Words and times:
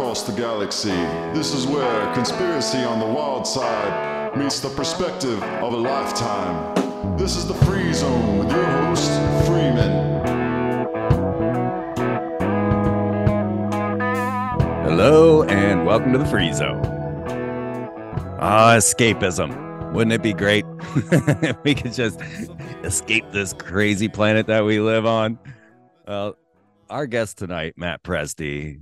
across 0.00 0.22
the 0.22 0.32
galaxy. 0.32 0.88
This 1.34 1.52
is 1.52 1.66
where 1.66 2.14
conspiracy 2.14 2.78
on 2.78 3.00
the 3.00 3.04
wild 3.04 3.46
side 3.46 4.34
meets 4.34 4.58
the 4.58 4.70
perspective 4.70 5.42
of 5.42 5.74
a 5.74 5.76
lifetime. 5.76 7.18
This 7.18 7.36
is 7.36 7.46
the 7.46 7.52
Free 7.66 7.92
Zone 7.92 8.38
with 8.38 8.50
your 8.50 8.64
host, 8.64 9.10
Freeman. 9.46 10.24
Hello, 14.84 15.42
and 15.42 15.84
welcome 15.84 16.12
to 16.12 16.18
the 16.18 16.24
Free 16.24 16.50
Zone. 16.54 16.80
Ah, 18.40 18.76
escapism. 18.78 19.92
Wouldn't 19.92 20.14
it 20.14 20.22
be 20.22 20.32
great 20.32 20.64
if 21.42 21.62
we 21.62 21.74
could 21.74 21.92
just 21.92 22.18
escape 22.84 23.30
this 23.32 23.52
crazy 23.52 24.08
planet 24.08 24.46
that 24.46 24.64
we 24.64 24.80
live 24.80 25.04
on? 25.04 25.38
Well, 26.08 26.38
our 26.88 27.06
guest 27.06 27.36
tonight, 27.36 27.74
Matt 27.76 28.02
Presti, 28.02 28.80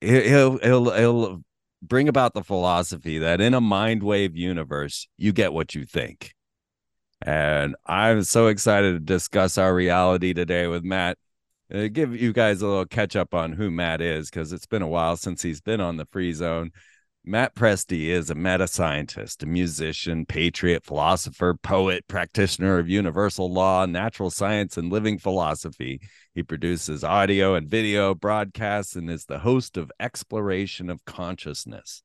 he'll 0.00 0.58
he'll 0.58 0.90
he'll 0.90 1.42
bring 1.82 2.08
about 2.08 2.34
the 2.34 2.42
philosophy 2.42 3.18
that 3.18 3.40
in 3.40 3.54
a 3.54 3.60
mind 3.60 4.02
wave 4.02 4.36
universe, 4.36 5.08
you 5.16 5.32
get 5.32 5.52
what 5.52 5.74
you 5.74 5.84
think. 5.84 6.34
And 7.22 7.76
I'm 7.86 8.22
so 8.22 8.46
excited 8.46 8.92
to 8.92 9.00
discuss 9.00 9.58
our 9.58 9.74
reality 9.74 10.34
today 10.34 10.66
with 10.66 10.84
Matt. 10.84 11.18
Uh, 11.72 11.88
give 11.88 12.18
you 12.18 12.32
guys 12.32 12.62
a 12.62 12.66
little 12.66 12.86
catch 12.86 13.16
up 13.16 13.34
on 13.34 13.52
who 13.52 13.70
Matt 13.70 14.00
is 14.00 14.30
because 14.30 14.52
it's 14.52 14.66
been 14.66 14.82
a 14.82 14.88
while 14.88 15.16
since 15.16 15.42
he's 15.42 15.60
been 15.60 15.80
on 15.80 15.96
the 15.96 16.06
free 16.06 16.32
zone. 16.32 16.70
Matt 17.24 17.54
Presti 17.54 18.06
is 18.06 18.30
a 18.30 18.34
meta 18.34 18.66
scientist, 18.66 19.42
a 19.42 19.46
musician, 19.46 20.24
patriot, 20.24 20.84
philosopher, 20.84 21.54
poet, 21.54 22.06
practitioner 22.08 22.78
of 22.78 22.88
universal 22.88 23.52
law, 23.52 23.84
natural 23.84 24.30
science, 24.30 24.76
and 24.76 24.90
living 24.90 25.18
philosophy. 25.18 26.00
He 26.34 26.42
produces 26.42 27.04
audio 27.04 27.54
and 27.54 27.68
video 27.68 28.14
broadcasts 28.14 28.96
and 28.96 29.10
is 29.10 29.24
the 29.24 29.40
host 29.40 29.76
of 29.76 29.90
Exploration 30.00 30.88
of 30.88 31.04
Consciousness. 31.04 32.02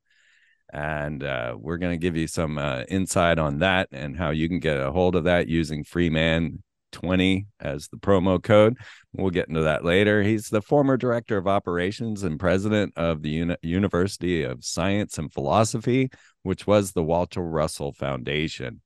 And 0.72 1.22
uh, 1.22 1.54
we're 1.56 1.78
going 1.78 1.92
to 1.92 2.02
give 2.02 2.16
you 2.16 2.26
some 2.26 2.58
uh, 2.58 2.82
insight 2.88 3.38
on 3.38 3.60
that 3.60 3.88
and 3.92 4.16
how 4.16 4.30
you 4.30 4.48
can 4.48 4.58
get 4.58 4.80
a 4.80 4.90
hold 4.90 5.14
of 5.14 5.24
that 5.24 5.46
using 5.46 5.84
Freeman 5.84 6.63
20 6.94 7.46
as 7.60 7.88
the 7.88 7.98
promo 7.98 8.42
code. 8.42 8.78
We'll 9.12 9.30
get 9.30 9.48
into 9.48 9.62
that 9.62 9.84
later. 9.84 10.22
He's 10.22 10.48
the 10.48 10.62
former 10.62 10.96
director 10.96 11.36
of 11.36 11.46
operations 11.46 12.22
and 12.22 12.40
president 12.40 12.94
of 12.96 13.20
the 13.20 13.30
Uni- 13.30 13.56
University 13.62 14.44
of 14.44 14.64
Science 14.64 15.18
and 15.18 15.30
Philosophy, 15.30 16.10
which 16.42 16.66
was 16.66 16.92
the 16.92 17.02
Walter 17.02 17.42
Russell 17.42 17.92
Foundation. 17.92 18.80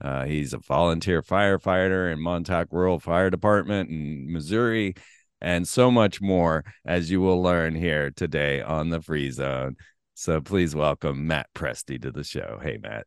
Uh, 0.00 0.24
he's 0.24 0.54
a 0.54 0.58
volunteer 0.58 1.22
firefighter 1.22 2.10
in 2.10 2.20
Montauk 2.20 2.68
Rural 2.72 2.98
Fire 2.98 3.28
Department 3.28 3.90
in 3.90 4.32
Missouri, 4.32 4.94
and 5.42 5.68
so 5.68 5.90
much 5.90 6.20
more 6.20 6.64
as 6.86 7.10
you 7.10 7.20
will 7.20 7.42
learn 7.42 7.74
here 7.74 8.10
today 8.10 8.62
on 8.62 8.88
the 8.88 9.02
Free 9.02 9.30
Zone. 9.30 9.76
So 10.14 10.40
please 10.40 10.74
welcome 10.74 11.26
Matt 11.26 11.48
Presti 11.54 12.00
to 12.00 12.10
the 12.10 12.24
show. 12.24 12.58
Hey, 12.62 12.78
Matt. 12.82 13.06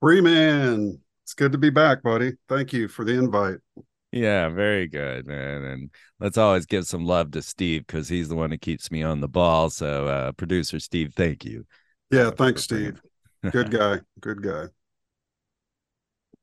Freeman. 0.00 1.00
It's 1.24 1.34
good 1.34 1.52
to 1.52 1.58
be 1.58 1.70
back, 1.70 2.02
buddy. 2.02 2.32
Thank 2.48 2.72
you 2.72 2.88
for 2.88 3.04
the 3.04 3.12
invite. 3.12 3.58
Yeah, 4.12 4.48
very 4.48 4.88
good, 4.88 5.26
man. 5.26 5.62
And 5.62 5.90
let's 6.18 6.36
always 6.36 6.66
give 6.66 6.84
some 6.86 7.04
love 7.06 7.30
to 7.32 7.42
Steve 7.42 7.86
because 7.86 8.08
he's 8.08 8.28
the 8.28 8.34
one 8.34 8.50
who 8.50 8.58
keeps 8.58 8.90
me 8.90 9.02
on 9.02 9.20
the 9.20 9.28
ball. 9.28 9.70
So, 9.70 10.08
uh, 10.08 10.32
producer 10.32 10.80
Steve, 10.80 11.12
thank 11.14 11.44
you. 11.44 11.64
Yeah, 12.10 12.28
uh, 12.28 12.30
thanks, 12.32 12.64
Steve. 12.64 13.00
Good 13.52 13.70
guy. 13.78 14.00
Good 14.20 14.42
guy. 14.42 14.66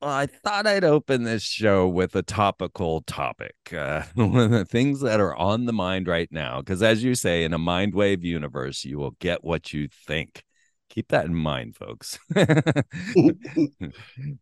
Well, 0.00 0.12
I 0.12 0.26
thought 0.26 0.66
I'd 0.66 0.84
open 0.84 1.24
this 1.24 1.42
show 1.42 1.88
with 1.88 2.14
a 2.14 2.22
topical 2.22 3.02
topic, 3.02 3.56
uh, 3.76 4.04
one 4.14 4.36
of 4.36 4.50
the 4.50 4.64
things 4.64 5.00
that 5.00 5.20
are 5.20 5.34
on 5.34 5.66
the 5.66 5.72
mind 5.72 6.06
right 6.06 6.30
now. 6.30 6.60
Because, 6.60 6.82
as 6.82 7.02
you 7.02 7.14
say, 7.14 7.44
in 7.44 7.52
a 7.52 7.58
mind 7.58 7.94
wave 7.94 8.24
universe, 8.24 8.84
you 8.84 8.98
will 8.98 9.16
get 9.18 9.44
what 9.44 9.74
you 9.74 9.88
think 10.06 10.44
keep 10.88 11.08
that 11.08 11.26
in 11.26 11.34
mind 11.34 11.76
folks. 11.76 12.18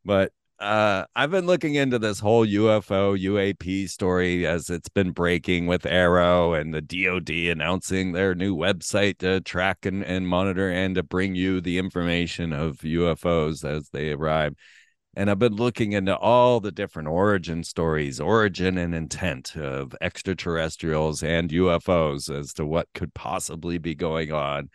But 0.04 0.32
uh 0.58 1.04
i've 1.14 1.30
been 1.30 1.44
looking 1.44 1.74
into 1.74 1.98
this 1.98 2.18
whole 2.18 2.46
ufo 2.46 3.14
uap 3.18 3.90
story 3.90 4.46
as 4.46 4.70
it's 4.70 4.88
been 4.88 5.10
breaking 5.10 5.66
with 5.66 5.82
AARO 5.82 6.58
and 6.58 6.72
the 6.72 6.80
dod 6.80 7.28
announcing 7.28 8.12
their 8.12 8.34
new 8.34 8.56
website 8.56 9.18
to 9.18 9.42
track 9.42 9.84
and, 9.84 10.02
and 10.02 10.26
monitor 10.26 10.70
and 10.70 10.94
to 10.94 11.02
bring 11.02 11.34
you 11.34 11.60
the 11.60 11.76
information 11.76 12.54
of 12.54 12.78
ufos 12.78 13.68
as 13.68 13.90
they 13.90 14.12
arrive. 14.12 14.54
And 15.18 15.30
I've 15.30 15.38
been 15.38 15.56
looking 15.56 15.92
into 15.92 16.14
all 16.14 16.60
the 16.60 16.70
different 16.70 17.08
origin 17.08 17.64
stories, 17.64 18.20
origin 18.20 18.76
and 18.76 18.94
intent 18.94 19.56
of 19.56 19.94
extraterrestrials 20.02 21.22
and 21.22 21.48
UFOs 21.48 22.28
as 22.28 22.52
to 22.54 22.66
what 22.66 22.88
could 22.92 23.14
possibly 23.14 23.78
be 23.78 23.94
going 23.94 24.30
on 24.30 24.68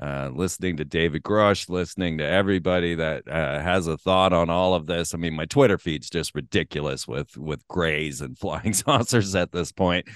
uh, 0.00 0.30
listening 0.32 0.78
to 0.78 0.84
David 0.84 1.22
Grusch, 1.22 1.68
listening 1.68 2.18
to 2.18 2.24
everybody 2.24 2.94
that 2.94 3.28
uh, 3.28 3.60
has 3.60 3.86
a 3.86 3.98
thought 3.98 4.32
on 4.32 4.48
all 4.48 4.74
of 4.74 4.86
this. 4.86 5.12
I 5.12 5.18
mean, 5.18 5.34
my 5.34 5.44
Twitter 5.44 5.76
feed's 5.76 6.08
just 6.08 6.34
ridiculous 6.34 7.06
with 7.06 7.36
with 7.36 7.66
grays 7.68 8.22
and 8.22 8.38
flying 8.38 8.72
saucers 8.72 9.34
at 9.34 9.52
this 9.52 9.72
point. 9.72 10.08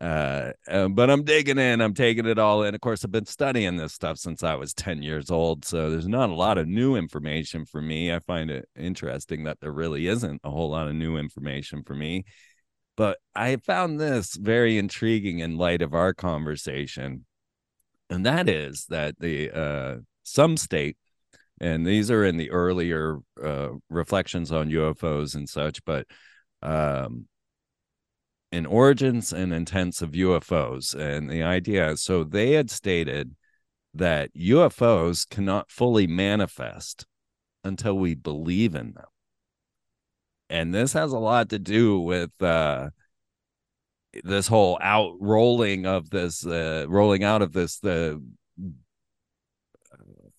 Uh, 0.00 0.52
uh, 0.68 0.88
but 0.88 1.10
I'm 1.10 1.24
digging 1.24 1.58
in. 1.58 1.80
I'm 1.80 1.94
taking 1.94 2.26
it 2.26 2.38
all 2.38 2.62
in. 2.62 2.74
Of 2.74 2.80
course, 2.80 3.04
I've 3.04 3.10
been 3.10 3.26
studying 3.26 3.76
this 3.76 3.94
stuff 3.94 4.18
since 4.18 4.44
I 4.44 4.54
was 4.54 4.72
10 4.74 5.02
years 5.02 5.28
old, 5.28 5.64
so 5.64 5.90
there's 5.90 6.06
not 6.06 6.30
a 6.30 6.34
lot 6.34 6.56
of 6.56 6.68
new 6.68 6.94
information 6.94 7.64
for 7.64 7.82
me. 7.82 8.12
I 8.12 8.20
find 8.20 8.48
it 8.48 8.68
interesting 8.76 9.44
that 9.44 9.58
there 9.60 9.72
really 9.72 10.06
isn't 10.06 10.40
a 10.44 10.50
whole 10.50 10.70
lot 10.70 10.86
of 10.86 10.94
new 10.94 11.16
information 11.16 11.82
for 11.82 11.96
me. 11.96 12.24
But 12.96 13.18
I 13.34 13.56
found 13.56 14.00
this 14.00 14.36
very 14.36 14.78
intriguing 14.78 15.40
in 15.40 15.58
light 15.58 15.82
of 15.82 15.94
our 15.94 16.14
conversation 16.14 17.26
and 18.10 18.26
that 18.26 18.48
is 18.48 18.86
that 18.86 19.18
the 19.18 19.50
uh, 19.50 19.96
some 20.22 20.56
state, 20.56 20.96
and 21.60 21.86
these 21.86 22.10
are 22.10 22.24
in 22.24 22.36
the 22.36 22.50
earlier 22.50 23.18
uh, 23.42 23.70
reflections 23.88 24.52
on 24.52 24.70
UFOs 24.70 25.34
and 25.34 25.48
such, 25.48 25.84
but 25.84 26.06
um, 26.62 27.26
in 28.52 28.66
origins 28.66 29.32
and 29.32 29.52
intents 29.52 30.02
of 30.02 30.12
UFOs, 30.12 30.94
and 30.94 31.30
the 31.30 31.42
idea. 31.42 31.96
So 31.96 32.24
they 32.24 32.52
had 32.52 32.70
stated 32.70 33.34
that 33.94 34.34
UFOs 34.34 35.28
cannot 35.28 35.70
fully 35.70 36.06
manifest 36.06 37.06
until 37.64 37.98
we 37.98 38.14
believe 38.14 38.74
in 38.74 38.92
them. 38.92 39.06
And 40.48 40.72
this 40.72 40.92
has 40.92 41.12
a 41.12 41.18
lot 41.18 41.48
to 41.50 41.58
do 41.58 41.98
with 41.98 42.30
uh, 42.40 42.90
this 44.24 44.46
whole 44.46 44.78
out 44.82 45.14
rolling 45.20 45.86
of 45.86 46.10
this 46.10 46.46
uh, 46.46 46.86
rolling 46.88 47.24
out 47.24 47.42
of 47.42 47.52
this 47.52 47.78
the 47.78 48.22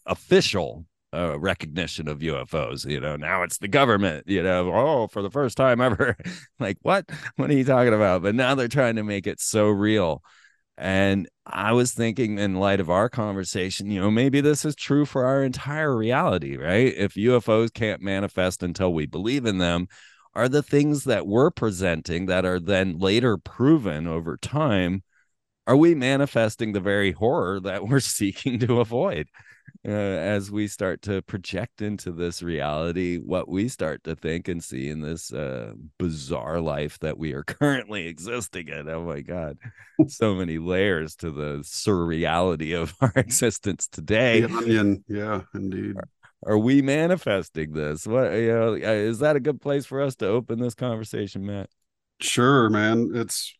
official 0.05 0.85
uh, 1.13 1.39
recognition 1.39 2.07
of 2.07 2.19
UFOs. 2.19 2.85
You 2.85 2.99
know, 2.99 3.16
now 3.16 3.43
it's 3.43 3.57
the 3.57 3.67
government. 3.67 4.25
You 4.27 4.43
know, 4.43 4.71
oh, 4.73 5.07
for 5.07 5.21
the 5.21 5.29
first 5.29 5.57
time 5.57 5.81
ever. 5.81 6.16
like, 6.59 6.77
what? 6.81 7.09
What 7.35 7.49
are 7.49 7.55
you 7.55 7.63
talking 7.63 7.93
about? 7.93 8.23
But 8.23 8.35
now 8.35 8.55
they're 8.55 8.67
trying 8.67 8.95
to 8.95 9.03
make 9.03 9.27
it 9.27 9.39
so 9.39 9.67
real. 9.67 10.21
And 10.79 11.27
I 11.45 11.71
was 11.73 11.91
thinking, 11.93 12.37
in 12.37 12.55
light 12.55 12.79
of 12.79 12.89
our 12.89 13.09
conversation, 13.09 13.89
you 13.89 13.99
know, 13.99 14.11
maybe 14.11 14.41
this 14.41 14.63
is 14.63 14.75
true 14.75 15.05
for 15.05 15.25
our 15.25 15.43
entire 15.43 15.95
reality, 15.95 16.55
right? 16.55 16.93
If 16.95 17.16
UFOs 17.16 17.73
can't 17.73 18.01
manifest 18.01 18.61
until 18.61 18.93
we 18.93 19.07
believe 19.07 19.47
in 19.47 19.57
them, 19.57 19.87
are 20.37 20.47
the 20.47 20.61
things 20.61 21.05
that 21.05 21.25
we're 21.25 21.49
presenting 21.49 22.27
that 22.27 22.45
are 22.45 22.59
then 22.59 22.99
later 22.99 23.37
proven 23.37 24.05
over 24.05 24.37
time 24.37 25.01
are 25.65 25.75
we 25.75 25.95
manifesting 25.95 26.71
the 26.71 26.79
very 26.79 27.11
horror 27.11 27.59
that 27.63 27.87
we're 27.87 27.99
seeking 27.99 28.59
to 28.59 28.79
avoid? 28.79 29.27
Uh, 29.85 29.91
as 29.91 30.49
we 30.49 30.65
start 30.67 31.01
to 31.01 31.21
project 31.23 31.81
into 31.81 32.11
this 32.11 32.41
reality 32.41 33.17
what 33.17 33.49
we 33.49 33.67
start 33.67 34.01
to 34.03 34.15
think 34.15 34.47
and 34.47 34.63
see 34.63 34.87
in 34.87 35.01
this 35.01 35.31
uh, 35.33 35.73
bizarre 35.99 36.61
life 36.61 36.97
that 36.99 37.17
we 37.17 37.33
are 37.33 37.43
currently 37.43 38.07
existing 38.07 38.69
in. 38.69 38.87
Oh 38.90 39.03
my 39.03 39.22
god. 39.22 39.57
So 40.07 40.35
many 40.35 40.57
layers 40.57 41.16
to 41.17 41.31
the 41.31 41.59
surreality 41.63 42.79
of 42.79 42.93
our 43.01 43.13
existence 43.16 43.87
today. 43.87 44.41
The 44.41 44.55
onion. 44.55 45.03
Yeah 45.07 45.41
indeed 45.53 45.95
are 46.45 46.57
we 46.57 46.81
manifesting 46.81 47.73
this? 47.73 48.05
What 48.05 48.31
you 48.34 48.47
know, 48.47 48.73
uh, 48.73 48.91
is 48.91 49.19
that 49.19 49.35
a 49.35 49.39
good 49.39 49.61
place 49.61 49.85
for 49.85 50.01
us 50.01 50.16
to 50.17 50.28
open 50.28 50.59
this 50.59 50.75
conversation, 50.75 51.45
Matt? 51.45 51.69
Sure, 52.19 52.69
man. 52.69 53.11
It's 53.13 53.55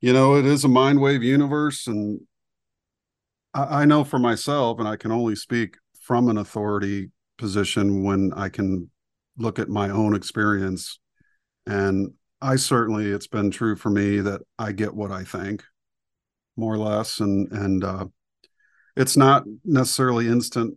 you 0.00 0.12
know, 0.12 0.36
it 0.36 0.44
is 0.44 0.64
a 0.64 0.68
mind 0.68 1.00
wave 1.00 1.22
universe, 1.22 1.86
and 1.86 2.20
I, 3.54 3.82
I 3.82 3.84
know 3.84 4.04
for 4.04 4.18
myself, 4.18 4.78
and 4.78 4.88
I 4.88 4.96
can 4.96 5.12
only 5.12 5.36
speak 5.36 5.76
from 6.00 6.28
an 6.28 6.38
authority 6.38 7.10
position 7.38 8.02
when 8.02 8.32
I 8.34 8.48
can 8.48 8.90
look 9.38 9.58
at 9.58 9.68
my 9.68 9.90
own 9.90 10.14
experience. 10.14 10.98
And 11.66 12.12
I 12.40 12.56
certainly, 12.56 13.10
it's 13.10 13.26
been 13.26 13.50
true 13.50 13.76
for 13.76 13.90
me 13.90 14.20
that 14.20 14.42
I 14.58 14.72
get 14.72 14.94
what 14.94 15.10
I 15.10 15.24
think, 15.24 15.64
more 16.56 16.74
or 16.74 16.78
less, 16.78 17.20
and 17.20 17.50
and 17.52 17.84
uh, 17.84 18.06
it's 18.96 19.16
not 19.16 19.44
necessarily 19.64 20.26
instant 20.26 20.76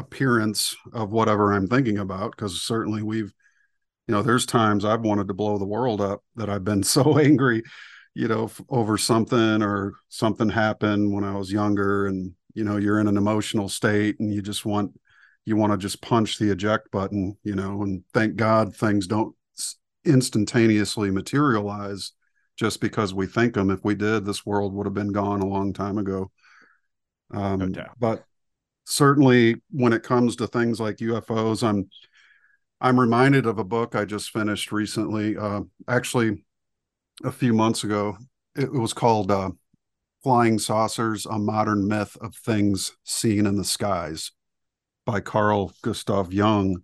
appearance 0.00 0.76
of 0.92 1.10
whatever 1.10 1.52
I'm 1.52 1.68
thinking 1.68 1.98
about 1.98 2.32
because 2.32 2.62
certainly 2.62 3.02
we've 3.02 3.32
you 4.08 4.14
know 4.14 4.22
there's 4.22 4.46
times 4.46 4.84
I've 4.84 5.02
wanted 5.02 5.28
to 5.28 5.34
blow 5.34 5.58
the 5.58 5.64
world 5.64 6.00
up 6.00 6.22
that 6.36 6.50
I've 6.50 6.64
been 6.64 6.82
so 6.96 7.18
angry 7.18 7.62
you 8.14 8.28
know, 8.28 8.44
f- 8.44 8.60
over 8.68 8.98
something 8.98 9.62
or 9.62 9.94
something 10.08 10.48
happened 10.48 11.12
when 11.12 11.24
I 11.24 11.36
was 11.36 11.52
younger 11.52 12.06
and 12.06 12.32
you 12.54 12.64
know, 12.64 12.76
you're 12.76 12.98
in 12.98 13.06
an 13.06 13.16
emotional 13.16 13.68
state 13.68 14.18
and 14.18 14.34
you 14.34 14.42
just 14.42 14.66
want 14.66 14.98
you 15.46 15.56
want 15.56 15.72
to 15.72 15.78
just 15.78 16.02
punch 16.02 16.38
the 16.38 16.50
eject 16.50 16.90
button, 16.90 17.36
you 17.42 17.54
know, 17.54 17.82
and 17.82 18.04
thank 18.12 18.36
God 18.36 18.74
things 18.74 19.06
don't 19.06 19.34
instantaneously 20.04 21.10
materialize 21.10 22.12
just 22.56 22.80
because 22.80 23.14
we 23.14 23.26
think 23.26 23.54
them. 23.54 23.70
If 23.70 23.84
we 23.84 23.94
did, 23.94 24.24
this 24.24 24.44
world 24.44 24.74
would 24.74 24.86
have 24.86 24.94
been 24.94 25.12
gone 25.12 25.40
a 25.40 25.46
long 25.46 25.72
time 25.72 25.96
ago. 25.96 26.30
Um, 27.32 27.72
no. 27.72 27.86
But 27.98 28.24
certainly, 28.84 29.56
when 29.70 29.92
it 29.92 30.02
comes 30.02 30.36
to 30.36 30.46
things 30.46 30.80
like 30.80 30.96
UFOs, 30.96 31.66
I'm 31.66 31.88
I'm 32.80 32.98
reminded 32.98 33.46
of 33.46 33.58
a 33.58 33.64
book 33.64 33.94
I 33.94 34.04
just 34.04 34.30
finished 34.30 34.72
recently. 34.72 35.36
Uh, 35.36 35.62
actually, 35.86 36.44
a 37.22 37.30
few 37.30 37.52
months 37.52 37.84
ago, 37.84 38.16
it, 38.56 38.72
was 38.72 38.92
called 38.92 39.30
uh, 39.30 39.50
"Flying 40.22 40.58
Saucers: 40.58 41.26
A 41.26 41.38
Modern 41.38 41.86
Myth 41.86 42.16
of 42.20 42.34
Things 42.34 42.92
Seen 43.04 43.46
in 43.46 43.56
the 43.56 43.64
Skies" 43.64 44.32
by 45.04 45.20
Carl 45.20 45.72
Gustav 45.82 46.32
Jung. 46.32 46.82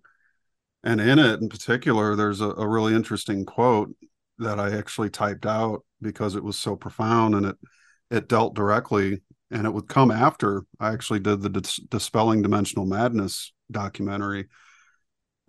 And 0.83 1.01
in 1.01 1.19
it, 1.19 1.41
in 1.41 1.49
particular, 1.49 2.15
there's 2.15 2.41
a, 2.41 2.49
a 2.51 2.67
really 2.67 2.93
interesting 2.95 3.45
quote 3.45 3.93
that 4.39 4.59
I 4.59 4.77
actually 4.77 5.09
typed 5.09 5.45
out 5.45 5.83
because 6.01 6.35
it 6.35 6.43
was 6.43 6.57
so 6.57 6.75
profound 6.75 7.35
and 7.35 7.45
it 7.47 7.57
it 8.09 8.29
dealt 8.29 8.55
directly 8.55 9.21
and 9.51 9.65
it 9.65 9.73
would 9.73 9.87
come 9.87 10.11
after 10.11 10.63
I 10.79 10.93
actually 10.93 11.19
did 11.19 11.41
the 11.41 11.49
Dis- 11.49 11.77
Dispelling 11.77 12.41
Dimensional 12.41 12.85
Madness 12.85 13.53
documentary. 13.71 14.47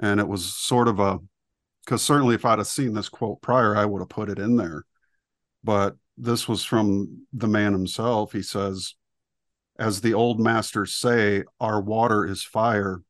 And 0.01 0.21
it 0.21 0.29
was 0.29 0.45
sort 0.45 0.89
of 0.89 1.01
a, 1.01 1.19
because 1.85 2.03
certainly 2.03 2.35
if 2.35 2.45
I'd 2.45 2.59
have 2.59 2.67
seen 2.69 2.95
this 2.95 3.09
quote 3.09 3.43
prior, 3.43 3.77
I 3.77 3.85
would 3.85 4.01
have 4.01 4.09
put 4.09 4.29
it 4.29 4.39
in 4.39 4.57
there. 4.57 4.85
But 5.65 5.97
this 6.17 6.47
was 6.47 6.65
from 6.65 7.27
the 7.33 7.49
man 7.49 7.73
himself. 7.73 8.33
He 8.33 8.43
says, 8.43 8.95
as 9.79 10.01
the 10.01 10.15
old 10.15 10.41
masters 10.41 10.95
say, 10.95 11.45
our 11.61 11.81
water 11.81 12.27
is 12.27 12.43
fire, 12.43 13.03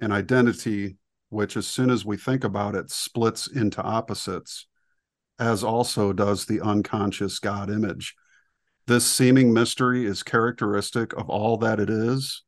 an 0.00 0.12
identity 0.12 0.96
which, 1.28 1.56
as 1.56 1.66
soon 1.66 1.90
as 1.90 2.04
we 2.04 2.16
think 2.16 2.44
about 2.44 2.74
it, 2.74 2.90
splits 2.90 3.46
into 3.46 3.82
opposites, 3.82 4.66
as 5.38 5.62
also 5.62 6.12
does 6.12 6.44
the 6.44 6.60
unconscious 6.60 7.38
God 7.38 7.70
image 7.70 8.14
this 8.86 9.06
seeming 9.06 9.52
mystery 9.52 10.04
is 10.04 10.22
characteristic 10.22 11.12
of 11.14 11.28
all 11.28 11.56
that 11.58 11.80
it 11.80 11.90
is. 11.90 12.42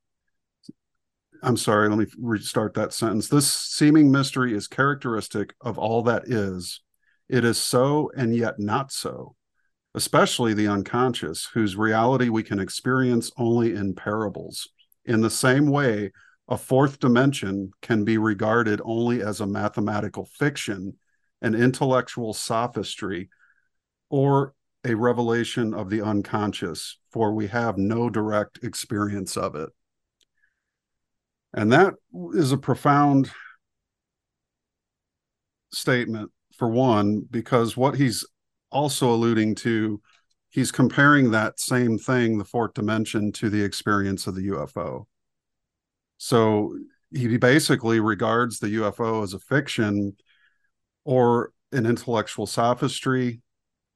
I'm 1.43 1.56
sorry, 1.56 1.88
let 1.88 1.99
me 1.99 2.06
restart 2.19 2.75
that 2.75 2.93
sentence. 2.93 3.29
This 3.29 3.50
seeming 3.50 4.11
mystery 4.11 4.55
is 4.55 4.69
characteristic 4.69 5.55
of 5.61 5.79
all 5.79 6.02
that 6.05 6.25
is. 6.26 6.81
It 7.29 7.44
is 7.44 7.58
so 7.58 8.11
and 8.17 8.34
yet 8.34 8.61
not 8.61 8.93
so, 8.93 9.34
especially 9.94 10.55
the 10.55 10.69
unconscious, 10.69 11.49
whose 11.52 11.76
reality 11.76 12.29
we 12.29 12.43
can 12.43 12.61
experience 12.61 13.31
only 13.37 13.75
in 13.75 13.94
parables. 13.94 14.69
In 15.05 15.20
the 15.20 15.31
same 15.31 15.67
way, 15.67 16.12
a 16.49 16.56
fourth 16.56 17.00
dimension 17.00 17.73
can 17.82 18.05
be 18.05 18.19
regarded 18.19 18.81
only 18.84 19.23
as 19.23 19.40
a 19.40 19.46
mathematical 19.46 20.26
fiction, 20.26 20.94
an 21.40 21.55
intellectual 21.55 22.34
sophistry, 22.34 23.31
or 24.11 24.55
a 24.84 24.94
revelation 24.94 25.75
of 25.75 25.90
the 25.90 26.02
unconscious, 26.02 26.99
for 27.11 27.32
we 27.32 27.46
have 27.49 27.79
no 27.79 28.11
direct 28.11 28.58
experience 28.62 29.37
of 29.37 29.55
it. 29.55 29.70
And 31.55 31.73
that 31.73 31.94
is 32.32 32.52
a 32.52 32.56
profound 32.56 33.31
statement, 35.73 36.31
for 36.56 36.69
one, 36.69 37.26
because 37.31 37.76
what 37.76 37.96
he's 37.96 38.26
also 38.70 39.12
alluding 39.12 39.55
to, 39.56 40.00
he's 40.50 40.73
comparing 40.73 41.31
that 41.31 41.61
same 41.61 41.99
thing, 41.99 42.38
the 42.38 42.44
fourth 42.44 42.75
dimension, 42.75 43.32
to 43.32 43.50
the 43.50 43.62
experience 43.62 44.26
of 44.26 44.34
the 44.34 44.49
UFO. 44.49 45.05
So 46.19 46.76
he 47.11 47.37
basically 47.37 48.00
regards 48.00 48.58
the 48.58 48.75
UFO 48.76 49.23
as 49.23 49.34
a 49.34 49.38
fiction 49.38 50.17
or 51.05 51.52
an 51.73 51.87
intellectual 51.87 52.46
sophistry 52.46 53.40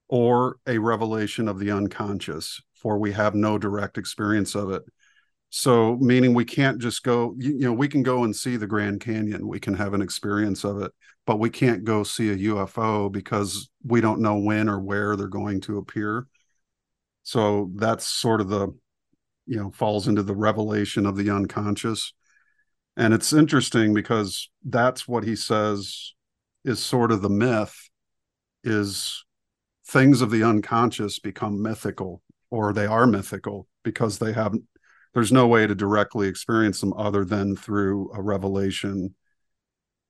or 0.08 0.58
a 0.66 0.78
revelation 0.78 1.48
of 1.48 1.58
the 1.58 1.70
unconscious, 1.70 2.60
for 2.74 2.98
we 2.98 3.12
have 3.12 3.34
no 3.34 3.58
direct 3.58 3.98
experience 3.98 4.54
of 4.54 4.70
it. 4.70 4.82
So, 5.50 5.96
meaning 5.96 6.34
we 6.34 6.44
can't 6.44 6.78
just 6.78 7.02
go, 7.02 7.34
you, 7.38 7.58
know, 7.58 7.72
we 7.72 7.88
can 7.88 8.02
go 8.02 8.24
and 8.24 8.34
see 8.34 8.56
the 8.56 8.66
Grand 8.66 9.00
Canyon, 9.00 9.46
we 9.46 9.60
can 9.60 9.74
have 9.74 9.94
an 9.94 10.02
experience 10.02 10.64
of 10.64 10.82
it, 10.82 10.92
but 11.24 11.38
we 11.38 11.50
can't 11.50 11.84
go 11.84 12.02
see 12.02 12.30
a 12.30 12.36
UFO 12.36 13.10
because 13.10 13.70
we 13.84 14.00
don't 14.00 14.20
know 14.20 14.36
when 14.36 14.68
or 14.68 14.80
where 14.80 15.16
they're 15.16 15.28
going 15.28 15.60
to 15.62 15.78
appear. 15.78 16.26
So, 17.22 17.70
that's 17.76 18.06
sort 18.06 18.40
of 18.40 18.48
the, 18.48 18.68
you 19.46 19.56
know, 19.56 19.70
falls 19.70 20.08
into 20.08 20.22
the 20.22 20.34
revelation 20.34 21.06
of 21.06 21.16
the 21.16 21.30
unconscious. 21.30 22.12
And 22.96 23.14
it's 23.14 23.32
interesting 23.32 23.94
because 23.94 24.48
that's 24.64 25.06
what 25.06 25.24
he 25.24 25.36
says 25.36 26.14
is 26.64 26.80
sort 26.80 27.12
of 27.12 27.22
the 27.22 27.30
myth 27.30 27.88
is 28.64 29.25
things 29.86 30.20
of 30.20 30.30
the 30.30 30.42
unconscious 30.42 31.18
become 31.18 31.62
mythical 31.62 32.22
or 32.50 32.72
they 32.72 32.86
are 32.86 33.06
mythical 33.06 33.66
because 33.82 34.18
they 34.18 34.32
have 34.32 34.54
there's 35.14 35.32
no 35.32 35.46
way 35.46 35.66
to 35.66 35.74
directly 35.74 36.28
experience 36.28 36.80
them 36.80 36.92
other 36.94 37.24
than 37.24 37.56
through 37.56 38.10
a 38.14 38.20
revelation 38.20 39.14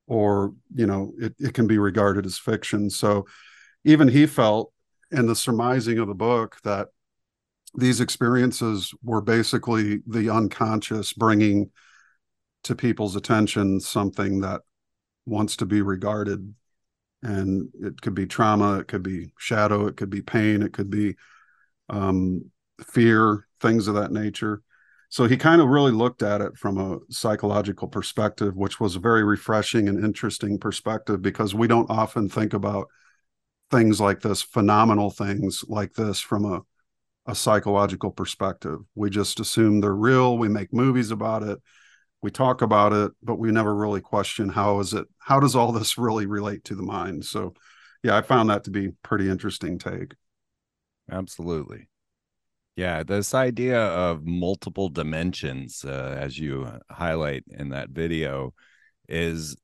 or 0.06 0.52
you 0.75 0.87
know 0.87 1.12
it, 1.19 1.34
it 1.38 1.55
can 1.55 1.67
be 1.67 1.78
regarded 1.78 2.26
as 2.26 2.38
fiction. 2.38 2.90
So 2.90 3.26
even 3.84 4.08
he 4.08 4.26
felt 4.26 4.73
in 5.11 5.26
the 5.26 5.37
surmising 5.37 5.99
of 5.99 6.08
the 6.08 6.14
book 6.14 6.56
that 6.64 6.88
these 7.75 8.00
experiences 8.00 8.93
were 9.02 9.20
basically 9.20 10.00
the 10.06 10.31
unconscious 10.31 11.12
bringing 11.12 11.70
to 12.64 12.75
people's 12.75 13.17
attention 13.17 13.78
something 13.81 14.40
that 14.40 14.62
wants 15.26 15.56
to 15.56 15.67
be 15.67 15.82
regarded 15.82 16.55
and 17.26 17.69
it 17.81 18.00
could 18.00 18.14
be 18.14 18.25
trauma 18.25 18.78
it 18.78 18.87
could 18.87 19.02
be 19.02 19.31
shadow 19.37 19.87
it 19.87 19.96
could 19.96 20.11
be 20.11 20.23
pain 20.23 20.62
it 20.62 20.73
could 20.73 20.88
be 20.88 21.14
um, 21.88 22.50
fear 22.84 23.46
things 23.61 23.88
of 23.88 23.94
that 23.94 24.12
nature. 24.12 24.62
So 25.08 25.26
he 25.26 25.37
kind 25.37 25.61
of 25.61 25.69
really 25.69 25.93
looked 25.93 26.23
at 26.23 26.40
it 26.40 26.56
from 26.56 26.78
a 26.78 26.99
psychological 27.11 27.88
perspective 27.88 28.56
which 28.56 28.81
was 28.81 28.96
a 28.96 29.00
very 29.00 29.25
refreshing 29.25 29.88
and 29.88 30.05
interesting 30.05 30.58
perspective 30.58 31.23
because 31.23 31.55
we 31.55 31.69
don't 31.69 31.90
often 31.90 32.28
think 32.28 32.55
about 32.55 32.88
things 33.70 34.00
like 34.00 34.20
this 34.20 34.43
phenomenal 34.43 35.11
things 35.11 35.64
like 35.68 35.95
this 35.95 36.21
from 36.21 36.45
a, 36.45 36.61
a 37.26 37.35
psychological 37.35 38.11
perspective. 38.11 38.78
We 38.95 39.11
just 39.11 39.40
assume 39.40 39.80
they're 39.80 39.95
real 39.95 40.38
we 40.38 40.49
make 40.49 40.73
movies 40.73 41.11
about 41.11 41.42
it 41.42 41.59
we 42.26 42.30
talk 42.33 42.61
about 42.61 42.92
it 42.92 43.12
but 43.23 43.38
we 43.38 43.52
never 43.52 43.73
really 43.73 44.00
question 44.00 44.49
how 44.49 44.80
is 44.80 44.92
it 44.92 45.06
how 45.18 45.38
does 45.38 45.54
all 45.54 45.71
this 45.71 45.97
really 45.97 46.26
relate 46.26 46.64
to 46.64 46.75
the 46.75 46.83
mind? 46.83 47.25
So 47.25 47.54
yeah 48.02 48.16
i 48.16 48.21
found 48.21 48.50
that 48.50 48.64
to 48.64 48.71
be 48.73 48.88
pretty 49.04 49.30
interesting 49.30 49.78
take. 49.78 50.12
Absolutely. 51.09 51.88
Yeah 52.75 53.04
this 53.04 53.33
idea 53.33 53.80
of 53.80 54.26
multiple 54.26 54.88
dimensions 54.88 55.85
uh, 55.85 56.16
as 56.21 56.37
you 56.37 56.68
highlight 56.90 57.45
in 57.49 57.68
that 57.68 57.90
video 57.90 58.54
is 59.09 59.56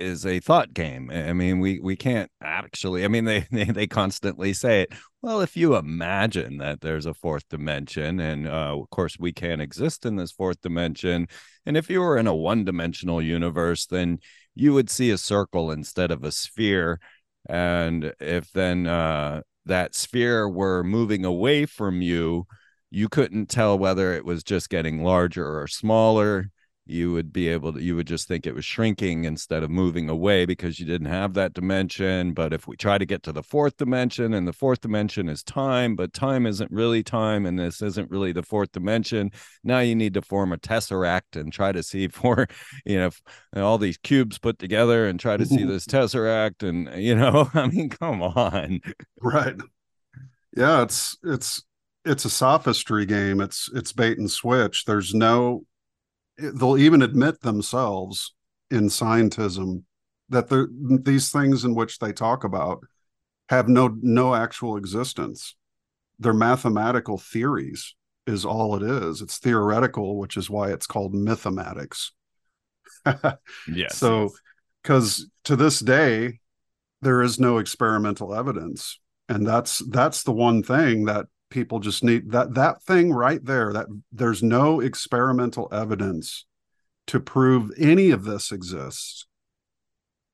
is 0.00 0.26
a 0.26 0.40
thought 0.40 0.74
game. 0.74 1.10
I 1.10 1.32
mean, 1.32 1.60
we 1.60 1.80
we 1.80 1.96
can't 1.96 2.30
actually. 2.42 3.04
I 3.04 3.08
mean, 3.08 3.24
they 3.24 3.40
they, 3.50 3.64
they 3.64 3.86
constantly 3.86 4.52
say 4.52 4.82
it. 4.82 4.92
Well, 5.22 5.40
if 5.40 5.56
you 5.56 5.76
imagine 5.76 6.58
that 6.58 6.80
there's 6.80 7.06
a 7.06 7.14
fourth 7.14 7.48
dimension, 7.48 8.20
and 8.20 8.46
uh, 8.46 8.78
of 8.80 8.90
course 8.90 9.18
we 9.18 9.32
can't 9.32 9.60
exist 9.60 10.06
in 10.06 10.16
this 10.16 10.32
fourth 10.32 10.60
dimension, 10.62 11.28
and 11.66 11.76
if 11.76 11.90
you 11.90 12.00
were 12.00 12.16
in 12.16 12.26
a 12.26 12.34
one-dimensional 12.34 13.20
universe, 13.22 13.86
then 13.86 14.18
you 14.54 14.72
would 14.72 14.90
see 14.90 15.10
a 15.10 15.18
circle 15.18 15.70
instead 15.70 16.10
of 16.10 16.24
a 16.24 16.32
sphere, 16.32 17.00
and 17.48 18.12
if 18.20 18.50
then 18.52 18.86
uh, 18.86 19.42
that 19.66 19.94
sphere 19.94 20.48
were 20.48 20.82
moving 20.82 21.24
away 21.24 21.66
from 21.66 22.02
you, 22.02 22.46
you 22.90 23.08
couldn't 23.08 23.46
tell 23.46 23.78
whether 23.78 24.12
it 24.14 24.24
was 24.24 24.42
just 24.42 24.70
getting 24.70 25.02
larger 25.04 25.60
or 25.60 25.66
smaller 25.66 26.50
you 26.90 27.12
would 27.12 27.32
be 27.32 27.48
able 27.48 27.72
to 27.72 27.82
you 27.82 27.96
would 27.96 28.06
just 28.06 28.28
think 28.28 28.46
it 28.46 28.54
was 28.54 28.64
shrinking 28.64 29.24
instead 29.24 29.62
of 29.62 29.70
moving 29.70 30.08
away 30.08 30.44
because 30.44 30.78
you 30.80 30.86
didn't 30.86 31.08
have 31.08 31.34
that 31.34 31.54
dimension. 31.54 32.32
But 32.32 32.52
if 32.52 32.66
we 32.66 32.76
try 32.76 32.98
to 32.98 33.06
get 33.06 33.22
to 33.24 33.32
the 33.32 33.42
fourth 33.42 33.76
dimension 33.76 34.34
and 34.34 34.46
the 34.46 34.52
fourth 34.52 34.80
dimension 34.80 35.28
is 35.28 35.42
time 35.42 35.96
but 35.96 36.12
time 36.12 36.46
isn't 36.46 36.70
really 36.70 37.02
time 37.02 37.46
and 37.46 37.58
this 37.58 37.82
isn't 37.82 38.10
really 38.10 38.32
the 38.32 38.42
fourth 38.42 38.72
dimension 38.72 39.30
now 39.64 39.80
you 39.80 39.94
need 39.94 40.14
to 40.14 40.22
form 40.22 40.52
a 40.52 40.56
tesseract 40.56 41.34
and 41.34 41.52
try 41.52 41.72
to 41.72 41.82
see 41.82 42.08
for 42.20 42.46
you 42.84 42.98
know 42.98 43.10
all 43.62 43.78
these 43.78 43.98
cubes 43.98 44.38
put 44.38 44.58
together 44.58 45.06
and 45.06 45.20
try 45.20 45.36
to 45.36 45.46
see 45.46 45.64
this 45.66 45.86
tesseract 45.86 46.66
and 46.66 47.02
you 47.02 47.14
know 47.14 47.48
i 47.54 47.66
mean 47.66 47.88
come 47.88 48.22
on. 48.22 48.80
Right. 49.20 49.56
Yeah 50.56 50.82
it's 50.82 51.16
it's 51.22 51.62
it's 52.04 52.24
a 52.24 52.30
sophistry 52.30 53.04
game. 53.06 53.40
It's 53.40 53.68
it's 53.74 53.92
bait 53.92 54.18
and 54.18 54.30
switch. 54.30 54.84
There's 54.84 55.14
no 55.14 55.64
they'll 56.40 56.78
even 56.78 57.02
admit 57.02 57.40
themselves 57.40 58.34
in 58.70 58.84
scientism 58.84 59.82
that 60.28 60.48
these 61.04 61.30
things 61.30 61.64
in 61.64 61.74
which 61.74 61.98
they 61.98 62.12
talk 62.12 62.44
about 62.44 62.84
have 63.48 63.68
no 63.68 63.96
no 64.00 64.34
actual 64.34 64.76
existence. 64.76 65.56
They're 66.18 66.32
mathematical 66.32 67.18
theories 67.18 67.94
is 68.26 68.44
all 68.44 68.76
it 68.76 68.82
is. 68.82 69.22
It's 69.22 69.38
theoretical, 69.38 70.18
which 70.18 70.36
is 70.36 70.48
why 70.48 70.70
it's 70.70 70.86
called 70.86 71.14
mathematics. 71.14 72.12
yes. 73.66 73.96
So 73.96 74.30
because 74.82 75.28
to 75.44 75.56
this 75.56 75.80
day 75.80 76.38
there 77.02 77.22
is 77.22 77.40
no 77.40 77.58
experimental 77.58 78.34
evidence 78.34 78.98
and 79.30 79.46
that's 79.46 79.78
that's 79.90 80.24
the 80.24 80.32
one 80.32 80.62
thing 80.62 81.04
that 81.04 81.26
people 81.50 81.80
just 81.80 82.02
need 82.02 82.30
that 82.30 82.54
that 82.54 82.82
thing 82.82 83.12
right 83.12 83.44
there 83.44 83.72
that 83.72 83.86
there's 84.12 84.42
no 84.42 84.80
experimental 84.80 85.68
evidence 85.72 86.46
to 87.06 87.20
prove 87.20 87.70
any 87.78 88.10
of 88.10 88.24
this 88.24 88.52
exists 88.52 89.26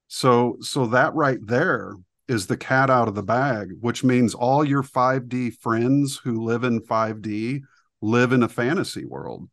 so 0.09 0.57
so 0.61 0.87
that 0.87 1.15
right 1.15 1.39
there 1.43 1.95
is 2.29 2.47
the 2.47 2.57
cat 2.57 2.91
out 2.91 3.09
of 3.09 3.15
the 3.15 3.23
bag 3.23 3.71
which 3.81 4.05
means 4.05 4.35
all 4.35 4.65
your 4.65 4.83
5d 4.83 5.57
friends 5.59 6.19
who 6.19 6.45
live 6.45 6.65
in 6.65 6.81
5d 6.81 7.63
live 8.01 8.33
in 8.33 8.43
a 8.43 8.49
fantasy 8.49 9.05
world 9.05 9.49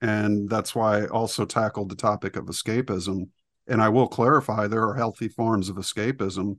and 0.00 0.48
that's 0.48 0.74
why 0.74 1.02
i 1.02 1.06
also 1.06 1.44
tackled 1.44 1.90
the 1.90 1.96
topic 1.96 2.36
of 2.36 2.46
escapism 2.46 3.28
and 3.66 3.80
I 3.80 3.88
will 3.88 4.08
clarify 4.08 4.66
there 4.66 4.82
are 4.82 4.94
healthy 4.94 5.28
forms 5.28 5.68
of 5.68 5.76
escapism. 5.76 6.58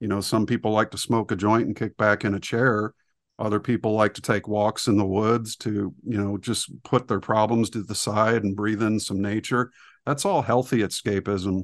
You 0.00 0.08
know, 0.08 0.20
some 0.20 0.46
people 0.46 0.72
like 0.72 0.90
to 0.92 0.98
smoke 0.98 1.30
a 1.30 1.36
joint 1.36 1.66
and 1.66 1.76
kick 1.76 1.96
back 1.96 2.24
in 2.24 2.34
a 2.34 2.40
chair. 2.40 2.94
Other 3.38 3.60
people 3.60 3.92
like 3.92 4.14
to 4.14 4.22
take 4.22 4.48
walks 4.48 4.88
in 4.88 4.96
the 4.96 5.06
woods 5.06 5.56
to, 5.56 5.94
you 6.04 6.18
know, 6.18 6.38
just 6.38 6.70
put 6.82 7.06
their 7.06 7.20
problems 7.20 7.70
to 7.70 7.82
the 7.82 7.94
side 7.94 8.42
and 8.42 8.56
breathe 8.56 8.82
in 8.82 8.98
some 8.98 9.22
nature. 9.22 9.70
That's 10.04 10.24
all 10.24 10.42
healthy 10.42 10.78
escapism. 10.78 11.62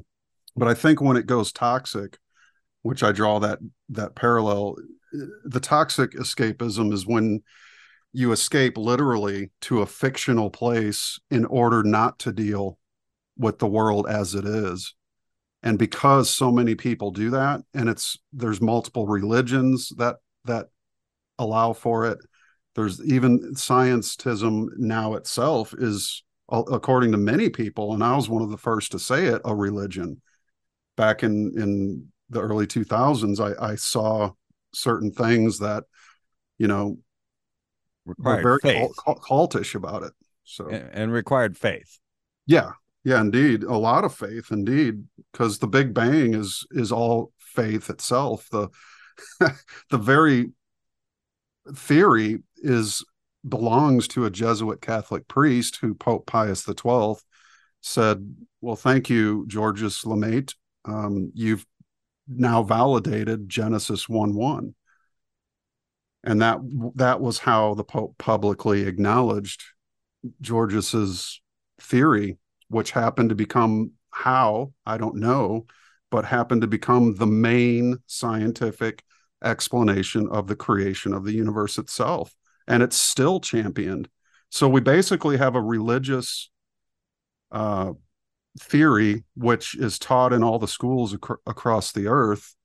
But 0.55 0.67
I 0.67 0.73
think 0.73 1.01
when 1.01 1.17
it 1.17 1.25
goes 1.25 1.51
toxic, 1.51 2.17
which 2.83 3.03
I 3.03 3.11
draw 3.11 3.39
that 3.39 3.59
that 3.89 4.15
parallel, 4.15 4.75
the 5.43 5.59
toxic 5.59 6.11
escapism 6.11 6.93
is 6.93 7.05
when 7.05 7.43
you 8.13 8.31
escape 8.31 8.77
literally 8.77 9.51
to 9.59 9.81
a 9.81 9.85
fictional 9.85 10.49
place 10.49 11.19
in 11.29 11.43
order 11.45 11.83
not 11.83 12.17
to 12.19 12.31
deal 12.31 12.77
with 13.37 13.59
the 13.59 13.67
world 13.67 14.07
as 14.07 14.33
it 14.33 14.45
is 14.45 14.95
and 15.65 15.79
because 15.79 16.29
so 16.29 16.51
many 16.51 16.75
people 16.75 17.11
do 17.11 17.31
that 17.31 17.61
and 17.73 17.89
it's 17.89 18.17
there's 18.31 18.61
multiple 18.61 19.07
religions 19.07 19.91
that 19.97 20.17
that 20.45 20.67
allow 21.39 21.73
for 21.73 22.05
it. 22.05 22.19
There's 22.75 23.03
even 23.05 23.53
scientism 23.53 24.67
now 24.77 25.13
itself 25.15 25.73
is 25.77 26.23
according 26.49 27.11
to 27.11 27.17
many 27.17 27.49
people 27.49 27.95
and 27.95 28.03
i 28.03 28.15
was 28.15 28.29
one 28.29 28.43
of 28.43 28.51
the 28.51 28.57
first 28.57 28.91
to 28.91 28.99
say 28.99 29.25
it 29.25 29.41
a 29.45 29.55
religion. 29.55 30.21
Back 30.95 31.23
in 31.23 31.53
in 31.57 32.07
the 32.29 32.41
early 32.41 32.67
2000s 32.67 33.39
i 33.39 33.71
i 33.71 33.75
saw 33.75 34.31
certain 34.73 35.11
things 35.11 35.59
that 35.59 35.83
you 36.57 36.67
know 36.67 36.97
required 38.05 38.43
were 38.43 38.59
very 38.61 38.75
cult, 38.75 39.21
cultish 39.21 39.75
about 39.75 40.03
it 40.03 40.13
so. 40.45 40.69
And, 40.69 40.89
and 40.93 41.11
required 41.11 41.57
faith. 41.57 41.99
Yeah. 42.45 42.71
Yeah, 43.03 43.21
indeed, 43.21 43.61
a 43.61 43.77
lot 43.77 44.03
of 44.03 44.15
faith, 44.15 44.47
indeed, 44.51 45.03
because 45.31 45.59
the 45.59 45.67
Big 45.67 45.93
Bang 45.93 46.33
is 46.33 46.65
is 46.71 46.91
all 46.91 47.31
faith 47.37 47.91
itself. 47.91 48.47
The 48.51 48.69
the 49.91 49.97
very 49.99 50.51
theory 51.73 52.39
is 52.57 53.03
belongs 53.47 54.07
to 54.09 54.25
a 54.25 54.31
Jesuit 54.31 54.81
Catholic 54.81 55.27
priest 55.27 55.77
who 55.77 55.93
Pope 55.93 56.25
Pius 56.25 56.65
XII 56.65 57.15
said, 57.81 58.35
"Well, 58.61 58.75
thank 58.75 59.09
you, 59.09 59.45
Georges 59.47 60.05
Lemaitre. 60.05 60.55
Um, 60.85 61.31
you've 61.33 61.65
now 62.27 62.63
validated 62.63 63.49
Genesis 63.49 64.09
one 64.09 64.33
one." 64.33 64.75
And 66.23 66.41
that 66.41 66.59
that 66.95 67.21
was 67.21 67.39
how 67.39 67.75
the 67.75 67.83
Pope 67.83 68.17
publicly 68.17 68.87
acknowledged 68.87 69.63
Georges's 70.41 71.41
theory 71.79 72.37
which 72.69 72.91
happened 72.91 73.29
to 73.29 73.35
become 73.35 73.91
how, 74.11 74.73
I 74.85 74.97
don't 74.97 75.17
know, 75.17 75.65
but 76.09 76.25
happened 76.25 76.61
to 76.61 76.67
become 76.67 77.15
the 77.15 77.27
main 77.27 77.97
scientific 78.07 79.03
explanation 79.45 80.27
of 80.29 80.47
the 80.47 80.55
creation 80.55 81.13
of 81.13 81.23
the 81.23 81.33
universe 81.33 81.77
itself. 81.77 82.33
And 82.67 82.81
it's 82.81 82.95
still 82.95 83.39
championed. 83.39 84.09
So 84.49 84.67
we 84.67 84.81
basically 84.81 85.37
have 85.37 85.55
a 85.55 85.61
religious 85.61 86.49
uh, 87.51 87.93
theory, 88.59 89.23
which 89.35 89.75
is 89.75 89.99
taught 89.99 90.33
in 90.33 90.43
all 90.43 90.59
the 90.59 90.67
schools 90.67 91.13
ac- 91.13 91.39
across 91.45 91.91
the 91.91 92.07
earth 92.07 92.55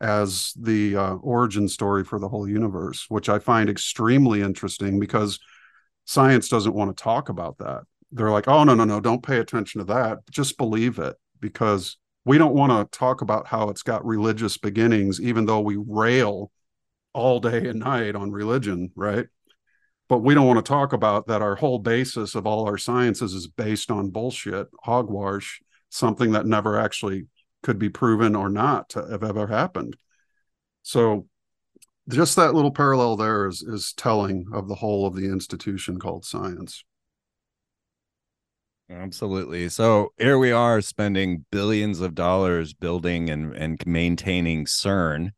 as 0.00 0.52
the 0.60 0.96
uh, 0.96 1.14
origin 1.14 1.68
story 1.68 2.04
for 2.04 2.18
the 2.18 2.28
whole 2.28 2.48
universe, 2.48 3.06
which 3.08 3.28
I 3.28 3.38
find 3.38 3.70
extremely 3.70 4.42
interesting 4.42 5.00
because 5.00 5.38
science 6.04 6.48
doesn't 6.48 6.74
want 6.74 6.94
to 6.94 7.02
talk 7.02 7.28
about 7.28 7.58
that 7.58 7.84
they're 8.14 8.30
like, 8.30 8.48
oh, 8.48 8.64
no, 8.64 8.74
no, 8.74 8.84
no, 8.84 9.00
don't 9.00 9.22
pay 9.22 9.38
attention 9.38 9.80
to 9.80 9.84
that. 9.86 10.18
Just 10.30 10.56
believe 10.56 10.98
it 10.98 11.16
because 11.40 11.96
we 12.24 12.38
don't 12.38 12.54
want 12.54 12.92
to 12.92 12.98
talk 12.98 13.20
about 13.20 13.46
how 13.46 13.68
it's 13.68 13.82
got 13.82 14.04
religious 14.04 14.56
beginnings, 14.56 15.20
even 15.20 15.46
though 15.46 15.60
we 15.60 15.76
rail 15.76 16.50
all 17.12 17.38
day 17.40 17.68
and 17.68 17.80
night 17.80 18.16
on 18.16 18.30
religion, 18.32 18.90
right? 18.96 19.26
But 20.08 20.18
we 20.18 20.34
don't 20.34 20.46
want 20.46 20.64
to 20.64 20.68
talk 20.68 20.92
about 20.92 21.26
that 21.28 21.42
our 21.42 21.54
whole 21.54 21.78
basis 21.78 22.34
of 22.34 22.46
all 22.46 22.66
our 22.66 22.78
sciences 22.78 23.34
is 23.34 23.46
based 23.46 23.90
on 23.90 24.10
bullshit, 24.10 24.68
hogwash, 24.82 25.62
something 25.90 26.32
that 26.32 26.46
never 26.46 26.78
actually 26.78 27.26
could 27.62 27.78
be 27.78 27.88
proven 27.88 28.34
or 28.36 28.50
not 28.50 28.90
to 28.90 29.06
have 29.06 29.24
ever 29.24 29.46
happened. 29.46 29.96
So 30.82 31.26
just 32.08 32.36
that 32.36 32.54
little 32.54 32.70
parallel 32.70 33.16
there 33.16 33.46
is 33.46 33.62
is 33.62 33.94
telling 33.94 34.46
of 34.52 34.68
the 34.68 34.74
whole 34.74 35.06
of 35.06 35.14
the 35.14 35.26
institution 35.26 35.98
called 35.98 36.24
science. 36.24 36.84
Absolutely. 38.90 39.68
So 39.70 40.12
here 40.18 40.38
we 40.38 40.52
are 40.52 40.80
spending 40.80 41.46
billions 41.50 42.00
of 42.00 42.14
dollars 42.14 42.74
building 42.74 43.30
and, 43.30 43.54
and 43.54 43.82
maintaining 43.86 44.66
CERN. 44.66 45.30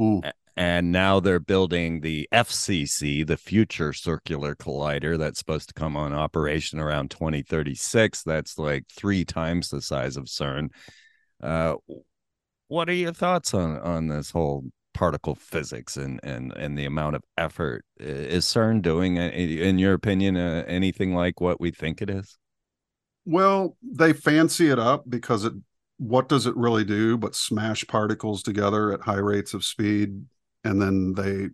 Ooh. 0.00 0.22
And 0.56 0.90
now 0.90 1.20
they're 1.20 1.38
building 1.38 2.00
the 2.00 2.28
FCC, 2.32 3.24
the 3.24 3.36
Future 3.36 3.92
Circular 3.92 4.56
Collider, 4.56 5.16
that's 5.16 5.38
supposed 5.38 5.68
to 5.68 5.74
come 5.74 5.96
on 5.96 6.12
operation 6.12 6.80
around 6.80 7.12
2036. 7.12 8.24
That's 8.24 8.58
like 8.58 8.84
three 8.90 9.24
times 9.24 9.68
the 9.68 9.80
size 9.80 10.16
of 10.16 10.24
CERN. 10.24 10.70
Uh, 11.40 11.76
what 12.66 12.88
are 12.88 12.94
your 12.94 13.12
thoughts 13.12 13.54
on 13.54 13.78
on 13.78 14.08
this 14.08 14.32
whole 14.32 14.64
particle 14.92 15.36
physics 15.36 15.96
and 15.96 16.18
and 16.24 16.52
and 16.54 16.76
the 16.76 16.86
amount 16.86 17.14
of 17.14 17.22
effort 17.36 17.84
is 18.00 18.44
CERN 18.44 18.82
doing, 18.82 19.16
in 19.16 19.78
your 19.78 19.94
opinion, 19.94 20.36
uh, 20.36 20.64
anything 20.66 21.14
like 21.14 21.40
what 21.40 21.60
we 21.60 21.70
think 21.70 22.02
it 22.02 22.10
is? 22.10 22.36
Well, 23.30 23.76
they 23.82 24.14
fancy 24.14 24.70
it 24.70 24.78
up 24.78 25.04
because 25.06 25.44
it 25.44 25.52
what 25.98 26.30
does 26.30 26.46
it 26.46 26.56
really 26.56 26.84
do 26.84 27.18
but 27.18 27.34
smash 27.34 27.86
particles 27.86 28.42
together 28.42 28.90
at 28.90 29.02
high 29.02 29.18
rates 29.18 29.52
of 29.52 29.64
speed 29.64 30.24
and 30.64 30.80
then 30.80 31.12
they 31.12 31.48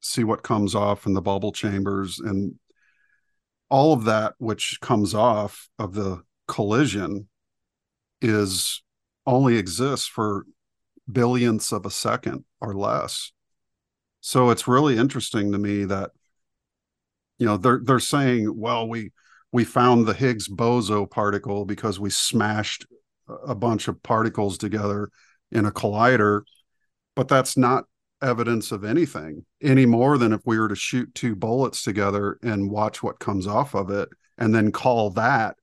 see 0.00 0.22
what 0.22 0.44
comes 0.44 0.76
off 0.76 1.06
in 1.06 1.14
the 1.14 1.20
bubble 1.20 1.50
chambers 1.50 2.20
and 2.20 2.54
all 3.68 3.92
of 3.92 4.04
that 4.04 4.34
which 4.38 4.78
comes 4.80 5.12
off 5.12 5.68
of 5.76 5.94
the 5.94 6.22
collision 6.46 7.26
is 8.22 8.84
only 9.26 9.56
exists 9.56 10.06
for 10.06 10.46
billionths 11.10 11.72
of 11.72 11.84
a 11.84 11.90
second 11.90 12.44
or 12.60 12.74
less. 12.74 13.32
So 14.20 14.50
it's 14.50 14.68
really 14.68 14.96
interesting 14.96 15.50
to 15.50 15.58
me 15.58 15.84
that 15.86 16.10
you 17.38 17.46
know 17.46 17.56
they're 17.56 17.80
they're 17.82 17.98
saying 17.98 18.56
well 18.56 18.88
we 18.88 19.10
we 19.52 19.64
found 19.64 20.06
the 20.06 20.14
Higgs 20.14 20.48
boson 20.48 21.06
particle 21.06 21.64
because 21.64 21.98
we 21.98 22.10
smashed 22.10 22.86
a 23.46 23.54
bunch 23.54 23.88
of 23.88 24.02
particles 24.02 24.58
together 24.58 25.10
in 25.50 25.64
a 25.64 25.72
collider. 25.72 26.42
But 27.16 27.28
that's 27.28 27.56
not 27.56 27.84
evidence 28.20 28.72
of 28.72 28.84
anything 28.84 29.44
any 29.62 29.86
more 29.86 30.18
than 30.18 30.32
if 30.32 30.40
we 30.44 30.58
were 30.58 30.68
to 30.68 30.74
shoot 30.74 31.14
two 31.14 31.36
bullets 31.36 31.82
together 31.82 32.38
and 32.42 32.70
watch 32.70 33.02
what 33.02 33.20
comes 33.20 33.46
off 33.46 33.74
of 33.74 33.90
it 33.90 34.08
and 34.38 34.54
then 34.54 34.72
call 34.72 35.10
that 35.10 35.56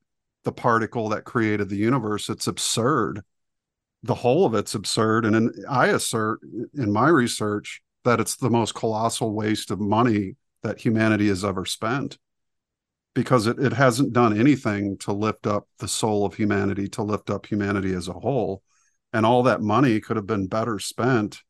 the 0.44 0.52
particle 0.52 1.10
that 1.10 1.26
created 1.26 1.70
the 1.70 1.76
universe. 1.76 2.30
It's 2.30 2.48
absurd. 2.48 3.22
The 4.04 4.16
whole 4.16 4.46
of 4.46 4.54
it's 4.54 4.76
absurd. 4.76 5.26
And 5.26 5.36
in, 5.36 5.52
I 5.70 5.88
assert 5.88 6.40
in 6.78 6.92
my 6.92 7.10
research 7.10 7.82
that 8.04 8.20
it's 8.20 8.36
the 8.36 8.50
most 8.50 8.76
colossal 8.76 9.34
waste 9.34 9.72
of 9.72 9.80
money 9.80 10.36
that 10.62 10.80
humanity 10.80 11.28
has 11.28 11.44
ever 11.44 11.66
spent 11.66 12.18
because 13.16 13.48
it, 13.48 13.58
it 13.58 13.74
hasn't 13.74 14.14
done 14.14 14.38
anything 14.38 14.98
to 15.00 15.14
lift 15.14 15.48
up 15.48 15.68
the 15.80 15.88
soul 15.88 16.26
of 16.26 16.36
humanity, 16.36 16.88
to 16.90 17.02
lift 17.02 17.32
up 17.32 17.48
humanity 17.48 17.94
as 17.96 18.08
a 18.08 18.14
whole. 18.14 18.62
And 19.14 19.26
all 19.26 19.44
that 19.44 19.62
money 19.62 20.02
could 20.02 20.18
have 20.18 20.28
been 20.28 20.48
better 20.48 20.78
spent 20.78 21.42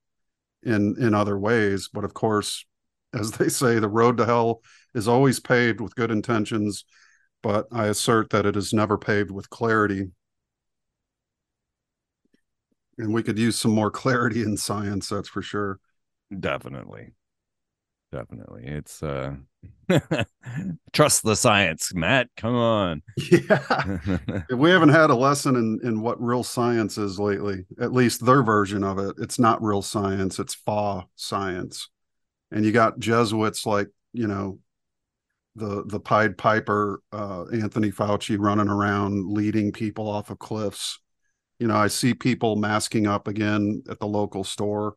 in 0.64 0.96
in 1.02 1.14
other 1.14 1.38
ways. 1.38 1.90
But 1.92 2.06
of 2.06 2.14
course, 2.14 2.66
as 3.14 3.32
they 3.32 3.50
say, 3.50 3.80
the 3.80 3.90
road 3.90 4.18
to 4.18 4.26
hell 4.26 4.62
is 4.94 5.08
always 5.08 5.40
paved 5.40 5.82
with 5.82 5.96
good 5.96 6.12
intentions, 6.12 6.86
but 7.42 7.68
I 7.72 7.88
assert 7.88 8.30
that 8.30 8.46
it 8.46 8.56
is 8.56 8.74
never 8.74 8.98
paved 8.98 9.32
with 9.32 9.50
clarity. 9.50 10.12
And 12.98 13.14
we 13.14 13.24
could 13.24 13.38
use 13.38 13.58
some 13.58 13.72
more 13.72 13.92
clarity 13.92 14.42
in 14.42 14.56
science, 14.56 15.10
that's 15.10 15.28
for 15.28 15.42
sure. 15.42 15.80
Definitely. 16.38 17.14
Definitely. 18.16 18.64
It's 18.66 19.04
uh 19.04 19.36
trust 20.94 21.24
the 21.24 21.36
science, 21.36 21.94
Matt. 21.94 22.30
Come 22.38 22.56
on. 22.56 23.02
Yeah. 23.30 23.98
we 24.56 24.70
haven't 24.70 24.90
had 24.90 25.10
a 25.10 25.16
lesson 25.16 25.58
in 25.58 25.80
in 25.84 26.00
what 26.00 26.22
real 26.22 26.44
science 26.44 26.98
is 26.98 27.20
lately, 27.20 27.66
at 27.78 27.92
least 27.92 28.26
their 28.26 28.42
version 28.42 28.86
of 28.86 29.00
it. 29.00 29.16
It's 29.20 29.38
not 29.38 29.62
real 29.62 29.82
science, 29.82 30.40
it's 30.40 30.56
fa 30.56 31.06
science. 31.16 31.90
And 32.52 32.64
you 32.64 32.72
got 32.72 33.00
Jesuits 33.00 33.66
like, 33.66 33.90
you 34.14 34.28
know, 34.28 34.60
the 35.58 35.84
the 35.86 36.00
Pied 36.00 36.38
Piper, 36.38 37.02
uh, 37.12 37.46
Anthony 37.52 37.92
Fauci 37.92 38.38
running 38.40 38.70
around 38.70 39.30
leading 39.34 39.74
people 39.74 40.08
off 40.08 40.30
of 40.30 40.40
cliffs. 40.40 41.00
You 41.60 41.68
know, 41.68 41.76
I 41.76 41.88
see 41.88 42.14
people 42.14 42.56
masking 42.56 43.08
up 43.08 43.28
again 43.28 43.84
at 43.90 44.00
the 44.00 44.08
local 44.08 44.46
store, 44.46 44.96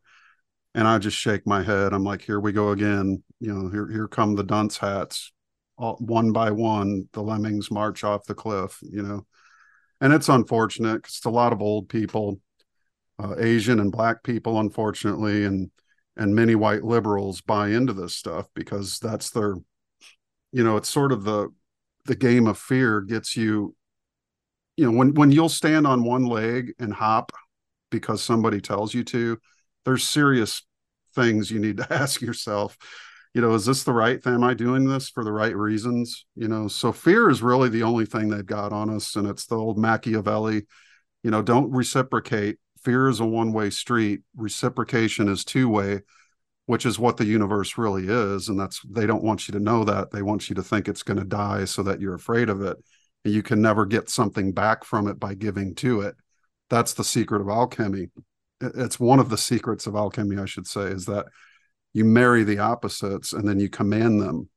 and 0.75 0.87
I 0.87 0.97
just 0.97 1.17
shake 1.17 1.45
my 1.47 1.63
head. 1.63 1.93
I'm 1.93 2.03
like, 2.03 2.21
here 2.21 2.39
we 2.39 2.51
go 2.51 2.69
again. 2.69 3.23
You 3.39 3.53
know, 3.53 3.69
here 3.69 3.87
here 3.87 4.07
come 4.07 4.35
the 4.35 4.43
dunce 4.43 4.77
hats, 4.77 5.31
all, 5.77 5.95
one 5.99 6.31
by 6.31 6.51
one. 6.51 7.09
The 7.13 7.23
lemmings 7.23 7.71
march 7.71 8.03
off 8.03 8.25
the 8.25 8.35
cliff. 8.35 8.79
You 8.81 9.01
know, 9.01 9.25
and 10.01 10.13
it's 10.13 10.29
unfortunate 10.29 10.97
because 10.97 11.17
it's 11.17 11.25
a 11.25 11.31
lot 11.31 11.53
of 11.53 11.61
old 11.61 11.89
people, 11.89 12.39
uh, 13.17 13.35
Asian 13.37 13.79
and 13.79 13.91
Black 13.91 14.23
people, 14.23 14.59
unfortunately, 14.59 15.45
and 15.45 15.71
and 16.17 16.35
many 16.35 16.53
white 16.53 16.83
liberals 16.83 17.41
buy 17.41 17.69
into 17.69 17.93
this 17.93 18.15
stuff 18.15 18.47
because 18.53 18.99
that's 18.99 19.29
their 19.31 19.55
you 20.51 20.63
know 20.63 20.77
it's 20.77 20.89
sort 20.89 21.11
of 21.11 21.23
the 21.23 21.49
the 22.05 22.15
game 22.15 22.47
of 22.47 22.57
fear 22.57 23.01
gets 23.01 23.37
you 23.37 23.75
you 24.77 24.85
know 24.85 24.97
when 24.97 25.13
when 25.13 25.31
you'll 25.31 25.49
stand 25.49 25.87
on 25.87 26.03
one 26.03 26.25
leg 26.25 26.73
and 26.79 26.93
hop 26.93 27.31
because 27.89 28.21
somebody 28.21 28.59
tells 28.59 28.93
you 28.93 29.03
to 29.03 29.39
there's 29.89 30.03
serious 30.03 30.61
things 31.15 31.49
you 31.49 31.59
need 31.59 31.77
to 31.77 31.87
ask 31.93 32.21
yourself. 32.21 32.77
You 33.33 33.41
know 33.41 33.53
is 33.53 33.65
this 33.65 33.83
the 33.83 33.93
right 33.93 34.23
thing 34.23 34.35
am 34.35 34.43
i 34.43 34.53
doing 34.53 34.85
this 34.85 35.09
for 35.09 35.23
the 35.23 35.31
right 35.31 35.55
reasons? 35.55 36.25
You 36.35 36.47
know 36.47 36.67
so 36.67 36.91
fear 36.91 37.29
is 37.29 37.41
really 37.41 37.69
the 37.69 37.83
only 37.83 38.05
thing 38.05 38.29
they've 38.29 38.45
got 38.45 38.71
on 38.71 38.89
us 38.89 39.15
and 39.15 39.27
it's 39.27 39.45
the 39.45 39.55
old 39.55 39.77
machiavelli 39.77 40.67
you 41.23 41.31
know 41.31 41.41
don't 41.41 41.71
reciprocate. 41.71 42.57
Fear 42.83 43.09
is 43.09 43.19
a 43.19 43.25
one 43.25 43.51
way 43.51 43.71
street. 43.71 44.21
Reciprocation 44.35 45.27
is 45.27 45.43
two 45.43 45.67
way 45.69 46.01
which 46.67 46.85
is 46.85 46.99
what 46.99 47.17
the 47.17 47.25
universe 47.25 47.79
really 47.79 48.07
is 48.07 48.47
and 48.47 48.59
that's 48.59 48.81
they 48.87 49.07
don't 49.07 49.23
want 49.23 49.47
you 49.47 49.53
to 49.53 49.59
know 49.59 49.83
that. 49.83 50.11
They 50.11 50.21
want 50.21 50.49
you 50.49 50.55
to 50.55 50.63
think 50.63 50.87
it's 50.87 51.03
going 51.03 51.19
to 51.19 51.25
die 51.25 51.65
so 51.65 51.81
that 51.83 51.99
you're 51.99 52.13
afraid 52.13 52.49
of 52.49 52.61
it 52.61 52.77
and 53.25 53.33
you 53.33 53.41
can 53.41 53.59
never 53.59 53.87
get 53.87 54.09
something 54.09 54.51
back 54.51 54.83
from 54.83 55.07
it 55.07 55.19
by 55.19 55.33
giving 55.33 55.73
to 55.75 56.01
it. 56.01 56.15
That's 56.69 56.93
the 56.93 57.03
secret 57.03 57.41
of 57.41 57.49
alchemy 57.49 58.09
it's 58.61 58.99
one 58.99 59.19
of 59.19 59.29
the 59.29 59.37
secrets 59.37 59.87
of 59.87 59.95
alchemy 59.95 60.37
i 60.37 60.45
should 60.45 60.67
say 60.67 60.83
is 60.83 61.05
that 61.05 61.25
you 61.93 62.05
marry 62.05 62.43
the 62.43 62.59
opposites 62.59 63.33
and 63.33 63.47
then 63.47 63.59
you 63.59 63.69
command 63.69 64.21
them. 64.21 64.49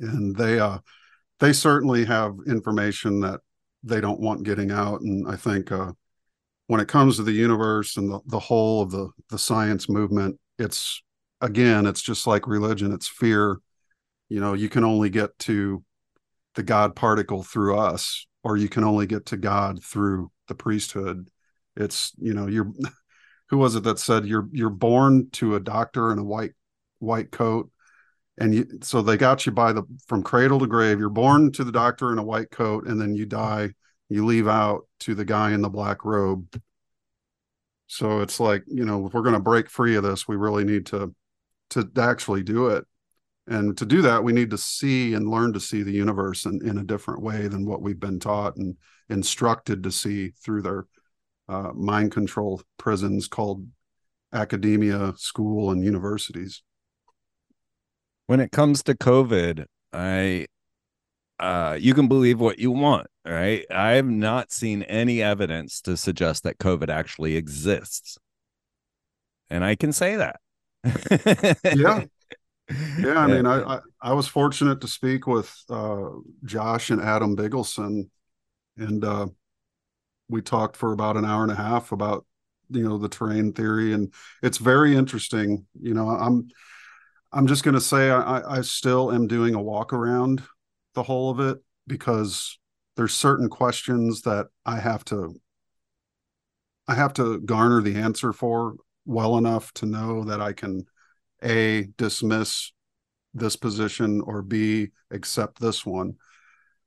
And 0.00 0.34
they 0.34 0.58
uh 0.58 0.78
they 1.40 1.52
certainly 1.52 2.04
have 2.04 2.34
information 2.46 3.20
that 3.20 3.40
they 3.82 4.00
don't 4.00 4.20
want 4.20 4.44
getting 4.44 4.70
out. 4.70 5.00
And 5.00 5.28
i 5.28 5.36
think 5.36 5.70
uh 5.70 5.92
when 6.66 6.80
it 6.80 6.88
comes 6.88 7.16
to 7.16 7.22
the 7.22 7.32
universe 7.32 7.96
and 7.96 8.10
the, 8.10 8.20
the 8.26 8.38
whole 8.38 8.82
of 8.82 8.90
the 8.90 9.10
the 9.28 9.38
science 9.38 9.88
movement 9.88 10.38
it's 10.58 11.02
again 11.40 11.86
it's 11.86 12.02
just 12.02 12.26
like 12.26 12.46
religion. 12.46 12.92
It's 12.92 13.08
fear. 13.08 13.58
You 14.28 14.40
know 14.40 14.54
you 14.54 14.68
can 14.68 14.84
only 14.84 15.10
get 15.10 15.38
to 15.40 15.84
the 16.54 16.62
god 16.62 16.96
particle 16.96 17.42
through 17.42 17.78
us 17.78 18.26
or 18.44 18.56
you 18.56 18.68
can 18.68 18.84
only 18.84 19.06
get 19.06 19.26
to 19.26 19.36
god 19.36 19.82
through 19.84 20.30
the 20.48 20.54
priesthood 20.54 21.28
it's 21.76 22.12
you 22.18 22.34
know 22.34 22.46
you're 22.46 22.72
who 23.48 23.58
was 23.58 23.74
it 23.74 23.84
that 23.84 23.98
said 23.98 24.24
you're 24.26 24.48
you're 24.52 24.70
born 24.70 25.30
to 25.30 25.54
a 25.54 25.60
doctor 25.60 26.12
in 26.12 26.18
a 26.18 26.24
white 26.24 26.52
white 26.98 27.30
coat 27.30 27.70
and 28.38 28.54
you 28.54 28.66
so 28.80 29.02
they 29.02 29.16
got 29.16 29.44
you 29.46 29.52
by 29.52 29.72
the 29.72 29.82
from 30.06 30.22
cradle 30.22 30.58
to 30.58 30.66
grave. 30.66 30.98
You're 30.98 31.08
born 31.10 31.52
to 31.52 31.64
the 31.64 31.72
doctor 31.72 32.12
in 32.12 32.18
a 32.18 32.24
white 32.24 32.50
coat 32.50 32.86
and 32.86 33.00
then 33.00 33.14
you 33.14 33.26
die. 33.26 33.70
You 34.08 34.24
leave 34.24 34.48
out 34.48 34.86
to 35.00 35.14
the 35.14 35.24
guy 35.24 35.52
in 35.52 35.62
the 35.62 35.68
black 35.68 36.04
robe. 36.04 36.60
So 37.86 38.20
it's 38.20 38.40
like, 38.40 38.64
you 38.66 38.84
know, 38.84 39.06
if 39.06 39.12
we're 39.12 39.22
going 39.22 39.34
to 39.34 39.40
break 39.40 39.68
free 39.68 39.96
of 39.96 40.02
this, 40.02 40.26
we 40.26 40.36
really 40.36 40.64
need 40.64 40.86
to 40.86 41.14
to 41.70 41.90
actually 41.98 42.42
do 42.42 42.68
it. 42.68 42.84
And 43.48 43.76
to 43.78 43.84
do 43.84 44.02
that, 44.02 44.24
we 44.24 44.32
need 44.32 44.50
to 44.50 44.58
see 44.58 45.14
and 45.14 45.28
learn 45.28 45.52
to 45.52 45.60
see 45.60 45.82
the 45.82 45.92
universe 45.92 46.44
in, 46.44 46.66
in 46.66 46.78
a 46.78 46.84
different 46.84 47.22
way 47.22 47.48
than 47.48 47.66
what 47.66 47.82
we've 47.82 47.98
been 47.98 48.20
taught 48.20 48.56
and 48.56 48.76
instructed 49.08 49.82
to 49.82 49.90
see 49.90 50.30
through 50.42 50.62
their 50.62 50.86
uh, 51.52 51.72
mind 51.74 52.12
control 52.12 52.62
prisons 52.78 53.28
called 53.28 53.66
academia, 54.32 55.12
school, 55.16 55.70
and 55.70 55.84
universities. 55.84 56.62
When 58.26 58.40
it 58.40 58.52
comes 58.52 58.82
to 58.84 58.94
COVID, 58.94 59.66
I 59.92 60.46
uh, 61.38 61.76
you 61.78 61.92
can 61.92 62.08
believe 62.08 62.40
what 62.40 62.58
you 62.58 62.70
want, 62.70 63.08
right? 63.26 63.66
I 63.70 63.92
have 63.92 64.06
not 64.06 64.52
seen 64.52 64.84
any 64.84 65.20
evidence 65.22 65.80
to 65.82 65.96
suggest 65.96 66.44
that 66.44 66.58
COVID 66.58 66.88
actually 66.88 67.36
exists. 67.36 68.16
And 69.50 69.64
I 69.64 69.74
can 69.74 69.92
say 69.92 70.16
that. 70.16 70.36
yeah. 71.76 72.04
Yeah. 72.98 73.18
I 73.18 73.26
mean, 73.32 73.44
I, 73.44 73.74
I, 73.74 73.78
I, 74.00 74.12
was 74.12 74.28
fortunate 74.28 74.80
to 74.80 74.88
speak 74.88 75.26
with 75.26 75.52
uh, 75.68 76.10
Josh 76.44 76.90
and 76.90 77.02
Adam 77.02 77.36
Bigelsen, 77.36 78.08
and 78.78 79.04
uh, 79.04 79.26
we 80.32 80.42
talked 80.42 80.76
for 80.76 80.92
about 80.92 81.16
an 81.16 81.24
hour 81.24 81.42
and 81.42 81.52
a 81.52 81.56
half 81.56 81.92
about, 81.92 82.26
you 82.70 82.88
know, 82.88 82.98
the 82.98 83.08
terrain 83.08 83.52
theory. 83.52 83.92
And 83.92 84.12
it's 84.42 84.58
very 84.58 84.96
interesting. 84.96 85.66
You 85.80 85.94
know, 85.94 86.08
I'm, 86.08 86.48
I'm 87.32 87.46
just 87.46 87.64
going 87.64 87.74
to 87.74 87.80
say 87.80 88.10
I, 88.10 88.58
I 88.58 88.60
still 88.62 89.12
am 89.12 89.26
doing 89.26 89.54
a 89.54 89.62
walk 89.62 89.92
around 89.92 90.42
the 90.94 91.02
whole 91.02 91.30
of 91.30 91.40
it 91.40 91.58
because 91.86 92.58
there's 92.96 93.14
certain 93.14 93.48
questions 93.48 94.22
that 94.22 94.46
I 94.66 94.78
have 94.80 95.04
to 95.06 95.34
I 96.88 96.94
have 96.94 97.14
to 97.14 97.40
garner 97.40 97.80
the 97.80 97.94
answer 97.94 98.32
for 98.32 98.74
well 99.06 99.38
enough 99.38 99.72
to 99.74 99.86
know 99.86 100.24
that 100.24 100.40
I 100.40 100.52
can 100.52 100.84
a 101.42 101.88
dismiss 101.96 102.72
this 103.34 103.56
position 103.56 104.20
or 104.20 104.42
b 104.42 104.88
accept 105.10 105.60
this 105.60 105.86
one 105.86 106.16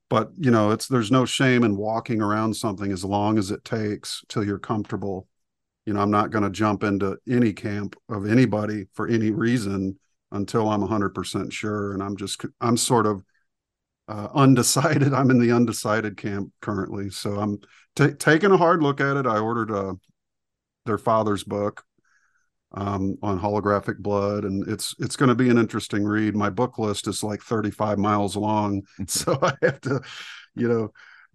but 0.10 0.32
you 0.38 0.52
know 0.52 0.72
it's 0.72 0.88
there's 0.88 1.12
no 1.12 1.26
shame 1.26 1.64
in 1.64 1.76
walking 1.76 2.22
around 2.22 2.56
something 2.56 2.92
as 2.92 3.04
long 3.04 3.38
as 3.38 3.52
it 3.52 3.64
takes 3.64 4.24
till 4.30 4.44
you're 4.44 4.60
comfortable 4.60 5.28
you 5.86 5.94
know 5.94 6.00
i'm 6.00 6.12
not 6.12 6.32
going 6.32 6.44
to 6.44 6.50
jump 6.50 6.84
into 6.84 7.18
any 7.30 7.54
camp 7.54 7.96
of 8.10 8.28
anybody 8.28 8.86
for 8.94 9.08
any 9.08 9.32
reason 9.32 9.98
until 10.32 10.70
i'm 10.70 10.82
100% 10.82 11.52
sure 11.52 11.94
and 11.94 12.04
i'm 12.04 12.18
just 12.18 12.46
i'm 12.62 12.78
sort 12.78 13.06
of 13.06 13.24
uh, 14.08 14.28
undecided. 14.34 15.14
I'm 15.16 15.32
in 15.32 15.40
the 15.40 15.52
undecided 15.52 16.18
camp 16.18 16.52
currently, 16.62 17.10
so 17.10 17.40
I'm 17.40 17.60
t- 17.96 18.14
taking 18.14 18.52
a 18.52 18.58
hard 18.58 18.84
look 18.84 19.02
at 19.02 19.18
it. 19.18 19.26
I 19.26 19.40
ordered 19.40 19.72
uh, 19.72 19.96
their 20.86 20.98
father's 20.98 21.44
book 21.44 21.84
um, 22.76 23.18
on 23.22 23.40
holographic 23.40 23.98
blood, 23.98 24.44
and 24.44 24.68
it's 24.68 24.94
it's 25.00 25.16
going 25.16 25.30
to 25.30 25.36
be 25.36 25.50
an 25.50 25.58
interesting 25.58 26.04
read. 26.04 26.36
My 26.36 26.50
book 26.50 26.78
list 26.78 27.08
is 27.08 27.24
like 27.24 27.42
35 27.42 27.98
miles 27.98 28.36
long, 28.36 28.84
so 29.08 29.40
I 29.42 29.54
have 29.62 29.82
to, 29.82 30.02
you 30.56 30.68
know, 30.68 30.92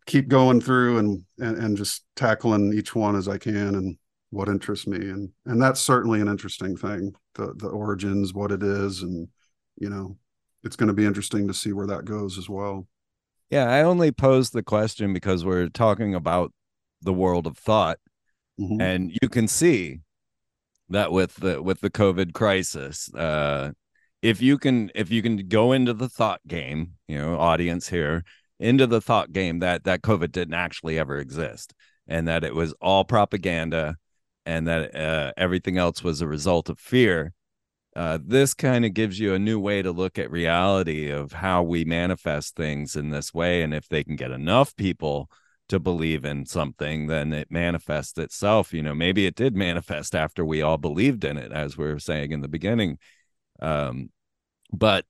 keep 0.06 0.28
going 0.28 0.60
through 0.60 0.98
and, 0.98 1.24
and 1.38 1.56
and 1.56 1.76
just 1.76 2.04
tackling 2.14 2.72
each 2.72 2.94
one 2.94 3.16
as 3.16 3.26
I 3.26 3.38
can 3.38 3.74
and 3.74 3.96
what 4.30 4.48
interests 4.48 4.86
me, 4.86 4.98
and 4.98 5.30
and 5.46 5.60
that's 5.60 5.80
certainly 5.80 6.20
an 6.20 6.28
interesting 6.28 6.76
thing. 6.76 7.12
The 7.34 7.54
the 7.56 7.68
origins, 7.68 8.34
what 8.34 8.52
it 8.52 8.62
is, 8.62 9.02
and 9.02 9.28
you 9.76 9.88
know 9.88 10.16
it's 10.62 10.76
going 10.76 10.88
to 10.88 10.94
be 10.94 11.06
interesting 11.06 11.48
to 11.48 11.54
see 11.54 11.72
where 11.72 11.86
that 11.86 12.04
goes 12.04 12.36
as 12.36 12.48
well. 12.48 12.86
Yeah, 13.48 13.68
I 13.68 13.82
only 13.82 14.12
posed 14.12 14.52
the 14.52 14.62
question 14.62 15.12
because 15.14 15.44
we're 15.44 15.68
talking 15.68 16.14
about 16.14 16.52
the 17.00 17.14
world 17.14 17.46
of 17.46 17.56
thought, 17.56 17.98
mm-hmm. 18.60 18.80
and 18.80 19.18
you 19.22 19.28
can 19.30 19.48
see 19.48 20.00
that 20.90 21.12
with 21.12 21.36
the 21.36 21.62
with 21.62 21.80
the 21.80 21.90
COVID 21.90 22.32
crisis, 22.32 23.12
uh, 23.14 23.72
if 24.22 24.42
you 24.42 24.58
can 24.58 24.90
if 24.94 25.10
you 25.10 25.22
can 25.22 25.48
go 25.48 25.72
into 25.72 25.94
the 25.94 26.08
thought 26.08 26.40
game, 26.46 26.94
you 27.08 27.18
know, 27.18 27.38
audience 27.38 27.88
here 27.88 28.24
into 28.58 28.86
the 28.86 29.00
thought 29.00 29.32
game 29.32 29.60
that 29.60 29.84
that 29.84 30.02
COVID 30.02 30.32
didn't 30.32 30.54
actually 30.54 30.98
ever 30.98 31.16
exist, 31.18 31.74
and 32.06 32.28
that 32.28 32.44
it 32.44 32.54
was 32.54 32.74
all 32.80 33.04
propaganda, 33.04 33.96
and 34.44 34.68
that 34.68 34.94
uh, 34.94 35.32
everything 35.36 35.78
else 35.78 36.04
was 36.04 36.20
a 36.20 36.28
result 36.28 36.68
of 36.68 36.78
fear 36.78 37.32
uh, 37.96 38.18
this 38.24 38.54
kind 38.54 38.84
of 38.84 38.94
gives 38.94 39.18
you 39.18 39.34
a 39.34 39.38
new 39.38 39.58
way 39.58 39.82
to 39.82 39.90
look 39.90 40.18
at 40.18 40.30
reality 40.30 41.10
of 41.10 41.32
how 41.32 41.62
we 41.62 41.84
manifest 41.84 42.54
things 42.54 42.94
in 42.94 43.10
this 43.10 43.34
way. 43.34 43.62
And 43.62 43.74
if 43.74 43.88
they 43.88 44.04
can 44.04 44.16
get 44.16 44.30
enough 44.30 44.76
people 44.76 45.28
to 45.70 45.78
believe 45.78 46.24
in 46.24 46.44
something 46.44 47.06
then 47.06 47.32
it 47.32 47.48
manifests 47.50 48.18
itself 48.18 48.74
you 48.74 48.82
know 48.82 48.94
maybe 48.94 49.24
it 49.24 49.36
did 49.36 49.54
manifest 49.54 50.14
after 50.14 50.44
we 50.44 50.62
all 50.62 50.76
believed 50.76 51.24
in 51.24 51.36
it 51.38 51.52
as 51.52 51.78
we 51.78 51.84
were 51.84 51.98
saying 51.98 52.32
in 52.32 52.40
the 52.40 52.48
beginning 52.48 52.98
um, 53.62 54.10
but 54.72 55.04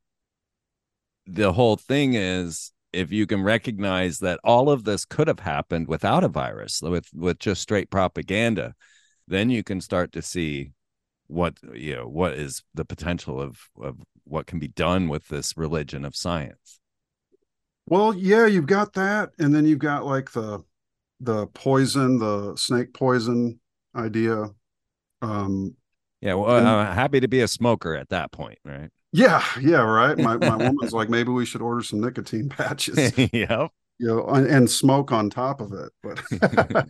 the 1.26 1.52
whole 1.52 1.76
thing 1.76 2.14
is 2.14 2.72
if 2.92 3.10
you 3.10 3.26
can 3.26 3.42
recognize 3.42 4.18
that 4.18 4.40
all 4.44 4.68
of 4.68 4.84
this 4.84 5.04
could 5.04 5.28
have 5.28 5.40
happened 5.40 5.88
without 5.88 6.24
a 6.24 6.28
virus 6.28 6.82
with 6.82 7.08
with 7.14 7.38
just 7.38 7.62
straight 7.62 7.90
propaganda 7.90 8.74
then 9.28 9.48
you 9.48 9.62
can 9.62 9.80
start 9.80 10.12
to 10.12 10.20
see 10.20 10.72
what 11.26 11.56
you 11.72 11.96
know 11.96 12.06
what 12.06 12.34
is 12.34 12.62
the 12.74 12.84
potential 12.84 13.40
of 13.40 13.58
of 13.80 13.96
what 14.24 14.46
can 14.46 14.58
be 14.58 14.68
done 14.68 15.08
with 15.08 15.26
this 15.28 15.56
religion 15.56 16.04
of 16.04 16.14
science 16.14 16.79
well 17.90 18.14
yeah 18.14 18.46
you've 18.46 18.66
got 18.66 18.94
that 18.94 19.30
and 19.38 19.54
then 19.54 19.66
you've 19.66 19.78
got 19.78 20.06
like 20.06 20.30
the 20.32 20.62
the 21.20 21.46
poison 21.48 22.18
the 22.18 22.56
snake 22.56 22.94
poison 22.94 23.60
idea 23.94 24.46
um 25.20 25.74
yeah 26.22 26.32
well 26.32 26.56
and, 26.56 26.66
i'm 26.66 26.94
happy 26.94 27.20
to 27.20 27.28
be 27.28 27.40
a 27.40 27.48
smoker 27.48 27.94
at 27.94 28.08
that 28.08 28.32
point 28.32 28.58
right 28.64 28.88
yeah 29.12 29.44
yeah 29.60 29.82
right 29.82 30.16
my, 30.16 30.38
my 30.38 30.56
woman's 30.68 30.94
like 30.94 31.10
maybe 31.10 31.30
we 31.30 31.44
should 31.44 31.60
order 31.60 31.82
some 31.82 32.00
nicotine 32.00 32.48
patches 32.48 33.12
yep 33.32 33.70
you 33.98 34.06
know 34.06 34.24
and, 34.28 34.46
and 34.46 34.70
smoke 34.70 35.12
on 35.12 35.28
top 35.28 35.60
of 35.60 35.72
it 35.74 35.92
but 36.02 36.86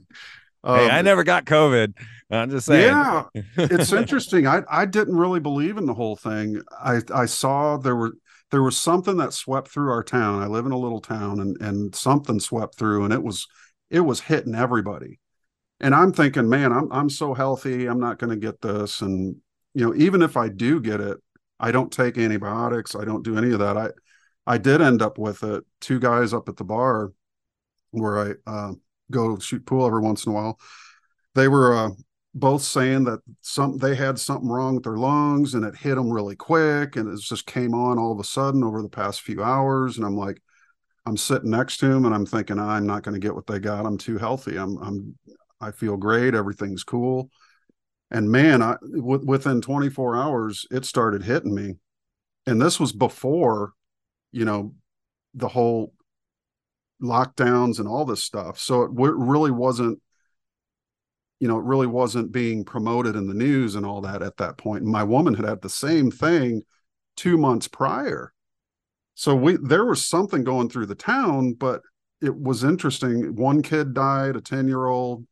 Um, 0.62 0.78
hey, 0.78 0.90
I 0.90 0.98
um, 0.98 1.04
never 1.06 1.24
got 1.24 1.46
COVID. 1.46 1.94
I'm 2.30 2.50
just 2.50 2.66
saying. 2.66 2.88
Yeah, 2.88 3.24
it's 3.56 3.92
interesting. 3.92 4.46
I 4.46 4.62
I 4.70 4.84
didn't 4.84 5.16
really 5.16 5.40
believe 5.40 5.78
in 5.78 5.86
the 5.86 5.94
whole 5.94 6.16
thing. 6.16 6.60
I 6.70 7.00
I 7.12 7.24
saw 7.24 7.78
there 7.78 7.96
were 7.96 8.12
there 8.50 8.62
was 8.62 8.76
something 8.76 9.16
that 9.18 9.32
swept 9.32 9.68
through 9.68 9.90
our 9.90 10.02
town. 10.02 10.42
I 10.42 10.46
live 10.46 10.66
in 10.66 10.72
a 10.72 10.78
little 10.78 11.00
town, 11.00 11.40
and 11.40 11.60
and 11.60 11.94
something 11.94 12.40
swept 12.40 12.76
through, 12.76 13.04
and 13.04 13.12
it 13.12 13.22
was 13.22 13.46
it 13.90 14.00
was 14.00 14.20
hitting 14.20 14.54
everybody. 14.54 15.18
And 15.80 15.94
I'm 15.94 16.12
thinking, 16.12 16.48
man, 16.48 16.72
I'm 16.72 16.92
I'm 16.92 17.10
so 17.10 17.34
healthy. 17.34 17.86
I'm 17.86 18.00
not 18.00 18.18
going 18.18 18.30
to 18.30 18.36
get 18.36 18.60
this. 18.60 19.00
And 19.00 19.36
you 19.74 19.86
know, 19.86 19.94
even 19.94 20.22
if 20.22 20.36
I 20.36 20.48
do 20.48 20.80
get 20.80 21.00
it, 21.00 21.18
I 21.58 21.72
don't 21.72 21.92
take 21.92 22.18
antibiotics. 22.18 22.94
I 22.94 23.04
don't 23.04 23.24
do 23.24 23.38
any 23.38 23.52
of 23.52 23.60
that. 23.60 23.76
I 23.76 23.90
I 24.46 24.58
did 24.58 24.80
end 24.82 25.02
up 25.02 25.18
with 25.18 25.42
it. 25.42 25.64
Two 25.80 26.00
guys 26.00 26.34
up 26.34 26.48
at 26.48 26.56
the 26.56 26.64
bar 26.64 27.12
where 27.90 28.36
I. 28.46 28.50
Uh, 28.50 28.72
go 29.10 29.38
shoot 29.38 29.66
pool 29.66 29.86
every 29.86 30.00
once 30.00 30.24
in 30.24 30.32
a 30.32 30.34
while. 30.34 30.58
They 31.34 31.48
were 31.48 31.76
uh, 31.76 31.90
both 32.34 32.62
saying 32.62 33.04
that 33.04 33.20
some 33.40 33.78
they 33.78 33.94
had 33.94 34.18
something 34.18 34.48
wrong 34.48 34.76
with 34.76 34.84
their 34.84 34.96
lungs 34.96 35.54
and 35.54 35.64
it 35.64 35.76
hit 35.76 35.96
them 35.96 36.10
really 36.10 36.36
quick 36.36 36.96
and 36.96 37.08
it 37.08 37.20
just 37.20 37.46
came 37.46 37.74
on 37.74 37.98
all 37.98 38.12
of 38.12 38.20
a 38.20 38.24
sudden 38.24 38.62
over 38.62 38.82
the 38.82 38.88
past 38.88 39.22
few 39.22 39.42
hours. 39.42 39.96
And 39.96 40.06
I'm 40.06 40.16
like, 40.16 40.40
I'm 41.06 41.16
sitting 41.16 41.50
next 41.50 41.78
to 41.78 41.90
him 41.90 42.04
and 42.04 42.14
I'm 42.14 42.26
thinking 42.26 42.58
I'm 42.58 42.86
not 42.86 43.02
going 43.02 43.14
to 43.14 43.26
get 43.26 43.34
what 43.34 43.46
they 43.46 43.58
got. 43.58 43.86
I'm 43.86 43.98
too 43.98 44.18
healthy. 44.18 44.56
I'm 44.56 44.78
I'm 44.78 45.18
I 45.60 45.72
feel 45.72 45.96
great. 45.96 46.34
Everything's 46.34 46.84
cool. 46.84 47.30
And 48.10 48.30
man, 48.30 48.62
I 48.62 48.76
w- 48.96 49.24
within 49.24 49.60
24 49.60 50.16
hours 50.16 50.66
it 50.70 50.84
started 50.84 51.24
hitting 51.24 51.54
me. 51.54 51.76
And 52.46 52.60
this 52.60 52.80
was 52.80 52.92
before, 52.92 53.72
you 54.32 54.44
know, 54.44 54.74
the 55.34 55.48
whole 55.48 55.92
lockdowns 57.02 57.78
and 57.78 57.88
all 57.88 58.04
this 58.04 58.22
stuff. 58.22 58.58
So 58.58 58.82
it 58.82 58.94
w- 58.94 59.14
really 59.14 59.50
wasn't, 59.50 60.00
you 61.40 61.48
know, 61.48 61.58
it 61.58 61.64
really 61.64 61.86
wasn't 61.86 62.30
being 62.30 62.64
promoted 62.64 63.16
in 63.16 63.26
the 63.26 63.34
news 63.34 63.74
and 63.74 63.84
all 63.84 64.02
that 64.02 64.22
at 64.22 64.36
that 64.36 64.58
point. 64.58 64.82
And 64.82 64.92
my 64.92 65.02
woman 65.02 65.34
had 65.34 65.46
had 65.46 65.62
the 65.62 65.70
same 65.70 66.10
thing 66.10 66.62
two 67.16 67.38
months 67.38 67.66
prior. 67.66 68.34
So 69.14 69.34
we 69.34 69.56
there 69.62 69.86
was 69.86 70.04
something 70.04 70.44
going 70.44 70.68
through 70.68 70.86
the 70.86 70.94
town, 70.94 71.54
but 71.54 71.80
it 72.20 72.34
was 72.34 72.62
interesting. 72.62 73.34
One 73.34 73.62
kid 73.62 73.94
died, 73.94 74.36
a 74.36 74.40
10 74.40 74.68
year 74.68 74.86
old. 74.86 75.26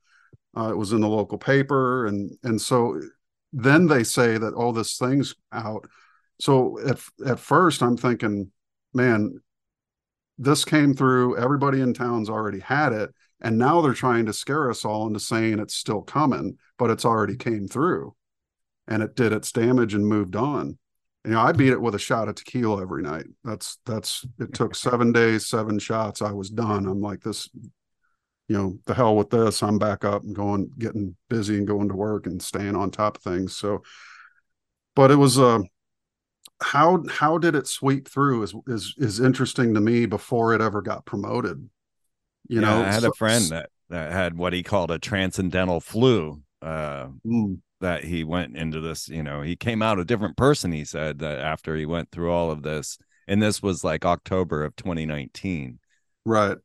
Uh, 0.57 0.71
it 0.71 0.77
was 0.77 0.93
in 0.93 1.03
the 1.03 1.09
local 1.09 1.39
paper. 1.39 2.07
And 2.07 2.37
and 2.43 2.61
so 2.61 3.01
then 3.53 3.87
they 3.87 4.03
say 4.03 4.39
that, 4.39 4.55
oh, 4.57 4.73
this 4.73 4.97
thing's 4.97 5.35
out. 5.53 5.87
So 6.41 6.79
at 6.87 6.99
at 7.27 7.39
first 7.39 7.83
I'm 7.83 7.99
thinking, 7.99 8.51
man, 8.95 9.41
this 10.39 10.65
came 10.65 10.95
through 10.95 11.37
everybody 11.37 11.83
in 11.83 11.93
town's 11.93 12.31
already 12.31 12.61
had 12.61 12.93
it 12.95 13.11
and 13.41 13.59
now 13.59 13.81
they're 13.81 13.95
trying 13.95 14.27
to 14.27 14.33
scare 14.33 14.71
us 14.71 14.85
all 14.85 15.07
into 15.07 15.21
saying 15.21 15.59
it's 15.59 15.75
still 15.75 16.03
coming 16.03 16.59
but 16.79 16.91
it's 16.91 17.05
already 17.05 17.37
came 17.37 17.69
through. 17.69 18.15
And 18.87 19.03
it 19.03 19.15
did 19.15 19.35
its 19.35 19.53
damage 19.53 19.93
and 19.93 20.07
moved 20.07 20.35
on. 20.35 20.79
You 21.25 21.33
know 21.33 21.41
i 21.41 21.53
beat 21.53 21.73
it 21.73 21.81
with 21.81 21.95
a 21.95 21.99
shot 21.99 22.29
of 22.29 22.37
tequila 22.37 22.81
every 22.81 23.03
night. 23.03 23.27
That's 23.45 23.79
that's 23.85 24.25
it 24.39 24.55
took 24.55 24.75
seven 24.75 25.13
days 25.13 25.47
seven 25.47 25.79
shots. 25.79 26.23
I 26.23 26.31
was 26.31 26.49
done. 26.49 26.87
I'm 26.87 27.03
like 27.03 27.21
this 27.21 27.51
you 28.47 28.57
know 28.57 28.79
the 28.87 28.95
hell 28.95 29.15
with 29.15 29.29
this. 29.29 29.63
I'm 29.63 29.79
back 29.79 30.05
up 30.05 30.23
and 30.23 30.35
going 30.35 30.71
getting 30.79 31.17
busy 31.29 31.59
and 31.59 31.67
going 31.67 31.89
to 31.89 31.95
work 31.95 32.27
and 32.27 32.41
staying 32.41 32.77
on 32.77 32.91
top 32.91 33.19
of 33.19 33.23
things. 33.23 33.55
So 33.57 33.83
but 34.95 35.11
it 35.11 35.17
was 35.17 35.39
uh 35.39 35.59
how 36.63 37.03
how 37.11 37.37
did 37.37 37.55
it 37.55 37.67
sweep 37.67 38.09
through 38.09 38.45
is 38.45 38.55
is 38.67 38.95
is 38.97 39.21
interesting 39.21 39.75
to 39.75 39.81
me 39.81 40.07
before 40.07 40.55
it 40.55 40.63
ever 40.63 40.81
got 40.81 41.05
promoted 41.05 41.69
you 42.49 42.61
yeah, 42.61 42.69
know 42.69 42.83
i 42.83 42.93
had 42.93 43.03
so, 43.03 43.11
a 43.11 43.15
friend 43.15 43.45
that 43.51 43.71
that 43.89 44.13
had 44.13 44.37
what 44.37 44.53
he 44.53 44.63
called 44.63 44.91
a 44.91 44.99
transcendental 44.99 45.81
flu 45.81 46.41
uh 46.63 47.07
mm. 47.27 47.59
that 47.81 48.05
he 48.05 48.25
went 48.25 48.57
into 48.57 48.81
this 48.81 49.09
you 49.09 49.23
know 49.23 49.43
he 49.43 49.57
came 49.57 49.83
out 49.83 49.99
a 49.99 50.05
different 50.05 50.37
person 50.37 50.73
he 50.73 50.85
said 50.85 51.19
that 51.19 51.39
after 51.39 51.77
he 51.77 51.87
went 51.87 52.11
through 52.11 52.33
all 52.33 52.51
of 52.51 52.63
this 52.63 52.99
and 53.27 53.43
this 53.43 53.63
was 53.63 53.85
like 53.85 54.05
october 54.05 54.65
of 54.65 54.75
2019 54.77 55.79
right. 56.25 56.57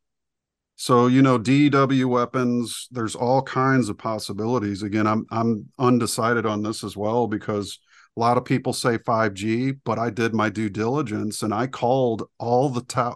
So 0.76 1.08
you 1.08 1.22
know 1.22 1.38
DW 1.38 2.06
weapons 2.06 2.88
there's 2.90 3.16
all 3.16 3.44
kinds 3.44 3.90
of 3.90 3.98
possibilities. 3.98 4.82
Again 4.82 5.06
i'm 5.06 5.26
i'm 5.30 5.70
undecided 5.78 6.48
on 6.48 6.64
this 6.64 6.84
as 6.84 6.98
well 6.98 7.28
because 7.28 7.80
a 8.16 8.20
lot 8.20 8.38
of 8.38 8.46
people 8.46 8.74
say 8.74 8.98
5G, 8.98 9.80
but 9.84 9.98
I 9.98 10.10
did 10.10 10.34
my 10.34 10.50
due 10.50 10.70
diligence 10.70 11.42
and 11.42 11.54
I 11.54 11.68
called 11.68 12.24
all 12.38 12.70
the 12.70 12.82
ta- 12.82 13.16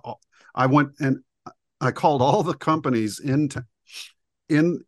I 0.56 0.66
went 0.66 0.90
and 1.00 1.20
I 1.80 1.92
called 1.92 2.22
all 2.22 2.44
the 2.44 2.56
companies 2.56 3.20
in 3.20 3.50
t- 3.50 3.60
in 4.50 4.84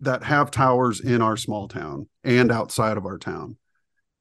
that 0.00 0.22
have 0.24 0.50
towers 0.50 1.00
in 1.00 1.20
our 1.20 1.36
small 1.36 1.68
town 1.68 2.08
and 2.24 2.50
outside 2.50 2.96
of 2.96 3.04
our 3.04 3.18
town. 3.18 3.56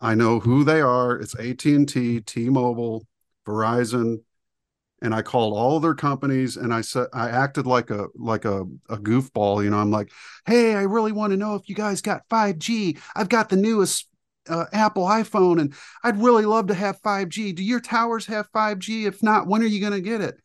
I 0.01 0.15
know 0.15 0.39
who 0.39 0.63
they 0.63 0.81
are. 0.81 1.17
It's 1.17 1.35
AT&T, 1.35 2.21
T-Mobile, 2.21 3.05
Verizon, 3.45 4.17
and 5.01 5.13
I 5.13 5.21
called 5.21 5.53
all 5.53 5.79
their 5.79 5.93
companies 5.93 6.57
and 6.57 6.73
I 6.73 6.81
said 6.81 7.07
I 7.13 7.29
acted 7.29 7.65
like 7.65 7.89
a 7.89 8.07
like 8.15 8.45
a, 8.45 8.63
a 8.89 8.97
goofball, 8.97 9.63
you 9.63 9.69
know. 9.69 9.77
I'm 9.77 9.91
like, 9.91 10.11
"Hey, 10.45 10.75
I 10.75 10.81
really 10.83 11.11
want 11.11 11.31
to 11.31 11.37
know 11.37 11.55
if 11.55 11.69
you 11.69 11.75
guys 11.75 12.01
got 12.01 12.27
5G. 12.29 12.97
I've 13.15 13.29
got 13.29 13.49
the 13.49 13.55
newest 13.55 14.07
uh, 14.49 14.65
Apple 14.73 15.05
iPhone, 15.05 15.61
and 15.61 15.73
I'd 16.03 16.21
really 16.21 16.45
love 16.45 16.67
to 16.67 16.73
have 16.73 17.01
5G. 17.01 17.55
Do 17.55 17.63
your 17.63 17.79
towers 17.79 18.25
have 18.25 18.51
5G? 18.51 19.05
If 19.05 19.23
not, 19.23 19.47
when 19.47 19.61
are 19.61 19.67
you 19.67 19.79
going 19.79 19.93
to 19.93 20.01
get 20.01 20.21
it? 20.21 20.35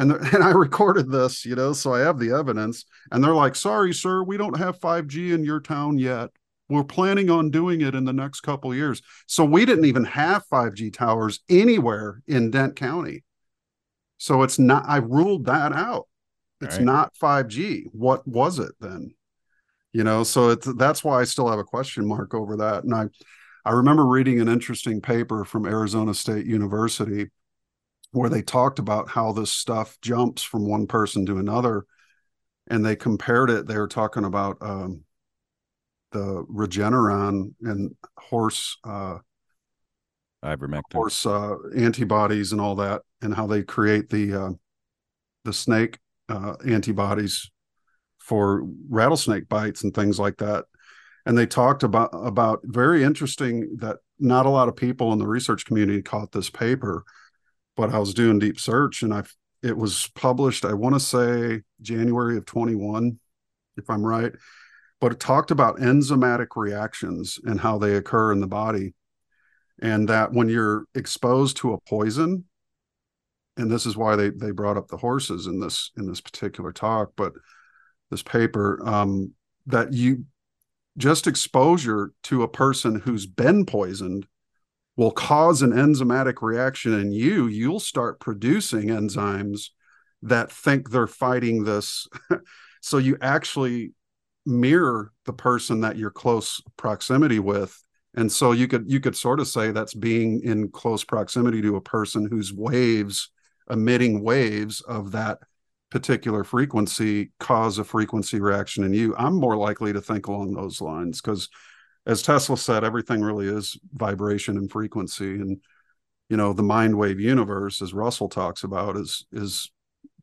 And, 0.00 0.10
the, 0.10 0.16
and 0.34 0.42
I 0.42 0.50
recorded 0.50 1.10
this, 1.10 1.44
you 1.44 1.54
know, 1.54 1.72
so 1.72 1.94
I 1.94 2.00
have 2.00 2.18
the 2.18 2.32
evidence. 2.32 2.84
And 3.12 3.22
they're 3.22 3.34
like, 3.34 3.54
sorry, 3.54 3.94
sir, 3.94 4.22
we 4.22 4.36
don't 4.36 4.58
have 4.58 4.80
5G 4.80 5.32
in 5.32 5.44
your 5.44 5.60
town 5.60 5.98
yet. 5.98 6.30
We're 6.68 6.84
planning 6.84 7.30
on 7.30 7.50
doing 7.50 7.80
it 7.80 7.94
in 7.94 8.04
the 8.04 8.12
next 8.12 8.40
couple 8.40 8.74
years. 8.74 9.02
So 9.26 9.44
we 9.44 9.64
didn't 9.64 9.86
even 9.86 10.04
have 10.04 10.44
5G 10.52 10.92
towers 10.92 11.40
anywhere 11.48 12.22
in 12.26 12.50
Dent 12.50 12.76
County. 12.76 13.24
So 14.18 14.42
it's 14.42 14.58
not, 14.58 14.84
I 14.88 14.98
ruled 14.98 15.46
that 15.46 15.72
out. 15.72 16.06
It's 16.60 16.76
right. 16.76 16.84
not 16.84 17.14
5G. 17.20 17.84
What 17.92 18.26
was 18.26 18.58
it 18.58 18.72
then? 18.80 19.14
you 19.92 20.04
know 20.04 20.22
so 20.22 20.50
it's 20.50 20.72
that's 20.74 21.02
why 21.02 21.20
i 21.20 21.24
still 21.24 21.48
have 21.48 21.58
a 21.58 21.64
question 21.64 22.06
mark 22.06 22.34
over 22.34 22.56
that 22.56 22.84
and 22.84 22.94
i 22.94 23.06
i 23.64 23.72
remember 23.72 24.06
reading 24.06 24.40
an 24.40 24.48
interesting 24.48 25.00
paper 25.00 25.44
from 25.44 25.66
arizona 25.66 26.14
state 26.14 26.46
university 26.46 27.28
where 28.12 28.30
they 28.30 28.42
talked 28.42 28.78
about 28.78 29.08
how 29.08 29.32
this 29.32 29.52
stuff 29.52 29.98
jumps 30.02 30.42
from 30.42 30.68
one 30.68 30.86
person 30.86 31.24
to 31.26 31.38
another 31.38 31.84
and 32.68 32.84
they 32.84 32.96
compared 32.96 33.50
it 33.50 33.66
they 33.66 33.76
were 33.76 33.88
talking 33.88 34.24
about 34.24 34.56
um, 34.60 35.02
the 36.12 36.44
regeneron 36.52 37.52
and 37.62 37.94
horse 38.18 38.76
uh, 38.84 39.18
ivermectin 40.44 40.92
horse 40.92 41.26
uh, 41.26 41.54
antibodies 41.76 42.52
and 42.52 42.60
all 42.60 42.74
that 42.74 43.02
and 43.22 43.34
how 43.34 43.46
they 43.46 43.62
create 43.62 44.08
the 44.08 44.34
uh, 44.34 44.50
the 45.44 45.52
snake 45.52 45.98
uh, 46.28 46.54
antibodies 46.66 47.50
for 48.18 48.62
rattlesnake 48.88 49.48
bites 49.48 49.82
and 49.82 49.92
things 49.92 50.18
like 50.18 50.36
that. 50.38 50.64
And 51.26 51.36
they 51.36 51.46
talked 51.46 51.82
about 51.82 52.10
about 52.12 52.60
very 52.62 53.02
interesting 53.02 53.76
that 53.80 53.98
not 54.18 54.46
a 54.46 54.50
lot 54.50 54.68
of 54.68 54.76
people 54.76 55.12
in 55.12 55.18
the 55.18 55.26
research 55.26 55.66
community 55.66 56.00
caught 56.00 56.32
this 56.32 56.48
paper, 56.48 57.04
but 57.76 57.94
I 57.94 57.98
was 57.98 58.14
doing 58.14 58.38
deep 58.38 58.58
search 58.58 59.02
and 59.02 59.12
I 59.12 59.22
it 59.62 59.76
was 59.76 60.08
published, 60.14 60.64
I 60.64 60.72
want 60.72 60.94
to 60.94 61.00
say 61.00 61.62
January 61.82 62.36
of 62.36 62.46
21, 62.46 63.18
if 63.76 63.90
I'm 63.90 64.04
right. 64.04 64.32
But 65.00 65.12
it 65.12 65.20
talked 65.20 65.50
about 65.50 65.78
enzymatic 65.78 66.48
reactions 66.56 67.38
and 67.44 67.60
how 67.60 67.78
they 67.78 67.96
occur 67.96 68.32
in 68.32 68.40
the 68.40 68.46
body. 68.46 68.94
And 69.82 70.08
that 70.08 70.32
when 70.32 70.48
you're 70.48 70.84
exposed 70.94 71.58
to 71.58 71.72
a 71.72 71.80
poison, 71.80 72.44
and 73.56 73.70
this 73.70 73.86
is 73.86 73.96
why 73.96 74.14
they 74.16 74.30
they 74.30 74.50
brought 74.50 74.76
up 74.76 74.88
the 74.88 74.98
horses 74.98 75.46
in 75.46 75.58
this 75.58 75.90
in 75.96 76.06
this 76.06 76.20
particular 76.20 76.70
talk, 76.72 77.12
but 77.16 77.32
this 78.10 78.22
paper 78.22 78.80
um, 78.86 79.32
that 79.66 79.92
you 79.92 80.24
just 80.98 81.26
exposure 81.26 82.12
to 82.24 82.42
a 82.42 82.48
person 82.48 83.00
who's 83.00 83.26
been 83.26 83.64
poisoned 83.64 84.26
will 84.96 85.10
cause 85.10 85.62
an 85.62 85.70
enzymatic 85.70 86.42
reaction 86.42 86.92
in 86.92 87.12
you 87.12 87.46
you'll 87.46 87.80
start 87.80 88.20
producing 88.20 88.88
enzymes 88.88 89.70
that 90.22 90.52
think 90.52 90.90
they're 90.90 91.06
fighting 91.06 91.64
this. 91.64 92.06
So 92.80 92.98
you 92.98 93.18
actually 93.20 93.92
mirror 94.46 95.12
the 95.26 95.32
person 95.32 95.80
that 95.82 95.96
you're 95.96 96.10
close 96.10 96.60
proximity 96.76 97.38
with. 97.38 97.78
And 98.14 98.30
so 98.32 98.52
you 98.52 98.66
could 98.66 98.90
you 98.90 99.00
could 99.00 99.16
sort 99.16 99.38
of 99.38 99.46
say 99.46 99.70
that's 99.70 99.94
being 99.94 100.40
in 100.42 100.70
close 100.70 101.04
proximity 101.04 101.62
to 101.62 101.76
a 101.76 101.80
person 101.80 102.26
whose 102.26 102.52
waves 102.52 103.30
emitting 103.70 104.22
waves 104.22 104.80
of 104.80 105.12
that 105.12 105.38
particular 105.90 106.42
frequency 106.42 107.30
cause 107.38 107.78
a 107.78 107.84
frequency 107.84 108.40
reaction 108.40 108.82
in 108.82 108.92
you. 108.92 109.14
I'm 109.16 109.34
more 109.34 109.56
likely 109.56 109.92
to 109.92 110.00
think 110.00 110.26
along 110.26 110.54
those 110.54 110.80
lines 110.80 111.20
because 111.20 111.48
as 112.06 112.22
tesla 112.22 112.56
said 112.56 112.84
everything 112.84 113.20
really 113.20 113.46
is 113.46 113.78
vibration 113.92 114.56
and 114.56 114.70
frequency. 114.70 115.34
And 115.34 115.60
you 116.28 116.36
know 116.36 116.52
the 116.52 116.62
mind 116.62 116.96
wave 116.96 117.20
universe 117.20 117.82
as 117.82 117.92
russell 117.92 118.28
talks 118.28 118.64
about 118.64 118.96
is 118.96 119.26
is 119.32 119.70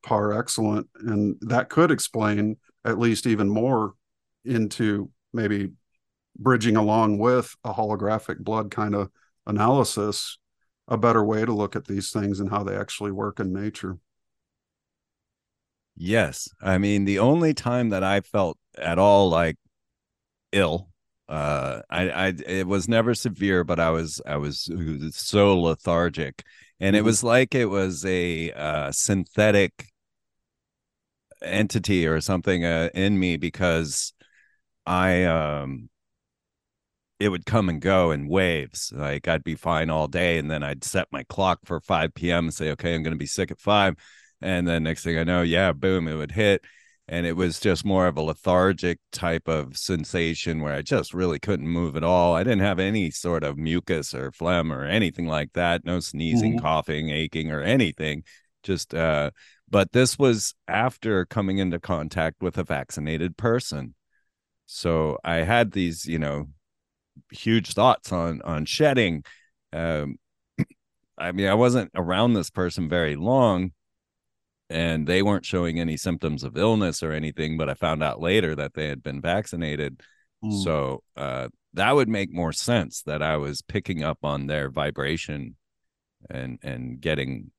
par 0.02 0.38
excellent. 0.38 0.88
And 1.00 1.36
that 1.42 1.70
could 1.70 1.92
explain 1.92 2.58
at 2.86 3.00
least 3.00 3.26
even 3.28 3.50
more 3.50 3.94
into 4.46 5.10
maybe 5.34 5.72
bridging 6.38 6.78
along 6.78 7.18
with 7.18 7.56
a 7.64 7.74
holographic 7.74 8.40
blood 8.40 8.72
kind 8.72 8.96
of 8.96 9.10
analysis 9.46 10.38
a 10.88 10.98
better 10.98 11.24
way 11.24 11.44
to 11.44 11.52
look 11.52 11.76
at 11.76 11.86
these 11.86 12.12
things 12.12 12.40
and 12.40 12.50
how 12.50 12.64
they 12.64 12.76
actually 12.76 13.12
work 13.12 13.40
in 13.40 13.52
nature. 13.52 13.98
Yes. 15.96 16.48
I 16.62 16.78
mean 16.78 17.06
the 17.06 17.20
only 17.20 17.54
time 17.54 17.90
that 17.90 18.04
i 18.04 18.22
felt 18.22 18.58
at 18.78 19.00
all 19.00 19.30
like 19.30 19.58
ill 20.52 20.90
uh 21.30 21.82
i 21.90 22.10
i 22.10 22.34
it 22.46 22.66
was 22.68 22.88
never 22.88 23.14
severe 23.14 23.64
but 23.64 23.80
i 23.80 23.90
was 23.90 24.22
i 24.26 24.38
was 24.38 24.70
so 25.12 25.60
lethargic 25.60 26.44
and 26.80 26.94
mm-hmm. 26.96 27.00
it 27.00 27.04
was 27.04 27.24
like 27.24 27.54
it 27.54 27.66
was 27.66 28.06
a 28.06 28.52
uh 28.54 28.92
synthetic 28.92 29.92
entity 31.42 32.08
or 32.08 32.22
something 32.22 32.66
uh, 32.66 32.90
in 32.94 33.20
me 33.20 33.38
because 33.38 34.14
I 34.86 35.26
um 35.26 35.90
it 37.20 37.30
would 37.30 37.46
come 37.46 37.68
and 37.70 37.82
go 37.82 38.12
in 38.12 38.28
waves. 38.28 38.94
Like 38.96 39.28
I'd 39.28 39.44
be 39.44 39.56
fine 39.56 39.90
all 39.90 40.08
day 40.08 40.38
and 40.38 40.52
then 40.52 40.64
I'd 40.64 40.84
set 40.84 41.08
my 41.12 41.24
clock 41.24 41.60
for 41.66 41.80
5 41.80 42.14
p.m. 42.14 42.46
and 42.46 42.54
say, 42.54 42.72
okay, 42.72 42.94
I'm 42.94 43.02
going 43.02 43.16
to 43.16 43.18
be 43.18 43.26
sick 43.26 43.50
at 43.50 43.60
5. 43.60 43.96
And 44.42 44.68
then 44.68 44.84
next 44.84 45.04
thing 45.04 45.18
I 45.18 45.24
know, 45.24 45.42
yeah, 45.42 45.72
boom, 45.72 46.08
it 46.08 46.16
would 46.16 46.32
hit. 46.32 46.64
And 47.10 47.26
it 47.26 47.38
was 47.38 47.60
just 47.60 47.86
more 47.86 48.08
of 48.08 48.18
a 48.18 48.22
lethargic 48.22 49.00
type 49.14 49.48
of 49.48 49.78
sensation 49.78 50.62
where 50.62 50.74
I 50.74 50.82
just 50.82 51.14
really 51.14 51.40
couldn't 51.40 51.68
move 51.68 51.96
at 51.96 52.04
all. 52.04 52.36
I 52.36 52.44
didn't 52.44 52.60
have 52.60 52.80
any 52.80 53.12
sort 53.12 53.44
of 53.46 53.58
mucus 53.58 54.14
or 54.14 54.32
phlegm 54.32 54.74
or 54.74 54.84
anything 54.84 55.26
like 55.26 55.54
that. 55.54 55.86
No 55.86 56.02
sneezing, 56.02 56.54
mm-hmm. 56.54 56.66
coughing, 56.66 57.10
aching, 57.10 57.50
or 57.50 57.62
anything. 57.62 58.24
Just, 58.62 58.94
uh, 58.94 59.32
but 59.70 59.94
this 59.94 60.20
was 60.20 60.54
after 60.68 61.26
coming 61.26 61.60
into 61.60 61.80
contact 61.80 62.42
with 62.42 62.58
a 62.58 62.64
vaccinated 62.66 63.38
person. 63.38 63.96
So 64.66 65.18
I 65.24 65.38
had 65.38 65.72
these, 65.72 66.06
you 66.06 66.20
know, 66.20 66.48
huge 67.32 67.74
thoughts 67.74 68.12
on 68.12 68.42
on 68.44 68.66
shedding. 68.66 69.24
Um, 69.74 70.18
I 71.18 71.32
mean, 71.32 71.48
I 71.48 71.54
wasn't 71.54 71.92
around 71.96 72.34
this 72.34 72.50
person 72.50 72.90
very 72.90 73.16
long, 73.16 73.72
and 74.70 75.08
they 75.08 75.22
weren't 75.22 75.46
showing 75.46 75.80
any 75.80 75.98
symptoms 75.98 76.44
of 76.44 76.58
illness 76.58 77.04
or 77.04 77.12
anything. 77.12 77.58
But 77.58 77.70
I 77.70 77.74
found 77.74 78.04
out 78.04 78.20
later 78.20 78.56
that 78.56 78.74
they 78.74 78.88
had 78.88 79.04
been 79.04 79.22
vaccinated, 79.22 80.02
mm. 80.44 80.64
so 80.64 81.04
uh, 81.16 81.50
that 81.74 81.96
would 81.96 82.10
make 82.10 82.32
more 82.32 82.54
sense 82.54 83.04
that 83.04 83.22
I 83.22 83.38
was 83.38 83.62
picking 83.62 84.04
up 84.04 84.20
on 84.24 84.48
their 84.48 84.70
vibration 84.70 85.56
and 86.30 86.60
and 86.64 87.00
getting 87.00 87.52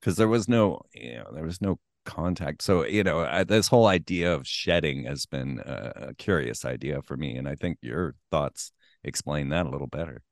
because 0.00 0.16
there 0.16 0.28
was 0.28 0.48
no 0.48 0.80
you 0.94 1.16
know 1.16 1.26
there 1.32 1.44
was 1.44 1.60
no 1.60 1.78
contact 2.04 2.62
so 2.62 2.84
you 2.84 3.02
know 3.02 3.22
I, 3.22 3.42
this 3.42 3.66
whole 3.66 3.88
idea 3.88 4.32
of 4.32 4.46
shedding 4.46 5.06
has 5.06 5.26
been 5.26 5.60
a, 5.66 6.10
a 6.10 6.14
curious 6.14 6.64
idea 6.64 7.02
for 7.02 7.16
me 7.16 7.36
and 7.36 7.48
i 7.48 7.56
think 7.56 7.78
your 7.82 8.14
thoughts 8.30 8.70
explain 9.06 9.48
that 9.50 9.66
a 9.66 9.70
little 9.70 9.86
better. 9.86 10.22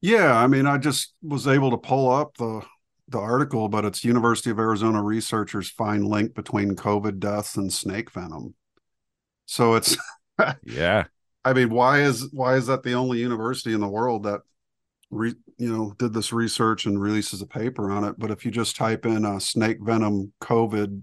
Yeah, 0.00 0.36
I 0.36 0.48
mean, 0.48 0.66
I 0.66 0.78
just 0.78 1.14
was 1.22 1.46
able 1.46 1.70
to 1.70 1.76
pull 1.76 2.10
up 2.10 2.36
the 2.36 2.62
the 3.12 3.18
article, 3.18 3.68
but 3.68 3.84
it's 3.84 4.04
University 4.04 4.50
of 4.50 4.58
Arizona 4.58 5.02
researchers 5.02 5.70
find 5.70 6.06
link 6.06 6.34
between 6.34 6.76
COVID 6.76 7.18
deaths 7.18 7.56
and 7.56 7.72
snake 7.72 8.10
venom. 8.10 8.54
So 9.46 9.74
it's 9.74 9.96
yeah. 10.64 11.04
I 11.44 11.52
mean, 11.52 11.70
why 11.70 12.00
is 12.00 12.28
why 12.32 12.56
is 12.56 12.66
that 12.66 12.82
the 12.82 12.94
only 12.94 13.18
university 13.18 13.72
in 13.72 13.80
the 13.80 13.88
world 13.88 14.24
that 14.24 14.40
re, 15.10 15.34
you 15.58 15.76
know 15.76 15.94
did 15.98 16.12
this 16.12 16.32
research 16.32 16.86
and 16.86 17.00
releases 17.00 17.42
a 17.42 17.46
paper 17.46 17.90
on 17.90 18.04
it? 18.04 18.18
But 18.18 18.30
if 18.30 18.44
you 18.44 18.50
just 18.50 18.76
type 18.76 19.06
in 19.06 19.24
a 19.24 19.40
snake 19.40 19.78
venom 19.80 20.32
COVID 20.40 21.02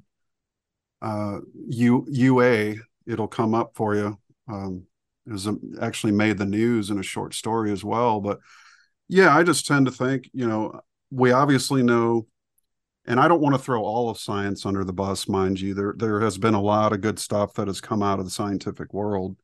uh, 1.01 1.39
U, 1.67 2.05
UA, 2.09 2.75
it'll 3.07 3.27
come 3.27 3.53
up 3.53 3.71
for 3.75 3.95
you. 3.95 4.17
Um, 4.47 4.83
it 5.25 5.31
was 5.31 5.47
um, 5.47 5.59
actually 5.81 6.13
made 6.13 6.37
the 6.37 6.45
news 6.45 6.89
in 6.89 6.99
a 6.99 7.03
short 7.03 7.33
story 7.33 7.71
as 7.71 7.83
well. 7.83 8.19
But 8.19 8.39
yeah, 9.07 9.35
I 9.35 9.43
just 9.43 9.65
tend 9.65 9.85
to 9.85 9.91
think, 9.91 10.29
you 10.33 10.47
know, 10.47 10.81
we 11.11 11.31
obviously 11.31 11.83
know, 11.83 12.27
and 13.05 13.19
I 13.19 13.27
don't 13.27 13.41
want 13.41 13.55
to 13.55 13.61
throw 13.61 13.83
all 13.83 14.09
of 14.09 14.19
science 14.19 14.65
under 14.65 14.83
the 14.83 14.93
bus, 14.93 15.27
mind 15.27 15.59
you. 15.59 15.73
There 15.73 15.93
there 15.97 16.19
has 16.21 16.37
been 16.37 16.53
a 16.53 16.61
lot 16.61 16.93
of 16.93 17.01
good 17.01 17.19
stuff 17.19 17.53
that 17.55 17.67
has 17.67 17.81
come 17.81 18.03
out 18.03 18.19
of 18.19 18.25
the 18.25 18.31
scientific 18.31 18.93
world, 18.93 19.37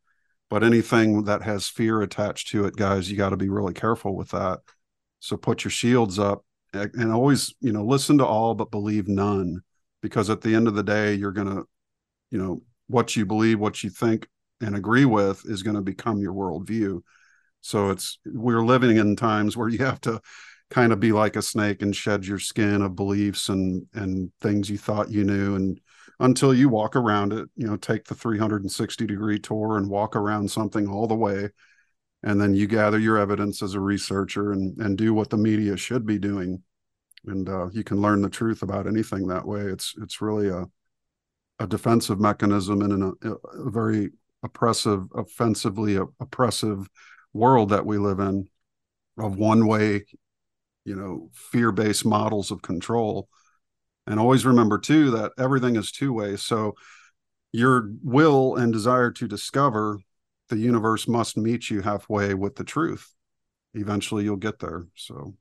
but 0.49 0.63
anything 0.63 1.23
that 1.23 1.41
has 1.41 1.67
fear 1.67 2.01
attached 2.01 2.49
to 2.49 2.65
it, 2.65 2.75
guys, 2.75 3.09
you 3.09 3.17
got 3.17 3.29
to 3.31 3.37
be 3.37 3.49
really 3.49 3.73
careful 3.73 4.15
with 4.15 4.29
that. 4.31 4.59
So 5.19 5.37
put 5.37 5.63
your 5.63 5.71
shields 5.71 6.19
up 6.19 6.45
and 6.73 7.11
always, 7.11 7.55
you 7.61 7.71
know, 7.71 7.85
listen 7.85 8.17
to 8.19 8.25
all 8.25 8.53
but 8.53 8.69
believe 8.69 9.07
none, 9.07 9.61
because 10.01 10.29
at 10.29 10.41
the 10.41 10.53
end 10.53 10.67
of 10.67 10.75
the 10.75 10.83
day, 10.83 11.15
you're 11.15 11.31
gonna, 11.31 11.63
you 12.29 12.37
know, 12.37 12.61
what 12.87 13.15
you 13.15 13.25
believe, 13.25 13.59
what 13.59 13.83
you 13.83 13.89
think 13.89 14.27
and 14.61 14.75
agree 14.75 15.05
with 15.05 15.43
is 15.45 15.63
going 15.63 15.75
to 15.75 15.81
become 15.81 16.19
your 16.19 16.33
worldview. 16.33 17.01
So 17.61 17.89
it's 17.89 18.19
we're 18.25 18.63
living 18.63 18.97
in 18.97 19.15
times 19.15 19.57
where 19.57 19.69
you 19.69 19.79
have 19.79 19.99
to 20.01 20.21
kind 20.69 20.91
of 20.91 20.99
be 20.99 21.11
like 21.11 21.35
a 21.35 21.41
snake 21.41 21.81
and 21.81 21.95
shed 21.95 22.25
your 22.25 22.39
skin 22.39 22.81
of 22.81 22.95
beliefs 22.95 23.49
and 23.49 23.85
and 23.93 24.31
things 24.41 24.69
you 24.69 24.77
thought 24.77 25.11
you 25.11 25.23
knew. 25.23 25.55
And 25.55 25.79
until 26.19 26.53
you 26.53 26.69
walk 26.69 26.95
around 26.95 27.33
it, 27.33 27.49
you 27.55 27.67
know, 27.67 27.77
take 27.77 28.05
the 28.05 28.15
360 28.15 29.05
degree 29.05 29.39
tour 29.39 29.77
and 29.77 29.89
walk 29.89 30.15
around 30.15 30.49
something 30.49 30.87
all 30.87 31.07
the 31.07 31.15
way. 31.15 31.49
And 32.23 32.41
then 32.41 32.55
you 32.55 32.65
gather 32.67 32.97
your 32.97 33.17
evidence 33.17 33.61
as 33.61 33.75
a 33.75 33.79
researcher 33.79 34.51
and 34.51 34.77
and 34.79 34.97
do 34.97 35.13
what 35.13 35.29
the 35.29 35.37
media 35.37 35.77
should 35.77 36.05
be 36.05 36.17
doing. 36.17 36.63
And 37.27 37.49
uh, 37.49 37.69
you 37.71 37.83
can 37.83 38.01
learn 38.01 38.21
the 38.21 38.29
truth 38.29 38.61
about 38.61 38.87
anything 38.87 39.27
that 39.27 39.45
way. 39.45 39.61
It's 39.61 39.93
it's 40.01 40.21
really 40.21 40.49
a 40.49 40.65
a 41.59 41.67
defensive 41.67 42.19
mechanism 42.19 42.81
and 42.81 43.15
a, 43.23 43.29
a 43.31 43.69
very 43.69 44.11
oppressive, 44.43 45.05
offensively 45.15 45.95
oppressive 45.95 46.89
world 47.33 47.69
that 47.69 47.85
we 47.85 47.97
live 47.97 48.19
in 48.19 48.47
of 49.17 49.37
one 49.37 49.65
way, 49.67 50.05
you 50.85 50.95
know, 50.95 51.29
fear 51.33 51.71
based 51.71 52.05
models 52.05 52.51
of 52.51 52.61
control. 52.61 53.27
And 54.07 54.19
always 54.19 54.45
remember, 54.45 54.77
too, 54.77 55.11
that 55.11 55.31
everything 55.37 55.75
is 55.75 55.91
two 55.91 56.13
ways. 56.13 56.43
So 56.43 56.75
your 57.51 57.89
will 58.03 58.55
and 58.55 58.71
desire 58.71 59.11
to 59.11 59.27
discover 59.27 59.99
the 60.49 60.57
universe 60.57 61.07
must 61.07 61.37
meet 61.37 61.69
you 61.69 61.81
halfway 61.81 62.33
with 62.35 62.55
the 62.55 62.63
truth. 62.63 63.11
Eventually, 63.73 64.23
you'll 64.23 64.35
get 64.35 64.59
there. 64.59 64.85
So 64.95 65.35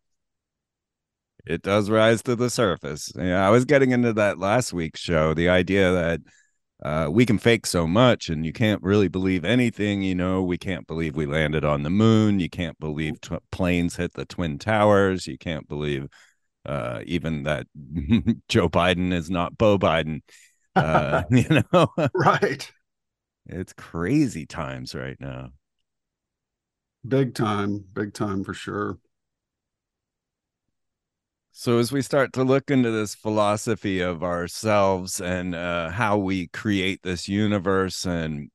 it 1.46 1.62
does 1.62 1.90
rise 1.90 2.22
to 2.22 2.36
the 2.36 2.48
surface. 2.48 3.12
Yeah, 3.14 3.46
I 3.46 3.50
was 3.50 3.66
getting 3.66 3.90
into 3.90 4.14
that 4.14 4.38
last 4.38 4.72
week's 4.72 5.00
show. 5.00 5.34
The 5.34 5.50
idea 5.50 5.92
that 5.92 6.20
uh, 6.84 7.08
we 7.10 7.24
can 7.24 7.38
fake 7.38 7.66
so 7.66 7.86
much 7.86 8.28
and 8.28 8.44
you 8.44 8.52
can't 8.52 8.82
really 8.82 9.08
believe 9.08 9.44
anything 9.44 10.02
you 10.02 10.14
know? 10.14 10.42
We 10.42 10.58
can't 10.58 10.86
believe 10.86 11.16
we 11.16 11.26
landed 11.26 11.64
on 11.64 11.82
the 11.82 11.90
moon. 11.90 12.40
You 12.40 12.50
can't 12.50 12.78
believe 12.78 13.20
t- 13.22 13.36
planes 13.50 13.96
hit 13.96 14.12
the 14.12 14.26
twin 14.26 14.58
towers. 14.58 15.26
You 15.26 15.38
can't 15.38 15.66
believe 15.66 16.08
uh, 16.66 17.00
even 17.04 17.42
that 17.42 17.66
joe 18.48 18.68
biden 18.68 19.12
is 19.12 19.30
not 19.30 19.58
bo 19.58 19.78
biden 19.78 20.22
uh, 20.76 21.22
you 21.30 21.62
know? 21.72 21.88
Right. 22.14 22.70
It's 23.46 23.72
crazy 23.74 24.46
times 24.46 24.94
right 24.94 25.16
now. 25.20 25.50
Big 27.06 27.34
time 27.34 27.84
big 27.92 28.14
time 28.14 28.44
for 28.44 28.54
sure 28.54 28.98
so 31.56 31.78
as 31.78 31.92
we 31.92 32.02
start 32.02 32.32
to 32.32 32.42
look 32.42 32.68
into 32.68 32.90
this 32.90 33.14
philosophy 33.14 34.00
of 34.00 34.24
ourselves 34.24 35.20
and 35.20 35.54
uh, 35.54 35.88
how 35.88 36.18
we 36.18 36.48
create 36.48 37.00
this 37.04 37.28
universe, 37.28 38.04
and 38.04 38.50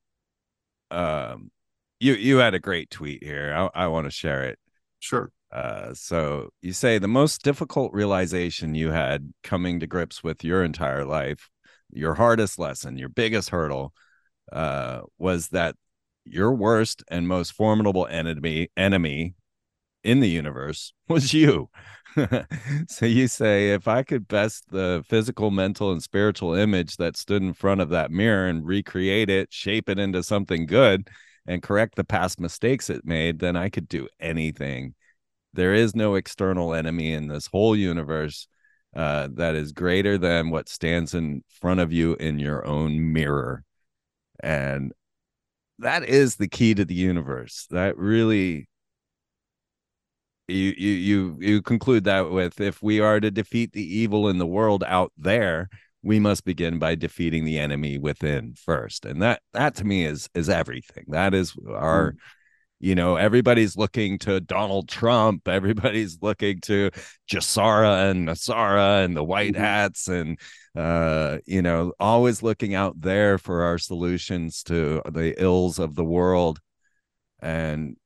um, 0.92 1.50
you 2.02 2.16
you 2.16 2.38
had 2.40 2.54
a 2.54 2.60
great 2.60 2.90
tweet 2.90 3.24
here. 3.24 3.54
I, 3.74 3.86
I 3.86 3.88
want 3.88 4.06
to 4.08 4.12
share 4.12 4.44
it. 4.44 4.60
Sure. 5.00 5.32
Uh, 5.50 5.94
so 5.94 6.50
you 6.62 6.74
say 6.74 6.98
the 6.98 7.08
most 7.08 7.42
difficult 7.42 7.94
realization 7.94 8.76
you 8.76 8.92
had 8.92 9.34
coming 9.44 9.80
to 9.80 9.88
grips 9.88 10.22
with 10.22 10.44
your 10.44 10.62
entire 10.66 11.06
life, 11.06 11.50
your 11.94 12.16
hardest 12.16 12.60
lesson, 12.60 12.98
your 12.98 13.08
biggest 13.08 13.50
hurdle, 13.50 13.94
uh, 14.52 15.04
was 15.18 15.48
that 15.50 15.76
your 16.26 16.54
worst 16.54 17.02
and 17.08 17.30
most 17.30 17.54
formidable 17.54 18.08
enemy 18.08 18.70
enemy 18.76 19.36
in 20.04 20.20
the 20.20 20.30
universe 20.30 20.94
was 21.08 21.34
you. 21.34 21.70
so 22.88 23.06
you 23.06 23.28
say, 23.28 23.72
if 23.72 23.88
I 23.88 24.04
could 24.04 24.28
best 24.28 24.70
the 24.70 25.04
physical, 25.08 25.52
mental, 25.52 25.92
and 25.92 26.02
spiritual 26.02 26.54
image 26.54 26.98
that 26.98 27.18
stood 27.18 27.42
in 27.42 27.54
front 27.54 27.82
of 27.82 27.90
that 27.90 28.12
mirror 28.12 28.48
and 28.48 28.66
recreate 28.66 29.30
it, 29.30 29.52
shape 29.52 29.90
it 29.90 30.00
into 30.00 30.24
something 30.24 30.66
good, 30.66 31.10
and 31.46 31.64
correct 31.64 31.96
the 31.96 32.04
past 32.04 32.40
mistakes 32.40 32.90
it 32.90 33.06
made, 33.06 33.40
then 33.40 33.56
I 33.56 33.70
could 33.70 33.88
do 33.88 34.08
anything. 34.20 34.96
There 35.54 35.74
is 35.74 35.96
no 35.96 36.16
external 36.16 36.74
enemy 36.74 37.14
in 37.14 37.28
this 37.28 37.48
whole 37.48 37.76
universe 37.76 38.48
uh, 38.96 39.30
that 39.34 39.56
is 39.56 39.72
greater 39.72 40.18
than 40.18 40.50
what 40.50 40.70
stands 40.70 41.14
in 41.14 41.44
front 41.60 41.80
of 41.80 41.92
you 41.92 42.16
in 42.16 42.40
your 42.40 42.66
own 42.66 43.14
mirror. 43.14 43.64
And 44.42 44.94
that 45.80 46.04
is 46.04 46.36
the 46.36 46.48
key 46.48 46.74
to 46.76 46.86
the 46.86 46.96
universe. 46.96 47.68
That 47.72 47.98
really 47.98 48.69
you 50.50 50.74
you 50.78 50.92
you 50.92 51.38
you 51.40 51.62
conclude 51.62 52.04
that 52.06 52.30
with 52.30 52.60
if 52.60 52.82
we 52.82 53.00
are 53.00 53.20
to 53.20 53.32
defeat 53.32 53.72
the 53.74 53.98
evil 53.98 54.30
in 54.30 54.38
the 54.38 54.46
world 54.46 54.84
out 54.88 55.12
there 55.18 55.70
we 56.02 56.20
must 56.20 56.46
begin 56.46 56.80
by 56.80 56.96
defeating 56.96 57.46
the 57.46 57.60
enemy 57.60 57.98
within 57.98 58.54
first 58.54 59.06
and 59.06 59.22
that 59.22 59.42
that 59.54 59.76
to 59.76 59.86
me 59.86 60.06
is 60.06 60.30
is 60.34 60.50
everything 60.50 61.06
that 61.10 61.34
is 61.34 61.56
our 61.70 62.12
mm. 62.12 62.18
you 62.80 62.96
know 62.96 63.16
everybody's 63.16 63.76
looking 63.76 64.18
to 64.18 64.40
donald 64.40 64.88
trump 64.88 65.48
everybody's 65.48 66.18
looking 66.22 66.60
to 66.62 66.90
GESARA 67.30 68.12
and 68.12 68.28
NESARA 68.28 69.04
and 69.04 69.16
the 69.16 69.24
white 69.24 69.54
mm-hmm. 69.54 69.62
hats 69.62 70.08
and 70.08 70.40
uh 70.76 71.38
you 71.46 71.62
know 71.62 71.94
always 72.00 72.42
looking 72.42 72.74
out 72.74 73.00
there 73.00 73.38
for 73.38 73.64
our 73.64 73.78
solutions 73.78 74.64
to 74.64 75.02
the 75.12 75.36
ills 75.42 75.80
of 75.80 75.96
the 75.96 76.06
world 76.06 76.60
and 77.42 77.98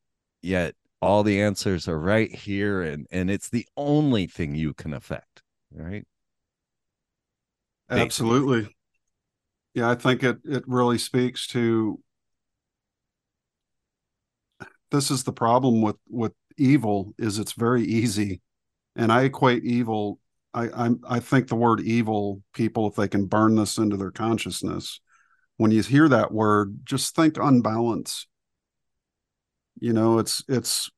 yet 0.42 0.76
all 1.04 1.24
the 1.24 1.42
answers 1.42 1.88
are 1.88 2.00
right 2.00 2.34
here 2.34 2.82
and 2.82 3.08
and 3.12 3.30
it's 3.30 3.50
the 3.50 3.68
only 3.78 4.26
thing 4.26 4.56
you 4.56 4.74
can 4.74 4.94
affect 4.94 5.42
right? 5.72 6.06
Absolutely. 7.90 8.76
Yeah 9.74 9.90
i 9.90 9.96
think 9.96 10.24
it 10.24 10.38
it 10.46 10.64
really 10.68 10.98
speaks 10.98 11.48
to 11.48 12.00
this 14.92 15.10
is 15.10 15.24
the 15.24 15.34
problem 15.34 15.82
with 15.82 15.98
with 16.08 16.34
evil 16.58 17.14
is 17.18 17.40
it's 17.40 17.54
very 17.54 17.84
easy. 17.84 18.42
And 18.96 19.12
i 19.12 19.24
equate 19.24 19.64
evil 19.64 20.20
I, 20.54 20.68
I 20.68 20.90
i 21.10 21.20
think 21.20 21.48
the 21.48 21.56
word 21.56 21.82
evil 21.82 22.44
people 22.54 22.88
if 22.88 22.96
they 22.96 23.08
can 23.08 23.26
burn 23.26 23.56
this 23.56 23.78
into 23.80 23.98
their 23.98 24.12
consciousness 24.12 25.02
when 25.58 25.72
you 25.72 25.82
hear 25.82 26.08
that 26.10 26.32
word 26.32 26.80
just 26.84 27.16
think 27.16 27.38
unbalance 27.38 28.28
you 29.80 29.94
know 29.94 30.20
it's 30.20 30.44
it's 30.48 30.90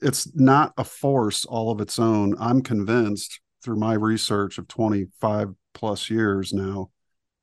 it's 0.00 0.34
not 0.34 0.72
a 0.76 0.84
force 0.84 1.44
all 1.44 1.70
of 1.70 1.80
its 1.80 1.98
own. 1.98 2.34
I'm 2.40 2.62
convinced 2.62 3.40
through 3.62 3.76
my 3.76 3.94
research 3.94 4.58
of 4.58 4.66
25 4.68 5.50
plus 5.74 6.10
years 6.10 6.52
now 6.52 6.90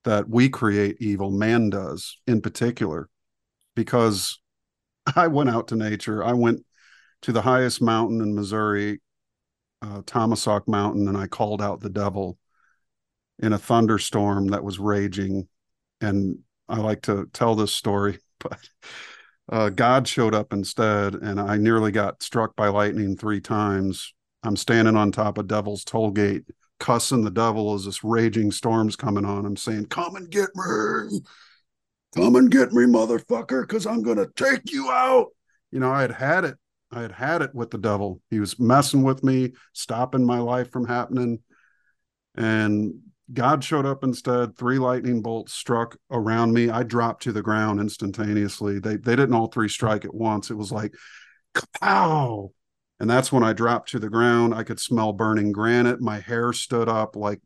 that 0.04 0.28
we 0.28 0.50
create 0.50 0.98
evil. 1.00 1.30
Man 1.30 1.70
does 1.70 2.18
in 2.26 2.42
particular 2.42 3.10
because 3.76 4.40
i 5.16 5.28
went 5.28 5.50
out 5.50 5.68
to 5.70 5.76
nature. 5.76 6.24
I 6.24 6.34
went 6.34 6.66
to 7.24 7.32
the 7.32 7.42
highest 7.42 7.82
mountain 7.82 8.22
in 8.22 8.36
missouri 8.36 9.02
uh, 9.82 10.02
Taum 10.06 10.36
Sauk 10.36 10.68
mountain 10.68 11.08
and 11.08 11.18
i 11.18 11.28
called 11.28 11.62
out 11.62 11.82
the 11.82 11.90
devil 11.90 12.38
in 13.40 13.54
a 13.54 13.60
thunderstorm 13.60 14.48
that 14.48 14.64
was 14.64 14.80
raging. 14.80 15.48
And 16.02 16.40
i 16.68 16.78
like 16.78 17.04
to 17.04 17.28
tell 17.34 17.56
this 17.56 17.74
story 17.74 18.20
but 18.40 18.60
uh, 19.50 19.70
God 19.70 20.08
showed 20.08 20.36
up 20.36 20.52
instead, 20.52 21.16
and 21.16 21.40
I 21.40 21.58
nearly 21.58 21.92
got 21.92 22.22
struck 22.22 22.56
by 22.56 22.68
lightning 22.68 23.16
three 23.16 23.40
times. 23.40 24.14
I'm 24.44 24.56
standing 24.56 24.96
on 24.96 25.12
top 25.12 25.38
of 25.38 25.48
Devil's 25.48 25.84
Toll 25.84 26.12
Gate, 26.12 26.44
cussing 26.80 27.24
the 27.24 27.32
devil 27.32 27.74
as 27.74 27.86
this 27.86 28.04
raging 28.04 28.52
storm's 28.52 28.96
coming 28.96 29.26
on. 29.26 29.46
I'm 29.46 29.58
saying, 29.58 29.86
"Come 29.86 30.16
and 30.16 30.30
get 30.30 30.50
me, 30.56 31.20
come 32.16 32.36
and 32.36 32.52
get 32.52 32.74
me, 32.74 32.84
motherfucker, 32.84 33.62
because 33.62 33.86
I'm 33.86 34.02
gonna 34.04 34.28
take 34.36 34.72
you 34.72 34.90
out." 34.90 35.28
You 35.72 35.80
know, 35.80 35.92
I 35.92 36.02
had 36.02 36.12
had 36.12 36.46
it. 36.46 36.56
I 36.92 37.02
had 37.02 37.12
had 37.12 37.42
it 37.42 37.54
with 37.54 37.72
the 37.72 37.78
devil. 37.78 38.22
He 38.30 38.40
was 38.40 38.60
messing 38.60 39.04
with 39.04 39.24
me, 39.24 39.54
stopping 39.74 40.26
my 40.26 40.40
life 40.40 40.72
from 40.72 40.86
happening. 40.86 41.40
And 42.36 43.02
God 43.34 43.64
showed 43.64 43.86
up 43.86 44.04
instead. 44.04 44.58
Three 44.58 44.80
lightning 44.80 45.22
bolts 45.22 45.54
struck 45.54 45.98
around 46.12 46.54
me. 46.54 46.70
I 46.70 46.84
dropped 46.84 47.24
to 47.24 47.32
the 47.32 47.42
ground 47.42 47.80
instantaneously. 47.80 48.80
They 48.80 48.96
they 48.96 49.16
didn't 49.16 49.34
all 49.34 49.48
three 49.48 49.70
strike 49.70 50.06
at 50.06 50.14
once. 50.14 50.50
It 50.50 50.56
was 50.56 50.72
like, 50.72 50.94
pow! 51.82 52.52
And 53.00 53.10
that's 53.10 53.32
when 53.32 53.44
I 53.44 53.54
dropped 53.54 53.90
to 53.90 54.00
the 54.00 54.10
ground. 54.10 54.54
I 54.54 54.64
could 54.64 54.80
smell 54.80 55.14
burning 55.14 55.52
granite. 55.52 56.02
My 56.02 56.20
hair 56.20 56.54
stood 56.54 56.88
up 56.88 57.16
like 57.16 57.42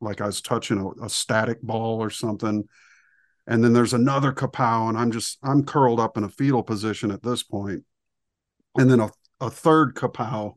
like 0.00 0.20
I 0.20 0.26
was 0.26 0.40
touching 0.40 0.78
a, 0.78 1.06
a 1.06 1.08
static 1.08 1.60
ball 1.62 2.02
or 2.02 2.10
something. 2.10 2.64
And 3.48 3.62
then 3.62 3.72
there's 3.72 3.94
another 3.94 4.32
kapow, 4.32 4.88
and 4.88 4.98
I'm 4.98 5.10
just 5.10 5.38
I'm 5.42 5.64
curled 5.64 6.00
up 6.00 6.16
in 6.16 6.24
a 6.24 6.28
fetal 6.28 6.62
position 6.62 7.10
at 7.10 7.22
this 7.22 7.42
point. 7.42 7.84
And 8.76 8.90
then 8.90 9.00
a, 9.00 9.10
a 9.40 9.50
third 9.50 9.94
kapow 9.94 10.54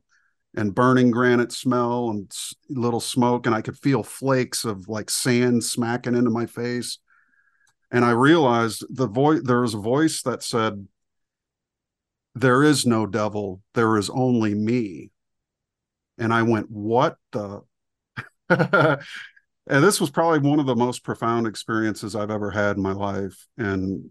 and 0.55 0.73
burning 0.73 1.11
granite 1.11 1.51
smell 1.51 2.09
and 2.09 2.31
little 2.69 2.99
smoke 2.99 3.45
and 3.45 3.55
i 3.55 3.61
could 3.61 3.77
feel 3.77 4.03
flakes 4.03 4.65
of 4.65 4.87
like 4.87 5.09
sand 5.09 5.63
smacking 5.63 6.15
into 6.15 6.29
my 6.29 6.45
face. 6.45 6.99
And 7.91 8.05
i 8.05 8.11
realized 8.11 8.85
the 8.89 9.07
voice 9.07 9.41
there 9.43 9.61
was 9.61 9.73
a 9.73 9.79
voice 9.79 10.21
that 10.23 10.43
said 10.43 10.87
there 12.35 12.63
is 12.63 12.85
no 12.85 13.05
devil 13.05 13.61
there 13.73 13.97
is 13.97 14.09
only 14.09 14.53
me. 14.53 15.11
And 16.17 16.33
i 16.33 16.43
went 16.43 16.69
what 16.69 17.17
the 17.31 17.61
and 18.49 19.83
this 19.83 20.01
was 20.01 20.09
probably 20.09 20.39
one 20.39 20.59
of 20.59 20.65
the 20.65 20.75
most 20.75 21.03
profound 21.03 21.45
experiences 21.45 22.15
i've 22.15 22.31
ever 22.31 22.49
had 22.49 22.77
in 22.77 22.83
my 22.83 22.91
life 22.91 23.47
and 23.57 24.09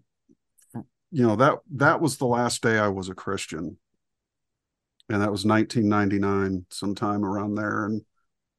you 1.11 1.27
know 1.27 1.35
that 1.35 1.59
that 1.75 1.99
was 1.99 2.17
the 2.17 2.25
last 2.25 2.61
day 2.61 2.77
i 2.77 2.87
was 2.87 3.09
a 3.09 3.15
christian 3.15 3.77
and 5.09 5.21
that 5.21 5.31
was 5.31 5.45
1999, 5.45 6.65
sometime 6.69 7.25
around 7.25 7.55
there. 7.55 7.85
And 7.85 8.01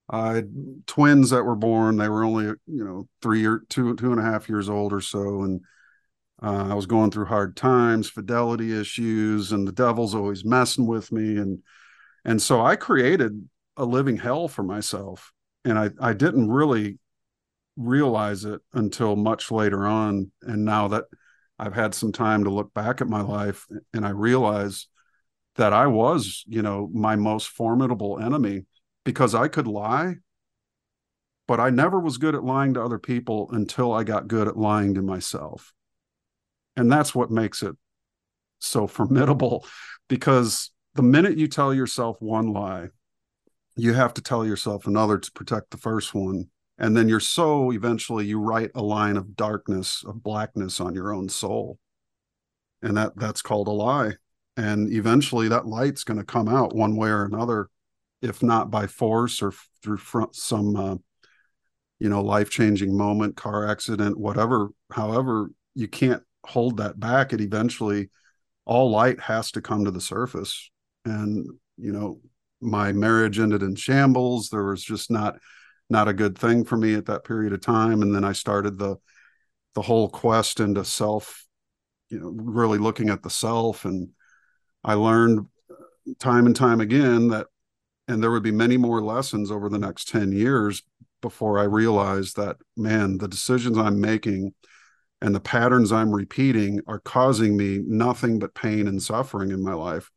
I 0.09 0.35
had 0.35 0.53
twins 0.87 1.31
that 1.31 1.45
were 1.45 1.55
born. 1.57 1.97
They 1.97 2.09
were 2.09 2.25
only, 2.25 2.45
you 2.45 2.85
know, 2.85 3.09
three 3.23 3.47
or 3.47 3.63
two, 3.69 3.95
two 3.95 4.11
and 4.11 4.21
a 4.21 4.25
half 4.25 4.49
years 4.49 4.69
old 4.69 4.93
or 4.93 5.01
so. 5.01 5.43
And 5.43 5.61
uh, 6.43 6.69
I 6.71 6.75
was 6.75 6.87
going 6.87 7.13
through 7.13 7.27
hard 7.27 7.57
times, 7.57 8.11
fidelity 8.11 8.79
issues, 8.79 9.53
and 9.53 9.67
the 9.67 9.73
devil's 9.73 10.15
always 10.15 10.45
messing 10.45 10.87
with 10.87 11.13
me. 11.13 11.37
And, 11.37 11.63
and 12.25 12.43
so 12.43 12.65
I 12.65 12.75
created 12.75 13.49
a 13.77 13.85
living 13.85 14.17
hell 14.17 14.49
for 14.49 14.65
myself. 14.65 15.33
And 15.65 15.79
I, 15.79 15.91
I 16.01 16.15
didn't 16.15 16.51
really 16.51 16.99
realize 17.77 18.45
it 18.45 18.61
until 18.73 19.15
much 19.15 19.53
later 19.53 19.87
on. 19.87 20.33
And 20.43 20.65
now 20.65 20.89
that 20.89 21.05
I've 21.59 21.75
had 21.75 21.95
some 21.95 22.11
time 22.11 22.45
to 22.45 22.51
look 22.51 22.75
back 22.75 23.01
at 23.01 23.09
my 23.09 23.21
life 23.21 23.67
and 23.93 24.05
I 24.05 24.11
realize 24.11 24.89
that 25.57 25.73
I 25.73 25.87
was, 25.87 26.45
you 26.47 26.63
know, 26.63 26.89
my 26.93 27.17
most 27.17 27.49
formidable 27.49 28.19
enemy 28.19 28.67
because 29.05 29.35
I 29.35 29.49
could 29.49 29.67
lie, 29.67 30.17
but 31.49 31.61
I 31.61 31.71
never 31.71 31.99
was 31.99 32.19
good 32.19 32.35
at 32.35 32.45
lying 32.45 32.75
to 32.75 32.83
other 32.83 32.99
people 32.99 33.49
until 33.53 33.93
I 33.93 34.05
got 34.05 34.29
good 34.29 34.47
at 34.47 34.57
lying 34.57 34.95
to 34.95 35.03
myself. 35.03 35.73
And 36.77 36.91
that's 36.91 37.15
what 37.15 37.31
makes 37.31 37.63
it 37.63 37.77
so 38.59 38.87
formidable 38.87 39.67
because 40.09 40.71
the 40.95 41.03
minute 41.03 41.39
you 41.39 41.49
tell 41.49 41.75
yourself 41.75 42.17
one 42.21 42.53
lie, 42.53 42.89
you 43.77 43.95
have 43.95 44.15
to 44.15 44.23
tell 44.23 44.45
yourself 44.45 44.87
another 44.87 45.19
to 45.19 45.33
protect 45.33 45.71
the 45.71 45.79
first 45.79 46.15
one. 46.15 46.47
And 46.79 46.97
then 46.97 47.09
you're 47.09 47.21
so 47.21 47.73
eventually 47.73 48.27
you 48.27 48.41
write 48.41 48.71
a 48.75 48.83
line 48.83 49.17
of 49.17 49.37
darkness, 49.37 50.03
of 50.07 50.23
blackness 50.23 50.81
on 50.81 50.95
your 50.95 51.13
own 51.13 51.29
soul. 51.29 51.79
And 52.83 52.97
that 52.97 53.13
that's 53.17 53.43
called 53.43 53.69
a 53.69 53.73
lie 53.73 54.15
and 54.61 54.93
eventually 54.93 55.49
that 55.49 55.67
light's 55.67 56.05
going 56.05 56.19
to 56.19 56.25
come 56.25 56.49
out 56.49 56.75
one 56.75 56.95
way 56.95 57.09
or 57.09 57.25
another 57.25 57.69
if 58.21 58.43
not 58.43 58.71
by 58.71 58.87
force 58.87 59.41
or 59.41 59.53
through 59.83 59.99
some 60.33 60.77
uh, 60.77 60.97
you 61.99 62.09
know 62.09 62.23
life-changing 62.23 62.97
moment 62.97 63.37
car 63.37 63.67
accident 63.67 64.19
whatever 64.19 64.69
however 64.93 65.51
you 65.75 65.89
can't 65.89 66.23
hold 66.45 66.77
that 66.77 67.01
back 67.01 67.33
it 67.33 67.41
eventually 67.41 68.11
all 68.67 68.91
light 68.91 69.19
has 69.19 69.51
to 69.51 69.61
come 69.61 69.85
to 69.85 69.91
the 69.91 70.01
surface. 70.01 70.71
And 71.05 71.47
you 71.77 71.93
know 71.93 72.21
my 72.61 72.93
marriage 72.93 73.39
ended 73.39 73.63
in 73.63 73.75
shambles 73.75 74.51
there 74.51 74.65
was 74.65 74.85
just 74.85 75.11
not 75.11 75.39
not 75.89 76.09
a 76.09 76.13
good 76.13 76.37
thing 76.37 76.63
for 76.63 76.77
me 76.77 76.95
at 76.95 77.07
that 77.07 77.25
period 77.25 77.55
of 77.55 77.63
time 77.63 78.03
and 78.03 78.15
then 78.15 78.23
i 78.23 78.33
started 78.33 78.79
the 78.79 78.97
the 79.75 79.81
whole 79.81 80.11
quest 80.11 80.61
into 80.61 80.85
self 80.85 81.47
you 82.11 82.21
know 82.21 82.31
really 82.37 82.77
looking 82.77 83.09
at 83.09 83.23
the 83.23 83.31
self 83.31 83.87
and 83.87 84.11
I 84.83 84.95
learned 84.95 85.47
time 86.19 86.47
and 86.47 86.57
time 86.57 86.81
again 86.81 87.29
that, 87.29 87.47
and 88.09 88.23
there 88.23 88.31
would 88.31 88.43
be 88.43 88.51
many 88.51 88.77
more 88.77 89.01
lessons 89.03 89.51
over 89.51 89.69
the 89.69 89.79
next 89.79 90.09
10 90.09 90.33
years 90.33 90.83
before 91.21 91.59
I 91.59 91.65
realized 91.65 92.37
that, 92.37 92.57
man, 92.77 93.19
the 93.19 93.29
decisions 93.29 93.77
I'm 93.77 94.01
making 94.01 94.55
and 95.21 95.35
the 95.35 95.41
patterns 95.41 95.93
I'm 95.93 96.15
repeating 96.15 96.81
are 96.87 96.99
causing 96.99 97.57
me 97.57 97.81
nothing 97.87 98.39
but 98.39 98.55
pain 98.55 98.89
and 98.89 99.03
suffering 99.03 99.51
in 99.51 99.63
my 99.63 99.75
life. 99.75 100.11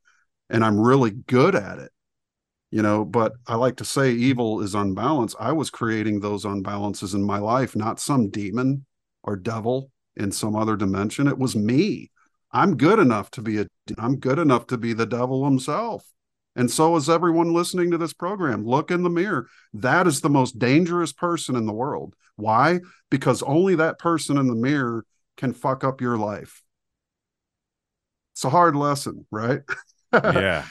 and 0.50 0.64
I'm 0.64 0.80
really 0.80 1.12
good 1.12 1.56
at 1.56 1.80
it. 1.80 1.92
You 2.72 2.82
know, 2.82 3.06
but 3.06 3.34
I 3.46 3.56
like 3.56 3.78
to 3.78 3.86
say 3.86 4.12
evil 4.14 4.62
is 4.62 4.74
unbalanced. 4.76 5.36
I 5.40 5.52
was 5.52 5.70
creating 5.70 6.20
those 6.20 6.44
unbalances 6.44 7.14
in 7.14 7.24
my 7.24 7.38
life, 7.38 7.76
not 7.76 8.00
some 8.00 8.30
demon 8.30 8.86
or 9.24 9.36
devil 9.36 9.92
in 10.16 10.32
some 10.32 10.56
other 10.56 10.76
dimension. 10.76 11.28
It 11.28 11.38
was 11.38 11.56
me. 11.56 12.12
I'm 12.54 12.78
good 12.78 13.00
enough 13.00 13.32
to 13.32 13.42
be 13.42 13.60
a 13.60 13.68
I'm 13.98 14.18
good 14.18 14.40
enough 14.40 14.68
to 14.68 14.78
be 14.78 14.94
the 14.94 15.06
devil 15.06 15.44
himself. 15.44 16.06
And 16.56 16.70
so 16.70 16.96
is 16.96 17.10
everyone 17.10 17.54
listening 17.54 17.92
to 17.92 17.98
this 17.98 18.14
program. 18.14 18.64
Look 18.64 18.92
in 18.92 19.02
the 19.02 19.10
mirror. 19.10 19.48
That 19.74 20.06
is 20.06 20.22
the 20.22 20.30
most 20.30 20.60
dangerous 20.60 21.12
person 21.12 21.56
in 21.56 21.66
the 21.66 21.74
world. 21.74 22.14
Why? 22.36 22.82
Because 23.10 23.42
only 23.42 23.76
that 23.76 23.98
person 23.98 24.38
in 24.38 24.48
the 24.48 24.56
mirror 24.56 25.06
can 25.36 25.54
fuck 25.54 25.84
up 25.84 26.00
your 26.00 26.18
life. 26.18 26.62
It's 28.34 28.46
a 28.46 28.50
hard 28.50 28.76
lesson, 28.76 29.26
right? 29.32 29.62
yeah. 30.14 30.66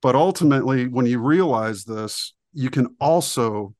but 0.00 0.14
ultimately, 0.14 0.86
when 0.86 1.06
you 1.06 1.18
realize 1.18 1.84
this, 1.84 2.34
you 2.52 2.70
can 2.70 2.94
also 3.00 3.74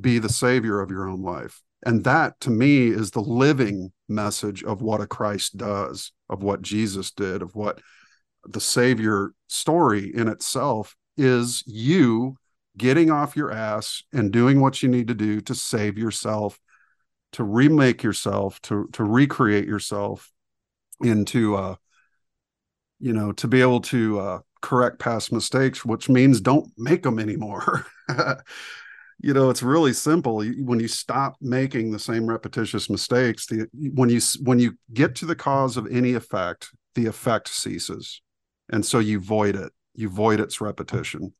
be 0.00 0.18
the 0.18 0.28
savior 0.28 0.80
of 0.80 0.90
your 0.90 1.08
own 1.08 1.22
life. 1.22 1.60
And 1.84 2.04
that 2.04 2.38
to 2.40 2.50
me 2.50 2.88
is 2.88 3.10
the 3.10 3.20
living 3.20 3.92
message 4.08 4.64
of 4.64 4.82
what 4.82 5.00
a 5.00 5.06
Christ 5.06 5.56
does, 5.56 6.12
of 6.28 6.42
what 6.42 6.62
Jesus 6.62 7.10
did, 7.10 7.42
of 7.42 7.54
what 7.54 7.80
the 8.44 8.60
savior 8.60 9.32
story 9.48 10.14
in 10.14 10.28
itself 10.28 10.96
is 11.16 11.62
you 11.66 12.36
getting 12.76 13.10
off 13.10 13.36
your 13.36 13.50
ass 13.50 14.02
and 14.12 14.32
doing 14.32 14.60
what 14.60 14.82
you 14.82 14.88
need 14.88 15.08
to 15.08 15.14
do 15.14 15.40
to 15.40 15.54
save 15.54 15.98
yourself 15.98 16.58
to 17.32 17.44
remake 17.44 18.02
yourself 18.02 18.60
to 18.62 18.88
to 18.92 19.04
recreate 19.04 19.66
yourself 19.66 20.32
into 21.00 21.56
uh 21.56 21.74
you 23.00 23.12
know 23.12 23.32
to 23.32 23.48
be 23.48 23.60
able 23.60 23.80
to 23.80 24.18
uh 24.20 24.38
correct 24.62 24.98
past 24.98 25.32
mistakes 25.32 25.84
which 25.84 26.08
means 26.08 26.40
don't 26.40 26.70
make 26.78 27.02
them 27.02 27.18
anymore 27.18 27.84
you 29.20 29.34
know 29.34 29.50
it's 29.50 29.62
really 29.62 29.92
simple. 29.92 30.44
When 30.44 30.80
you 30.80 30.88
stop 30.88 31.36
making 31.40 31.90
the 31.90 31.98
same 31.98 32.26
repetitious 32.26 32.88
mistakes 32.88 33.46
the 33.46 33.66
when 33.72 34.10
you 34.10 34.20
when 34.42 34.58
you 34.58 34.78
get 34.92 35.14
to 35.16 35.26
the 35.26 35.36
cause 35.36 35.76
of 35.76 35.86
any 35.90 36.14
effect 36.14 36.70
the 36.94 37.06
effect 37.06 37.48
ceases. 37.48 38.20
And 38.70 38.84
so 38.84 38.98
you 38.98 39.20
void 39.20 39.56
it. 39.56 39.72
You 39.94 40.08
void 40.08 40.40
its 40.40 40.60
repetition. 40.60 41.32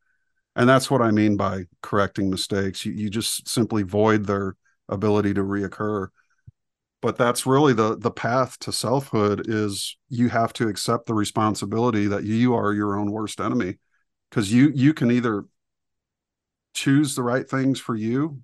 And 0.56 0.68
that's 0.68 0.90
what 0.90 1.02
i 1.02 1.10
mean 1.10 1.36
by 1.36 1.64
correcting 1.82 2.30
mistakes. 2.30 2.84
You, 2.84 2.92
you 2.92 3.10
just 3.10 3.48
simply 3.48 3.84
void 3.84 4.26
their 4.26 4.56
ability 4.88 5.34
to 5.34 5.42
reoccur. 5.42 6.08
But 7.00 7.16
that's 7.16 7.46
really 7.46 7.74
the 7.74 7.96
the 7.96 8.10
path 8.10 8.58
to 8.60 8.72
selfhood 8.72 9.42
is 9.48 9.96
you 10.08 10.30
have 10.30 10.52
to 10.54 10.66
accept 10.68 11.06
the 11.06 11.14
responsibility 11.14 12.08
that 12.08 12.24
you 12.24 12.54
are 12.54 12.72
your 12.72 12.98
own 12.98 13.12
worst 13.12 13.40
enemy. 13.40 13.78
Because 14.30 14.52
you 14.52 14.72
you 14.74 14.94
can 14.94 15.12
either 15.12 15.44
choose 16.74 17.14
the 17.14 17.22
right 17.22 17.48
things 17.48 17.80
for 17.80 17.94
you 17.94 18.40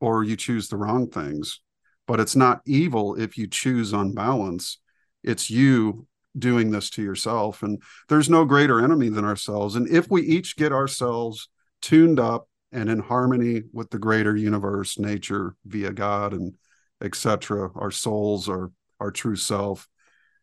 or 0.00 0.24
you 0.24 0.36
choose 0.36 0.68
the 0.68 0.76
wrong 0.76 1.08
things. 1.08 1.60
But 2.06 2.20
it's 2.20 2.36
not 2.36 2.60
evil 2.66 3.14
if 3.14 3.38
you 3.38 3.46
choose 3.46 3.92
unbalance 3.92 4.78
it's 5.24 5.50
you 5.50 6.06
doing 6.38 6.70
this 6.70 6.90
to 6.90 7.02
yourself. 7.02 7.62
And 7.62 7.82
there's 8.08 8.28
no 8.28 8.44
greater 8.44 8.84
enemy 8.84 9.08
than 9.08 9.24
ourselves. 9.24 9.74
And 9.74 9.88
if 9.88 10.10
we 10.10 10.22
each 10.22 10.56
get 10.56 10.72
ourselves 10.72 11.48
tuned 11.80 12.20
up 12.20 12.48
and 12.70 12.90
in 12.90 12.98
harmony 12.98 13.62
with 13.72 13.90
the 13.90 13.98
greater 13.98 14.36
universe 14.36 14.98
nature 14.98 15.54
via 15.64 15.92
god 15.92 16.32
and 16.32 16.54
etc 17.00 17.70
our 17.76 17.90
souls 17.90 18.48
our 18.48 18.72
our 18.98 19.12
true 19.12 19.36
self 19.36 19.86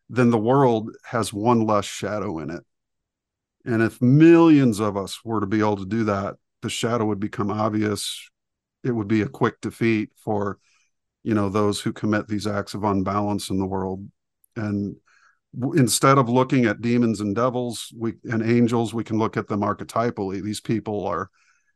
then 0.08 0.30
the 0.30 0.38
world 0.38 0.90
has 1.04 1.32
one 1.32 1.66
less 1.66 1.84
shadow 1.84 2.38
in 2.38 2.50
it. 2.50 2.62
And 3.64 3.82
if 3.82 4.00
millions 4.02 4.78
of 4.78 4.96
us 4.96 5.24
were 5.24 5.40
to 5.40 5.46
be 5.46 5.60
able 5.60 5.76
to 5.76 5.86
do 5.86 6.04
that 6.04 6.36
the 6.62 6.70
shadow 6.70 7.04
would 7.06 7.20
become 7.20 7.50
obvious. 7.50 8.28
It 8.82 8.92
would 8.92 9.08
be 9.08 9.22
a 9.22 9.28
quick 9.28 9.60
defeat 9.60 10.10
for 10.16 10.58
you 11.22 11.34
know 11.34 11.48
those 11.48 11.80
who 11.80 11.92
commit 11.92 12.26
these 12.26 12.46
acts 12.46 12.74
of 12.74 12.84
unbalance 12.84 13.50
in 13.50 13.58
the 13.58 13.66
world. 13.66 14.08
And 14.56 14.96
instead 15.74 16.18
of 16.18 16.28
looking 16.28 16.64
at 16.64 16.80
demons 16.80 17.20
and 17.20 17.34
devils 17.34 17.92
we 17.96 18.14
and 18.24 18.42
angels 18.42 18.94
we 18.94 19.04
can 19.04 19.18
look 19.18 19.36
at 19.36 19.48
them 19.48 19.60
archetypally. 19.60 20.42
These 20.42 20.60
people 20.60 21.06
are 21.06 21.30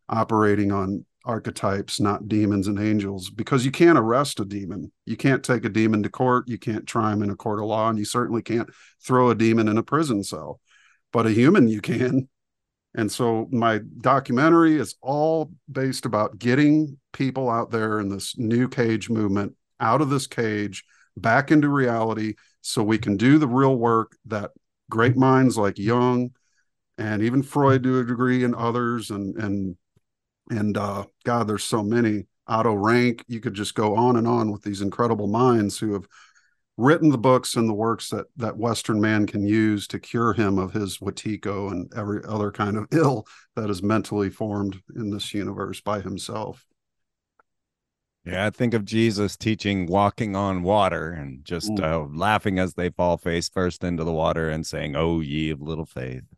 operating 0.09 0.73
on 0.73 1.05
archetypes 1.25 2.01
not 2.01 2.29
demons 2.29 2.69
and 2.69 2.79
angels 2.79 3.31
because 3.31 3.65
you 3.65 3.71
can't 3.73 3.99
arrest 3.99 4.41
a 4.41 4.45
demon. 4.45 4.93
You 5.05 5.17
can't 5.17 5.43
take 5.43 5.65
a 5.65 5.69
demon 5.69 6.03
to 6.05 6.09
court. 6.09 6.49
You 6.49 6.59
can't 6.59 6.87
try 6.87 7.13
him 7.13 7.23
in 7.23 7.31
a 7.31 7.37
court 7.37 7.59
of 7.59 7.67
law 7.67 7.89
and 7.89 7.99
you 7.99 8.05
certainly 8.05 8.43
can't 8.43 8.71
throw 9.05 9.31
a 9.31 9.35
demon 9.35 9.69
in 9.69 9.77
a 9.77 9.83
prison 9.83 10.23
cell. 10.23 10.61
But 11.13 11.27
a 11.27 11.31
human 11.31 11.69
you 11.69 11.81
can 11.81 12.29
and 12.97 13.13
so 13.13 13.47
my 13.53 13.81
documentary 14.01 14.77
is 14.77 14.97
all 15.01 15.53
based 15.71 16.07
about 16.07 16.39
getting 16.39 16.99
people 17.13 17.49
out 17.49 17.71
there 17.71 18.01
in 18.01 18.09
this 18.09 18.37
new 18.37 18.69
cage 18.69 19.09
movement 19.09 19.55
out 19.79 20.01
of 20.01 20.11
this 20.11 20.27
cage 20.27 20.85
back 21.17 21.51
into 21.51 21.69
reality 21.69 22.35
so 22.63 22.83
we 22.83 22.99
can 22.99 23.17
do 23.17 23.39
the 23.39 23.47
real 23.47 23.77
work 23.77 24.17
that 24.27 24.51
great 24.91 25.17
minds 25.17 25.57
like 25.57 25.79
Jung 25.79 26.31
and 26.99 27.23
even 27.23 27.43
Freud 27.43 27.83
to 27.85 28.01
a 28.01 28.05
degree 28.05 28.43
and 28.43 28.55
others 28.55 29.11
and 29.11 29.37
and 29.37 29.77
and 30.51 30.77
uh, 30.77 31.05
God, 31.25 31.49
there's 31.49 31.65
so 31.65 31.83
many. 31.83 32.27
Otto 32.49 32.75
Rank, 32.75 33.25
you 33.27 33.41
could 33.41 33.55
just 33.55 33.75
go 33.75 33.97
on 33.97 34.17
and 34.17 34.29
on 34.29 34.53
with 34.53 34.63
these 34.63 34.81
incredible 34.81 35.27
minds 35.27 35.79
who 35.79 35.95
have 35.95 36.07
written 36.77 37.09
the 37.09 37.19
books 37.19 37.57
and 37.57 37.69
the 37.69 37.75
works 37.75 38.11
that 38.11 38.27
that 38.37 38.57
Western 38.57 39.01
man 39.01 39.27
can 39.27 39.47
use 39.47 39.87
to 39.89 39.99
cure 39.99 40.33
him 40.33 40.59
of 40.59 40.73
his 40.73 40.99
Wetiko 40.99 41.71
and 41.71 41.93
every 41.97 42.23
other 42.29 42.51
kind 42.51 42.77
of 42.77 42.87
ill 42.93 43.27
that 43.55 43.71
is 43.71 43.83
mentally 43.83 44.31
formed 44.31 44.81
in 44.95 45.11
this 45.11 45.33
universe 45.33 45.81
by 45.81 46.01
himself. 46.01 46.67
Yeah, 48.25 48.45
I 48.45 48.51
think 48.51 48.75
of 48.75 48.85
Jesus 48.85 49.37
teaching 49.37 49.87
walking 49.87 50.35
on 50.35 50.65
water 50.65 51.13
and 51.13 51.45
just 51.45 51.71
mm. 51.71 51.83
uh, 51.83 52.09
laughing 52.13 52.59
as 52.59 52.75
they 52.75 52.91
fall 52.91 53.17
face 53.17 53.49
first 53.49 53.85
into 53.85 54.03
the 54.03 54.13
water 54.13 54.51
and 54.51 54.67
saying, 54.67 54.97
"Oh, 54.97 55.21
ye 55.21 55.51
of 55.51 55.61
little 55.61 55.87
faith." 55.87 56.25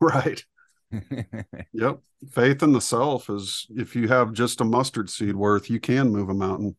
Right. 0.00 0.44
yep. 1.72 2.00
Faith 2.30 2.62
in 2.62 2.72
the 2.72 2.80
self 2.80 3.30
is 3.30 3.66
if 3.70 3.96
you 3.96 4.08
have 4.08 4.32
just 4.32 4.60
a 4.60 4.64
mustard 4.64 5.08
seed 5.08 5.34
worth, 5.34 5.70
you 5.70 5.80
can 5.80 6.10
move 6.10 6.28
a 6.28 6.34
mountain. 6.34 6.76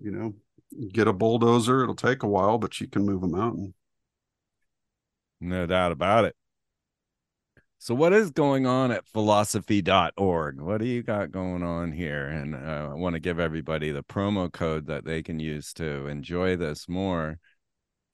You 0.00 0.12
know, 0.12 0.34
get 0.92 1.08
a 1.08 1.12
bulldozer, 1.12 1.82
it'll 1.82 1.94
take 1.94 2.22
a 2.22 2.28
while, 2.28 2.58
but 2.58 2.80
you 2.80 2.88
can 2.88 3.04
move 3.04 3.22
a 3.22 3.28
mountain. 3.28 3.74
No 5.40 5.66
doubt 5.66 5.92
about 5.92 6.24
it. 6.24 6.36
So, 7.78 7.96
what 7.96 8.12
is 8.12 8.30
going 8.30 8.64
on 8.64 8.92
at 8.92 9.08
philosophy.org? 9.08 10.60
What 10.60 10.78
do 10.78 10.86
you 10.86 11.02
got 11.02 11.32
going 11.32 11.64
on 11.64 11.90
here? 11.90 12.28
And 12.28 12.54
uh, 12.54 12.90
I 12.92 12.94
want 12.94 13.14
to 13.14 13.20
give 13.20 13.40
everybody 13.40 13.90
the 13.90 14.04
promo 14.04 14.52
code 14.52 14.86
that 14.86 15.04
they 15.04 15.20
can 15.20 15.40
use 15.40 15.72
to 15.74 16.06
enjoy 16.06 16.54
this 16.54 16.88
more. 16.88 17.40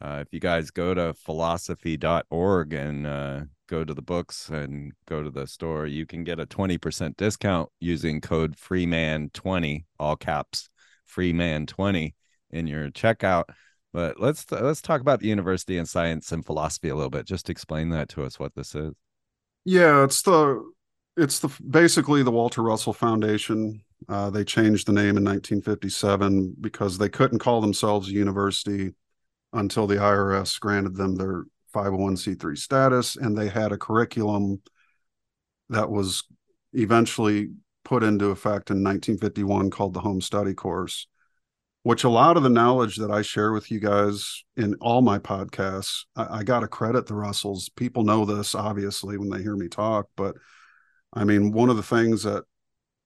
Uh, 0.00 0.22
if 0.26 0.32
you 0.32 0.40
guys 0.40 0.70
go 0.70 0.94
to 0.94 1.12
philosophy.org 1.12 2.72
and 2.72 3.06
uh, 3.06 3.40
go 3.68 3.84
to 3.84 3.92
the 3.92 4.00
books 4.00 4.48
and 4.48 4.92
go 5.06 5.22
to 5.22 5.30
the 5.30 5.46
store, 5.46 5.86
you 5.86 6.06
can 6.06 6.24
get 6.24 6.40
a 6.40 6.46
20% 6.46 7.16
discount 7.18 7.68
using 7.78 8.22
code 8.22 8.56
Freeman20, 8.56 9.84
all 9.98 10.16
caps, 10.16 10.70
Freeman20 11.14 12.14
in 12.50 12.66
your 12.66 12.90
checkout. 12.90 13.44
But 13.92 14.20
let's 14.20 14.50
let's 14.50 14.82
talk 14.82 15.00
about 15.00 15.20
the 15.20 15.28
university 15.28 15.78
and 15.78 15.88
science 15.88 16.30
and 16.32 16.44
philosophy 16.44 16.88
a 16.88 16.94
little 16.94 17.10
bit. 17.10 17.26
Just 17.26 17.48
explain 17.48 17.88
that 17.90 18.08
to 18.10 18.24
us 18.24 18.38
what 18.38 18.54
this 18.54 18.74
is. 18.74 18.92
Yeah, 19.64 20.04
it's 20.04 20.22
the 20.22 20.62
it's 21.16 21.40
the 21.40 21.48
basically 21.68 22.22
the 22.22 22.30
Walter 22.30 22.62
Russell 22.62 22.92
Foundation. 22.92 23.82
Uh, 24.08 24.30
they 24.30 24.44
changed 24.44 24.86
the 24.86 24.92
name 24.92 25.16
in 25.16 25.24
1957 25.24 26.54
because 26.60 26.98
they 26.98 27.08
couldn't 27.08 27.40
call 27.40 27.60
themselves 27.60 28.08
a 28.08 28.12
university 28.12 28.94
until 29.52 29.86
the 29.86 29.96
IRS 29.96 30.60
granted 30.60 30.94
them 30.94 31.16
their 31.16 31.44
501c3 31.74 32.56
status, 32.56 33.16
and 33.16 33.36
they 33.36 33.48
had 33.48 33.72
a 33.72 33.78
curriculum 33.78 34.62
that 35.70 35.90
was 35.90 36.24
eventually 36.72 37.48
put 37.84 38.02
into 38.02 38.26
effect 38.26 38.70
in 38.70 38.84
1951 38.84 39.70
called 39.70 39.94
the 39.94 40.00
Home 40.00 40.20
Study 40.20 40.54
Course 40.54 41.06
which 41.88 42.04
a 42.04 42.08
lot 42.10 42.36
of 42.36 42.42
the 42.42 42.50
knowledge 42.50 42.96
that 42.96 43.10
I 43.10 43.22
share 43.22 43.50
with 43.50 43.70
you 43.70 43.80
guys 43.80 44.44
in 44.58 44.74
all 44.74 45.00
my 45.00 45.18
podcasts, 45.18 46.04
I, 46.14 46.40
I 46.40 46.42
got 46.42 46.60
to 46.60 46.68
credit 46.68 47.06
the 47.06 47.14
Russells. 47.14 47.70
People 47.70 48.04
know 48.04 48.26
this 48.26 48.54
obviously 48.54 49.16
when 49.16 49.30
they 49.30 49.40
hear 49.40 49.56
me 49.56 49.68
talk, 49.68 50.06
but 50.14 50.34
I 51.14 51.24
mean, 51.24 51.50
one 51.50 51.70
of 51.70 51.78
the 51.78 51.82
things 51.82 52.24
that 52.24 52.44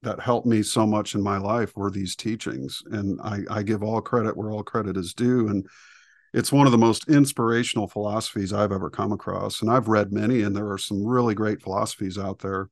that 0.03 0.18
helped 0.18 0.49
me 0.49 0.64
so 0.64 0.85
much 0.85 1.14
in 1.14 1.22
my 1.22 1.39
life 1.39 1.76
were 1.76 1.93
these 1.93 2.16
teachings, 2.16 2.83
and 2.91 3.20
I, 3.22 3.43
I 3.49 3.62
give 3.62 3.85
all 3.85 4.01
credit 4.01 4.37
where 4.37 4.51
all 4.51 4.64
credit 4.64 4.97
is 4.97 5.14
due. 5.14 5.47
And 5.47 5.64
it's 6.35 6.51
one 6.51 6.66
of 6.66 6.72
the 6.72 6.76
most 6.78 7.09
inspirational 7.09 7.87
philosophies 7.87 8.53
I've 8.53 8.72
ever 8.72 8.91
come 8.91 9.12
across, 9.12 9.62
and 9.62 9.70
I've 9.70 9.87
read 9.87 10.11
many, 10.11 10.43
and 10.43 10.57
there 10.57 10.72
are 10.72 10.78
some 10.78 11.07
really 11.07 11.37
great 11.37 11.62
philosophies 11.62 12.18
out 12.18 12.41
there. 12.41 12.68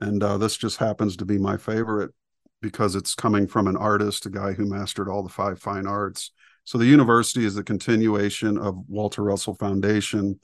And 0.00 0.22
uh, 0.22 0.38
this 0.38 0.56
just 0.56 0.78
happens 0.78 1.18
to 1.18 1.26
be 1.26 1.36
my 1.36 1.58
favorite 1.58 2.14
because 2.60 2.94
it's 2.94 3.14
coming 3.14 3.46
from 3.46 3.66
an 3.66 3.76
artist, 3.76 4.26
a 4.26 4.30
guy 4.30 4.52
who 4.52 4.66
mastered 4.66 5.08
all 5.08 5.22
the 5.22 5.28
five 5.28 5.60
fine 5.60 5.86
arts. 5.86 6.32
So 6.64 6.76
the 6.76 6.86
university 6.86 7.44
is 7.44 7.56
a 7.56 7.64
continuation 7.64 8.58
of 8.58 8.76
Walter 8.88 9.22
Russell 9.22 9.54
Foundation. 9.54 10.38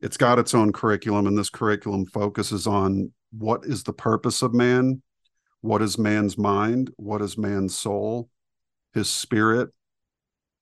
it's 0.00 0.16
got 0.16 0.38
its 0.38 0.54
own 0.54 0.72
curriculum, 0.72 1.26
and 1.26 1.38
this 1.38 1.50
curriculum 1.50 2.06
focuses 2.06 2.66
on 2.66 3.12
what 3.30 3.64
is 3.64 3.84
the 3.84 3.92
purpose 3.92 4.42
of 4.42 4.52
man, 4.52 5.02
what 5.60 5.80
is 5.80 5.98
man's 5.98 6.36
mind, 6.36 6.90
what 6.96 7.22
is 7.22 7.38
man's 7.38 7.74
soul, 7.74 8.28
his 8.92 9.08
spirit, 9.08 9.70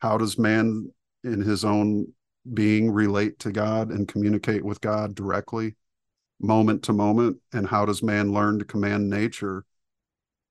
how 0.01 0.17
does 0.17 0.39
man 0.39 0.93
in 1.25 1.41
his 1.41 1.65
own 1.65 2.07
being 2.55 2.91
relate 2.91 3.39
to 3.41 3.53
God 3.53 3.91
and 3.91 4.09
communicate 4.09 4.65
with 4.65 4.81
God 4.81 5.15
directly, 5.15 5.77
moment 6.41 6.85
to 6.85 6.93
moment, 6.93 7.39
and 7.53 7.67
how 7.67 7.85
does 7.85 8.03
man 8.03 8.33
learn 8.33 8.59
to 8.59 8.65
command 8.65 9.09
nature 9.11 9.65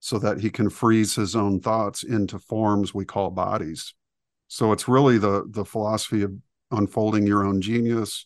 so 0.01 0.17
that 0.17 0.41
he 0.41 0.49
can 0.49 0.69
freeze 0.69 1.15
his 1.15 1.35
own 1.35 1.59
thoughts 1.59 2.03
into 2.03 2.39
forms 2.39 2.93
we 2.93 3.05
call 3.05 3.29
bodies. 3.29 3.93
So 4.47 4.73
it's 4.73 4.87
really 4.87 5.17
the 5.17 5.45
the 5.49 5.63
philosophy 5.63 6.23
of 6.23 6.33
unfolding 6.71 7.25
your 7.25 7.45
own 7.45 7.61
genius, 7.61 8.25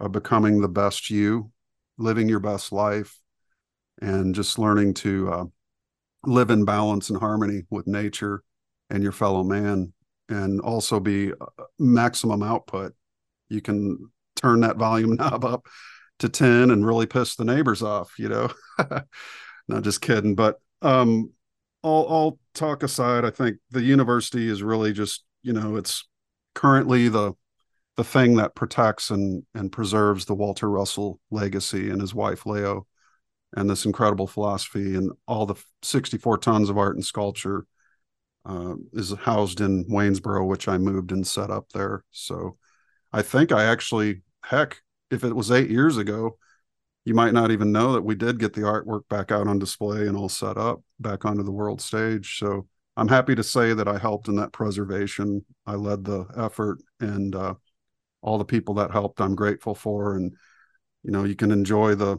of 0.00 0.12
becoming 0.12 0.60
the 0.60 0.68
best 0.68 1.08
you, 1.08 1.50
living 1.96 2.28
your 2.28 2.40
best 2.40 2.72
life, 2.72 3.18
and 4.02 4.34
just 4.34 4.58
learning 4.58 4.94
to 4.94 5.32
uh, 5.32 5.44
live 6.26 6.50
in 6.50 6.64
balance 6.64 7.08
and 7.10 7.18
harmony 7.18 7.62
with 7.70 7.86
nature 7.86 8.42
and 8.90 9.02
your 9.02 9.12
fellow 9.12 9.44
man, 9.44 9.92
and 10.28 10.60
also 10.60 10.98
be 10.98 11.32
uh, 11.32 11.64
maximum 11.78 12.42
output. 12.42 12.92
You 13.48 13.60
can 13.60 14.10
turn 14.34 14.60
that 14.60 14.78
volume 14.78 15.14
knob 15.16 15.44
up 15.44 15.66
to 16.18 16.28
10 16.28 16.70
and 16.70 16.84
really 16.84 17.06
piss 17.06 17.36
the 17.36 17.44
neighbors 17.44 17.82
off, 17.82 18.18
you 18.18 18.28
know. 18.28 18.50
Not 19.68 19.82
just 19.82 20.02
kidding, 20.02 20.34
but 20.34 20.60
um, 20.84 21.30
all 21.82 22.04
all 22.04 22.38
talk 22.54 22.82
aside, 22.82 23.24
I 23.24 23.30
think 23.30 23.56
the 23.70 23.82
university 23.82 24.48
is 24.48 24.62
really 24.62 24.92
just 24.92 25.24
you 25.42 25.52
know 25.52 25.76
it's 25.76 26.06
currently 26.54 27.08
the 27.08 27.34
the 27.96 28.04
thing 28.04 28.36
that 28.36 28.54
protects 28.54 29.10
and 29.10 29.44
and 29.54 29.72
preserves 29.72 30.24
the 30.24 30.34
Walter 30.34 30.70
Russell 30.70 31.20
legacy 31.30 31.90
and 31.90 32.00
his 32.00 32.14
wife 32.14 32.46
Lao 32.46 32.86
and 33.56 33.70
this 33.70 33.84
incredible 33.84 34.26
philosophy 34.26 34.96
and 34.96 35.12
all 35.26 35.46
the 35.46 35.54
64 35.82 36.38
tons 36.38 36.68
of 36.68 36.78
art 36.78 36.96
and 36.96 37.04
sculpture 37.04 37.66
uh, 38.46 38.74
is 38.92 39.12
housed 39.12 39.60
in 39.60 39.84
Waynesboro, 39.84 40.46
which 40.46 40.68
I 40.68 40.76
moved 40.76 41.12
and 41.12 41.26
set 41.26 41.50
up 41.50 41.70
there. 41.72 42.04
So 42.10 42.58
I 43.12 43.22
think 43.22 43.52
I 43.52 43.64
actually, 43.64 44.22
heck, 44.42 44.82
if 45.10 45.24
it 45.24 45.34
was 45.34 45.50
eight 45.50 45.70
years 45.70 45.96
ago, 45.96 46.36
you 47.04 47.14
might 47.14 47.34
not 47.34 47.50
even 47.50 47.72
know 47.72 47.92
that 47.92 48.02
we 48.02 48.14
did 48.14 48.38
get 48.38 48.54
the 48.54 48.62
artwork 48.62 49.08
back 49.08 49.30
out 49.30 49.46
on 49.46 49.58
display 49.58 50.06
and 50.06 50.16
all 50.16 50.28
set 50.28 50.56
up 50.56 50.82
back 50.98 51.24
onto 51.24 51.42
the 51.42 51.52
world 51.52 51.80
stage. 51.80 52.38
So 52.38 52.66
I'm 52.96 53.08
happy 53.08 53.34
to 53.34 53.42
say 53.42 53.74
that 53.74 53.88
I 53.88 53.98
helped 53.98 54.28
in 54.28 54.36
that 54.36 54.52
preservation. 54.52 55.44
I 55.66 55.74
led 55.74 56.04
the 56.04 56.26
effort 56.36 56.78
and 57.00 57.34
uh, 57.34 57.54
all 58.22 58.38
the 58.38 58.44
people 58.44 58.74
that 58.74 58.90
helped, 58.90 59.20
I'm 59.20 59.34
grateful 59.34 59.74
for. 59.74 60.16
And, 60.16 60.34
you 61.02 61.10
know, 61.10 61.24
you 61.24 61.36
can 61.36 61.50
enjoy 61.50 61.94
the 61.94 62.18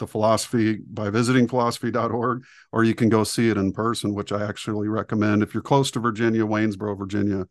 the 0.00 0.06
philosophy 0.06 0.78
by 0.90 1.10
visiting 1.10 1.46
philosophy.org, 1.46 2.42
or 2.72 2.84
you 2.84 2.94
can 2.94 3.10
go 3.10 3.22
see 3.22 3.50
it 3.50 3.58
in 3.58 3.70
person, 3.70 4.14
which 4.14 4.32
I 4.32 4.44
actually 4.48 4.88
recommend. 4.88 5.42
If 5.42 5.52
you're 5.54 5.62
close 5.62 5.90
to 5.90 6.00
Virginia, 6.00 6.44
Waynesboro, 6.44 6.96
Virginia, 6.96 7.46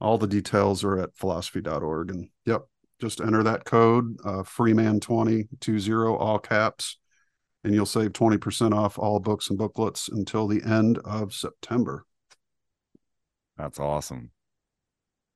all 0.00 0.18
the 0.18 0.26
details 0.26 0.84
are 0.84 0.98
at 0.98 1.16
philosophy.org. 1.16 2.10
And 2.10 2.28
yep, 2.44 2.62
just 3.00 3.20
enter 3.20 3.42
that 3.42 3.64
code 3.64 4.16
uh, 4.24 4.42
freeman2020 4.42 6.20
all 6.20 6.38
caps 6.38 6.98
and 7.64 7.74
you'll 7.74 7.84
save 7.84 8.12
20% 8.12 8.72
off 8.72 8.98
all 8.98 9.18
books 9.18 9.50
and 9.50 9.58
booklets 9.58 10.08
until 10.08 10.46
the 10.46 10.62
end 10.64 10.98
of 10.98 11.34
september. 11.34 12.04
That's 13.56 13.80
awesome. 13.80 14.30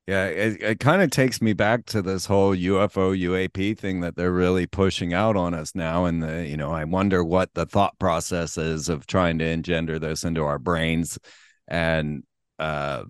Yeah 0.07 0.25
it, 0.25 0.61
it 0.61 0.79
kind 0.79 1.01
of 1.01 1.11
takes 1.11 1.41
me 1.41 1.53
back 1.53 1.85
to 1.87 2.01
this 2.01 2.25
whole 2.25 2.55
ufo 2.55 3.17
uap 3.17 3.77
thing 3.77 4.01
that 4.01 4.15
they're 4.15 4.31
really 4.31 4.65
pushing 4.65 5.13
out 5.13 5.35
on 5.35 5.53
us 5.53 5.75
now 5.75 6.05
and 6.05 6.23
the 6.23 6.47
you 6.47 6.57
know 6.57 6.71
i 6.71 6.83
wonder 6.83 7.23
what 7.23 7.53
the 7.53 7.65
thought 7.67 7.97
process 7.99 8.57
is 8.57 8.89
of 8.89 9.05
trying 9.05 9.37
to 9.37 9.45
engender 9.45 9.99
this 9.99 10.23
into 10.23 10.43
our 10.43 10.57
brains 10.57 11.19
and 11.67 12.23
uh, 12.59 13.03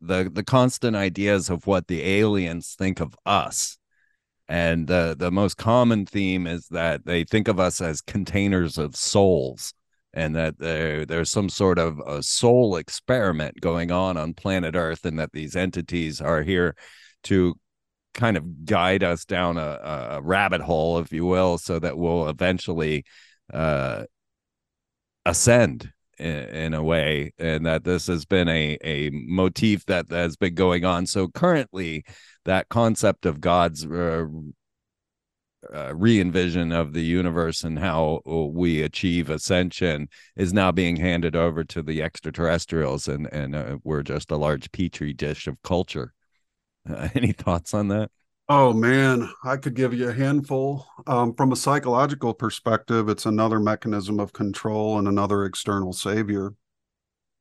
the 0.00 0.30
the 0.32 0.44
constant 0.44 0.96
ideas 0.96 1.50
of 1.50 1.66
what 1.66 1.88
the 1.88 2.02
aliens 2.02 2.74
think 2.78 3.00
of 3.00 3.14
us 3.26 3.78
and 4.50 4.88
the 4.88 5.14
the 5.16 5.30
most 5.30 5.56
common 5.56 6.04
theme 6.04 6.48
is 6.48 6.66
that 6.68 7.06
they 7.06 7.22
think 7.22 7.46
of 7.46 7.60
us 7.60 7.80
as 7.80 8.00
containers 8.00 8.78
of 8.78 8.96
souls 8.96 9.72
and 10.12 10.34
that 10.34 10.58
there 10.58 11.06
there's 11.06 11.30
some 11.30 11.48
sort 11.48 11.78
of 11.78 12.00
a 12.00 12.20
soul 12.20 12.74
experiment 12.74 13.60
going 13.60 13.92
on 13.92 14.16
on 14.16 14.34
planet 14.34 14.74
earth 14.74 15.04
and 15.04 15.20
that 15.20 15.30
these 15.32 15.54
entities 15.54 16.20
are 16.20 16.42
here 16.42 16.74
to 17.22 17.54
kind 18.12 18.36
of 18.36 18.64
guide 18.64 19.04
us 19.04 19.24
down 19.24 19.56
a, 19.56 19.78
a 20.14 20.20
rabbit 20.20 20.60
hole 20.60 20.98
if 20.98 21.12
you 21.12 21.24
will 21.24 21.56
so 21.56 21.78
that 21.78 21.96
we'll 21.96 22.28
eventually 22.28 23.04
uh, 23.54 24.02
ascend 25.24 25.92
in, 26.18 26.26
in, 26.26 26.74
a 26.74 26.82
way. 26.82 27.32
And 27.38 27.66
that 27.66 27.84
this 27.84 28.06
has 28.08 28.24
been 28.24 28.48
a 28.48 28.76
a 28.82 29.10
motif 29.12 29.86
that 29.86 30.06
has 30.10 30.36
been 30.36 30.54
going 30.54 30.84
on. 30.84 31.06
So 31.06 31.28
currently 31.28 32.04
that 32.50 32.68
concept 32.68 33.26
of 33.26 33.40
God's 33.40 33.86
uh, 33.86 34.26
uh, 35.72 35.94
re-envision 35.94 36.72
of 36.72 36.94
the 36.94 37.04
universe 37.04 37.62
and 37.62 37.78
how 37.78 38.22
uh, 38.26 38.44
we 38.46 38.82
achieve 38.82 39.30
ascension 39.30 40.08
is 40.34 40.52
now 40.52 40.72
being 40.72 40.96
handed 40.96 41.36
over 41.36 41.62
to 41.62 41.80
the 41.80 42.02
extraterrestrials, 42.02 43.06
and 43.06 43.32
and 43.32 43.54
uh, 43.54 43.78
we're 43.84 44.02
just 44.02 44.32
a 44.32 44.36
large 44.36 44.72
petri 44.72 45.12
dish 45.12 45.46
of 45.46 45.62
culture. 45.62 46.12
Uh, 46.88 47.08
any 47.14 47.30
thoughts 47.30 47.72
on 47.72 47.86
that? 47.86 48.10
Oh 48.48 48.72
man, 48.72 49.30
I 49.44 49.56
could 49.56 49.74
give 49.74 49.94
you 49.94 50.08
a 50.08 50.12
handful. 50.12 50.88
Um, 51.06 51.34
from 51.34 51.52
a 51.52 51.56
psychological 51.56 52.34
perspective, 52.34 53.08
it's 53.08 53.26
another 53.26 53.60
mechanism 53.60 54.18
of 54.18 54.32
control 54.32 54.98
and 54.98 55.06
another 55.06 55.44
external 55.44 55.92
savior 55.92 56.54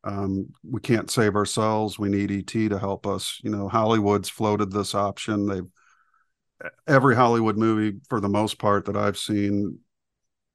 um, 0.03 0.47
we 0.63 0.79
can't 0.79 1.11
save 1.11 1.35
ourselves. 1.35 1.99
We 1.99 2.09
need 2.09 2.31
ET 2.31 2.69
to 2.69 2.79
help 2.79 3.05
us. 3.05 3.39
You 3.43 3.51
know, 3.51 3.67
Hollywood's 3.67 4.29
floated 4.29 4.71
this 4.71 4.95
option. 4.95 5.47
They've 5.47 5.67
every 6.87 7.15
Hollywood 7.15 7.57
movie, 7.57 7.99
for 8.09 8.19
the 8.19 8.29
most 8.29 8.59
part, 8.59 8.85
that 8.85 8.97
I've 8.97 9.17
seen, 9.17 9.79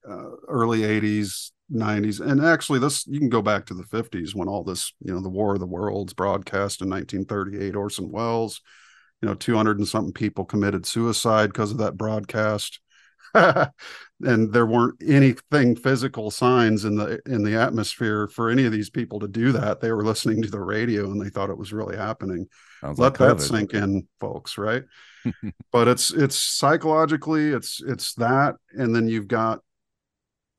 uh, 0.08 0.30
early 0.48 0.84
'80s, 0.84 1.52
'90s, 1.72 2.20
and 2.20 2.44
actually, 2.44 2.78
this 2.78 3.06
you 3.06 3.18
can 3.18 3.28
go 3.28 3.42
back 3.42 3.66
to 3.66 3.74
the 3.74 3.84
'50s 3.84 4.34
when 4.34 4.48
all 4.48 4.64
this, 4.64 4.92
you 5.00 5.12
know, 5.12 5.20
the 5.20 5.28
War 5.28 5.54
of 5.54 5.60
the 5.60 5.66
Worlds 5.66 6.14
broadcast 6.14 6.80
in 6.80 6.88
1938. 6.88 7.76
Orson 7.76 8.10
Welles, 8.10 8.60
you 9.20 9.28
know, 9.28 9.34
200 9.34 9.78
and 9.78 9.88
something 9.88 10.12
people 10.12 10.44
committed 10.44 10.86
suicide 10.86 11.48
because 11.48 11.70
of 11.70 11.78
that 11.78 11.96
broadcast. 11.96 12.80
and 14.24 14.52
there 14.52 14.66
weren't 14.66 15.02
anything 15.02 15.74
physical 15.76 16.30
signs 16.30 16.84
in 16.84 16.96
the 16.96 17.20
in 17.26 17.42
the 17.42 17.56
atmosphere 17.56 18.28
for 18.28 18.48
any 18.48 18.64
of 18.64 18.72
these 18.72 18.90
people 18.90 19.18
to 19.20 19.28
do 19.28 19.52
that. 19.52 19.80
They 19.80 19.92
were 19.92 20.04
listening 20.04 20.42
to 20.42 20.50
the 20.50 20.60
radio 20.60 21.10
and 21.10 21.20
they 21.20 21.30
thought 21.30 21.50
it 21.50 21.58
was 21.58 21.72
really 21.72 21.96
happening. 21.96 22.46
Sounds 22.80 22.98
let 22.98 23.18
like 23.20 23.36
that 23.36 23.40
sink 23.40 23.74
in 23.74 24.06
folks 24.20 24.56
right? 24.58 24.84
But 25.72 25.88
it's 25.88 26.12
it's 26.12 26.38
psychologically 26.38 27.48
it's 27.48 27.80
it's 27.82 28.14
that 28.14 28.56
and 28.72 28.94
then 28.94 29.08
you've 29.08 29.26
got 29.26 29.60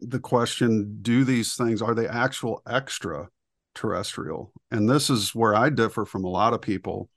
the 0.01 0.19
question 0.19 0.97
do 1.01 1.23
these 1.23 1.55
things 1.55 1.81
are 1.81 1.95
they 1.95 2.07
actual 2.07 2.61
extra 2.67 3.29
terrestrial 3.73 4.51
and 4.71 4.89
this 4.89 5.09
is 5.09 5.33
where 5.33 5.55
i 5.55 5.69
differ 5.69 6.05
from 6.05 6.23
a 6.23 6.29
lot 6.29 6.53
of 6.53 6.61
people 6.61 7.09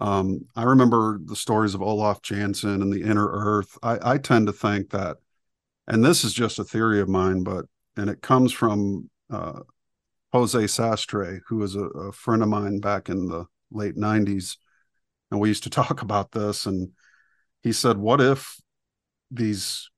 um, 0.00 0.46
I 0.54 0.62
remember 0.62 1.18
the 1.22 1.34
stories 1.36 1.74
of 1.74 1.82
Olaf 1.82 2.22
Jansen 2.22 2.82
and 2.82 2.92
the 2.92 3.02
inner 3.02 3.28
earth. 3.28 3.76
I, 3.82 4.12
I, 4.12 4.18
tend 4.18 4.46
to 4.46 4.52
think 4.52 4.90
that, 4.90 5.16
and 5.88 6.04
this 6.04 6.22
is 6.22 6.32
just 6.32 6.60
a 6.60 6.64
theory 6.64 7.00
of 7.00 7.08
mine, 7.08 7.42
but, 7.42 7.64
and 7.96 8.08
it 8.08 8.22
comes 8.22 8.52
from 8.52 9.10
uh, 9.28 9.60
Jose 10.32 10.66
Sastre, 10.68 11.40
who 11.48 11.56
was 11.56 11.74
a, 11.74 11.80
a, 11.80 12.12
friend 12.12 12.44
of 12.44 12.48
mine 12.48 12.78
back 12.78 13.08
in 13.08 13.26
the 13.26 13.46
late 13.72 13.96
90s. 13.96 14.56
And 15.32 15.40
we 15.40 15.48
used 15.48 15.64
to 15.64 15.70
talk 15.70 16.00
about 16.00 16.30
this. 16.30 16.66
And 16.66 16.92
he 17.62 17.72
said, 17.72 17.98
What 17.98 18.20
if 18.20 18.56
these 19.32 19.90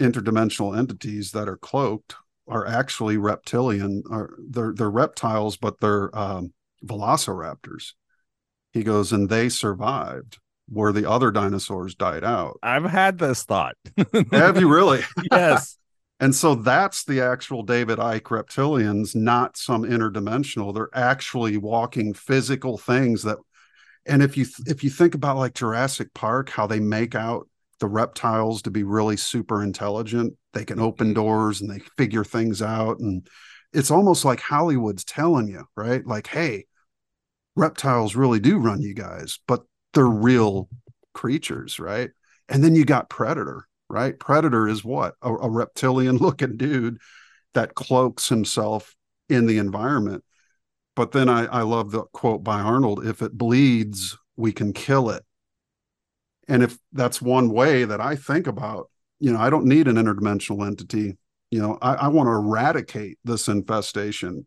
interdimensional 0.00 0.76
entities 0.76 1.30
that 1.30 1.48
are 1.48 1.56
cloaked 1.56 2.16
are 2.48 2.66
actually 2.66 3.18
reptilian? 3.18 4.02
Are 4.10 4.30
they're, 4.50 4.74
they're 4.74 4.90
reptiles, 4.90 5.56
but 5.56 5.78
they're 5.78 6.16
um, 6.18 6.52
velociraptors 6.84 7.92
he 8.72 8.82
goes, 8.82 9.12
and 9.12 9.28
they 9.28 9.48
survived 9.48 10.38
where 10.68 10.92
the 10.92 11.08
other 11.08 11.30
dinosaurs 11.30 11.94
died 11.94 12.24
out. 12.24 12.58
I've 12.62 12.84
had 12.84 13.18
this 13.18 13.44
thought. 13.44 13.74
Have 14.32 14.58
you 14.58 14.72
really? 14.72 15.02
yes. 15.30 15.76
and 16.20 16.34
so 16.34 16.54
that's 16.54 17.04
the 17.04 17.20
actual 17.20 17.62
David 17.62 17.98
Icke 17.98 18.22
reptilians, 18.22 19.14
not 19.14 19.56
some 19.56 19.82
interdimensional. 19.82 20.74
They're 20.74 20.88
actually 20.94 21.56
walking 21.58 22.14
physical 22.14 22.78
things 22.78 23.22
that 23.22 23.38
and 24.04 24.22
if 24.22 24.36
you 24.36 24.46
if 24.66 24.82
you 24.82 24.90
think 24.90 25.14
about 25.14 25.36
like 25.36 25.54
Jurassic 25.54 26.12
Park, 26.14 26.50
how 26.50 26.66
they 26.66 26.80
make 26.80 27.14
out 27.14 27.48
the 27.78 27.86
reptiles 27.86 28.62
to 28.62 28.70
be 28.70 28.82
really 28.82 29.16
super 29.16 29.62
intelligent, 29.62 30.34
they 30.54 30.64
can 30.64 30.80
open 30.80 31.08
mm-hmm. 31.08 31.14
doors 31.14 31.60
and 31.60 31.70
they 31.70 31.80
figure 31.96 32.24
things 32.24 32.62
out 32.62 32.98
and 32.98 33.28
it's 33.72 33.90
almost 33.90 34.24
like 34.24 34.40
Hollywood's 34.40 35.04
telling 35.04 35.48
you, 35.48 35.64
right? 35.76 36.06
Like, 36.06 36.26
hey, 36.26 36.66
reptiles 37.56 38.16
really 38.16 38.40
do 38.40 38.58
run 38.58 38.80
you 38.80 38.94
guys, 38.94 39.38
but 39.46 39.62
they're 39.94 40.06
real 40.06 40.68
creatures, 41.14 41.78
right? 41.78 42.10
And 42.48 42.62
then 42.62 42.74
you 42.74 42.84
got 42.84 43.10
Predator, 43.10 43.66
right? 43.88 44.18
Predator 44.18 44.68
is 44.68 44.84
what? 44.84 45.14
A, 45.22 45.32
a 45.32 45.50
reptilian 45.50 46.16
looking 46.18 46.56
dude 46.56 46.98
that 47.54 47.74
cloaks 47.74 48.28
himself 48.28 48.94
in 49.28 49.46
the 49.46 49.58
environment. 49.58 50.24
But 50.94 51.12
then 51.12 51.28
I, 51.28 51.46
I 51.46 51.62
love 51.62 51.90
the 51.90 52.02
quote 52.12 52.44
by 52.44 52.60
Arnold 52.60 53.06
if 53.06 53.22
it 53.22 53.32
bleeds, 53.32 54.16
we 54.36 54.52
can 54.52 54.72
kill 54.72 55.10
it. 55.10 55.22
And 56.48 56.62
if 56.62 56.76
that's 56.92 57.22
one 57.22 57.50
way 57.50 57.84
that 57.84 58.00
I 58.00 58.16
think 58.16 58.46
about, 58.46 58.90
you 59.20 59.32
know, 59.32 59.38
I 59.38 59.48
don't 59.48 59.66
need 59.66 59.88
an 59.88 59.96
interdimensional 59.96 60.66
entity. 60.66 61.16
You 61.50 61.60
know, 61.60 61.78
I, 61.80 61.94
I 61.94 62.08
want 62.08 62.26
to 62.26 62.32
eradicate 62.32 63.18
this 63.24 63.48
infestation 63.48 64.46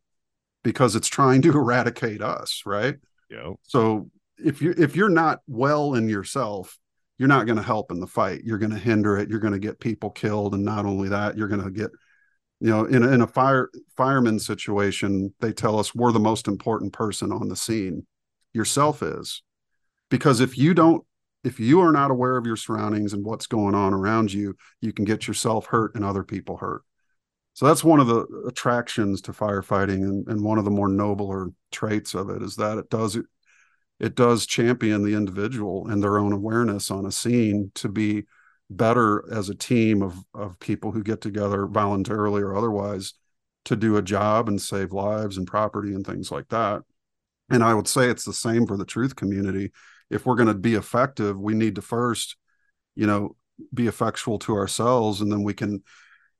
because 0.65 0.95
it's 0.95 1.07
trying 1.07 1.41
to 1.43 1.51
eradicate 1.57 2.21
us, 2.21 2.63
right? 2.65 2.95
Yeah. 3.29 3.53
So 3.63 4.09
if 4.37 4.61
you 4.61 4.73
if 4.77 4.97
you're 4.97 5.07
not 5.07 5.39
well 5.47 5.93
in 5.93 6.09
yourself, 6.09 6.77
you're 7.17 7.29
not 7.29 7.45
going 7.45 7.57
to 7.57 7.63
help 7.63 7.91
in 7.91 8.01
the 8.01 8.07
fight. 8.07 8.41
You're 8.43 8.57
going 8.57 8.71
to 8.71 8.77
hinder 8.77 9.17
it. 9.17 9.29
You're 9.29 9.39
going 9.39 9.53
to 9.53 9.59
get 9.59 9.79
people 9.79 10.09
killed, 10.09 10.53
and 10.53 10.65
not 10.65 10.85
only 10.85 11.07
that, 11.07 11.37
you're 11.37 11.47
going 11.47 11.63
to 11.63 11.71
get, 11.71 11.91
you 12.59 12.69
know, 12.69 12.83
in 12.83 13.03
a, 13.03 13.11
in 13.11 13.21
a 13.21 13.27
fire 13.27 13.69
fireman 13.95 14.39
situation, 14.39 15.33
they 15.39 15.53
tell 15.53 15.79
us 15.79 15.95
we're 15.95 16.11
the 16.11 16.19
most 16.19 16.49
important 16.49 16.91
person 16.91 17.31
on 17.31 17.47
the 17.47 17.55
scene. 17.55 18.05
Yourself 18.53 19.01
is, 19.01 19.43
because 20.09 20.41
if 20.41 20.57
you 20.57 20.73
don't, 20.73 21.05
if 21.43 21.59
you 21.59 21.79
are 21.81 21.91
not 21.91 22.11
aware 22.11 22.37
of 22.37 22.47
your 22.47 22.55
surroundings 22.55 23.13
and 23.13 23.23
what's 23.23 23.47
going 23.47 23.75
on 23.75 23.93
around 23.93 24.33
you, 24.33 24.55
you 24.81 24.91
can 24.91 25.05
get 25.05 25.27
yourself 25.27 25.67
hurt 25.67 25.93
and 25.93 26.03
other 26.03 26.23
people 26.23 26.57
hurt. 26.57 26.81
So 27.55 27.65
that's 27.65 27.85
one 27.85 28.01
of 28.01 28.07
the 28.07 28.27
attractions 28.47 29.21
to 29.21 29.31
firefighting, 29.31 30.03
and, 30.03 30.27
and 30.27 30.43
one 30.43 30.57
of 30.57 30.65
the 30.65 30.71
more 30.71 30.89
nobler 30.89 31.51
traits 31.71 32.13
of 32.13 32.29
it 32.29 32.41
is 32.41 32.57
that 32.57 32.77
it 32.77 32.89
does 32.89 33.17
it 33.97 34.13
does 34.13 34.45
champion 34.45 35.03
the 35.03 35.15
individual 35.15 35.87
and 35.87 36.03
their 36.03 36.17
own 36.17 36.33
awareness 36.33 36.91
on 36.91 37.05
a 37.05 37.11
scene 37.13 37.71
to 37.75 37.87
be 37.87 38.25
better 38.69 39.23
as 39.31 39.47
a 39.47 39.55
team 39.55 40.01
of 40.01 40.17
of 40.33 40.59
people 40.59 40.91
who 40.91 41.01
get 41.01 41.21
together 41.21 41.65
voluntarily 41.65 42.41
or 42.41 42.57
otherwise 42.57 43.13
to 43.63 43.77
do 43.77 43.95
a 43.95 44.01
job 44.01 44.49
and 44.49 44.61
save 44.61 44.91
lives 44.91 45.37
and 45.37 45.47
property 45.47 45.93
and 45.93 46.05
things 46.05 46.31
like 46.31 46.49
that. 46.49 46.81
And 47.49 47.63
I 47.63 47.73
would 47.73 47.87
say 47.87 48.09
it's 48.09 48.25
the 48.25 48.33
same 48.33 48.67
for 48.67 48.75
the 48.75 48.85
truth 48.85 49.15
community. 49.15 49.71
If 50.09 50.25
we're 50.25 50.35
going 50.35 50.49
to 50.49 50.53
be 50.53 50.75
effective, 50.75 51.39
we 51.39 51.53
need 51.53 51.75
to 51.75 51.81
first, 51.81 52.35
you 52.95 53.07
know, 53.07 53.37
be 53.73 53.87
effectual 53.87 54.39
to 54.39 54.55
ourselves 54.57 55.21
and 55.21 55.31
then 55.31 55.43
we 55.43 55.53
can 55.53 55.81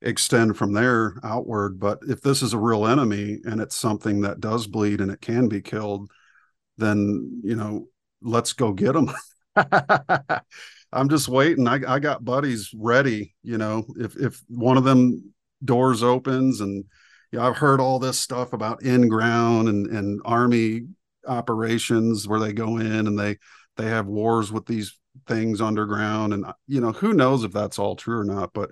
extend 0.02 0.58
from 0.58 0.74
there 0.74 1.16
outward. 1.24 1.80
But 1.80 2.00
if 2.08 2.22
this 2.22 2.41
is 2.41 2.54
a 2.54 2.60
real 2.60 2.86
enemy 2.86 3.39
and 3.46 3.62
it's 3.62 3.76
something 3.76 4.22
that 4.22 4.39
does 4.39 4.68
bleed 4.68 5.02
and 5.02 5.12
it 5.12 5.22
can 5.22 5.48
be 5.48 5.62
killed, 5.62 6.10
then 6.78 7.41
you 7.43 7.56
know 7.56 7.88
let's 8.22 8.54
go 8.54 8.74
get 8.74 8.93
them 8.93 9.12
i'm 10.91 11.10
just 11.10 11.28
waiting 11.28 11.68
I, 11.68 11.80
I 11.88 12.00
got 12.00 12.26
buddies 12.26 12.72
ready 12.76 13.36
you 13.43 13.58
know 13.58 13.86
if 13.98 14.16
if 14.18 14.41
one 14.48 14.78
of 14.78 14.84
them 14.84 15.34
doors 15.64 16.04
opens 16.04 16.62
and 16.62 16.84
you 17.32 17.39
know, 17.39 17.48
i've 17.48 17.58
heard 17.58 17.80
all 17.80 18.00
this 18.00 18.20
stuff 18.20 18.54
about 18.54 18.84
in 18.84 19.08
ground 19.08 19.70
and 19.70 19.88
and 19.88 20.22
army 20.26 20.88
operations 21.28 22.28
where 22.28 22.39
they 22.39 22.54
go 22.54 22.78
in 22.78 23.08
and 23.08 23.18
they 23.18 23.38
they 23.78 23.86
have 23.86 24.08
wars 24.08 24.52
with 24.52 24.66
these 24.66 24.98
things 25.28 25.62
underground 25.62 26.34
and 26.34 26.46
you 26.68 26.82
know 26.82 26.91
who 26.91 27.14
knows 27.14 27.43
if 27.43 27.52
that's 27.52 27.80
all 27.80 27.96
true 27.96 28.20
or 28.20 28.26
not 28.26 28.54
but 28.54 28.70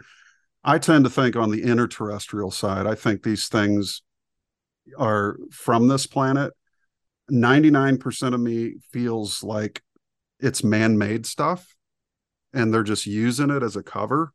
i 0.63 0.77
tend 0.77 1.03
to 1.03 1.09
think 1.09 1.35
on 1.35 1.51
the 1.51 1.61
interterrestrial 1.63 2.51
side 2.51 2.87
i 2.87 2.95
think 2.95 3.23
these 3.23 3.47
things 3.47 4.01
are 4.97 5.37
from 5.51 5.87
this 5.87 6.07
planet. 6.07 6.53
99% 7.31 8.33
of 8.33 8.39
me 8.39 8.75
feels 8.91 9.43
like 9.43 9.81
it's 10.39 10.63
man-made 10.63 11.25
stuff 11.25 11.73
and 12.53 12.73
they're 12.73 12.83
just 12.83 13.05
using 13.05 13.49
it 13.49 13.63
as 13.63 13.77
a 13.77 13.83
cover 13.83 14.33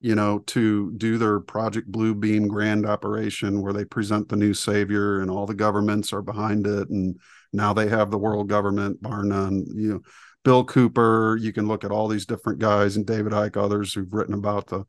you 0.00 0.14
know 0.14 0.38
to 0.40 0.92
do 0.96 1.18
their 1.18 1.40
project 1.40 1.86
blue 1.92 2.14
beam 2.14 2.48
grand 2.48 2.86
operation 2.86 3.60
where 3.60 3.74
they 3.74 3.84
present 3.84 4.28
the 4.28 4.36
new 4.36 4.54
savior 4.54 5.20
and 5.20 5.30
all 5.30 5.44
the 5.44 5.54
governments 5.54 6.12
are 6.12 6.22
behind 6.22 6.66
it 6.66 6.88
and 6.88 7.18
now 7.52 7.74
they 7.74 7.88
have 7.88 8.10
the 8.10 8.18
world 8.18 8.48
government 8.48 9.00
bar 9.02 9.22
none 9.22 9.64
you 9.74 9.88
know. 9.88 10.00
Bill 10.42 10.64
cooper 10.64 11.36
you 11.40 11.52
can 11.52 11.68
look 11.68 11.84
at 11.84 11.90
all 11.90 12.08
these 12.08 12.24
different 12.24 12.60
guys 12.60 12.96
and 12.96 13.04
david 13.04 13.32
icke 13.32 13.62
others 13.62 13.92
who've 13.92 14.12
written 14.12 14.34
about 14.34 14.68
the 14.68 14.84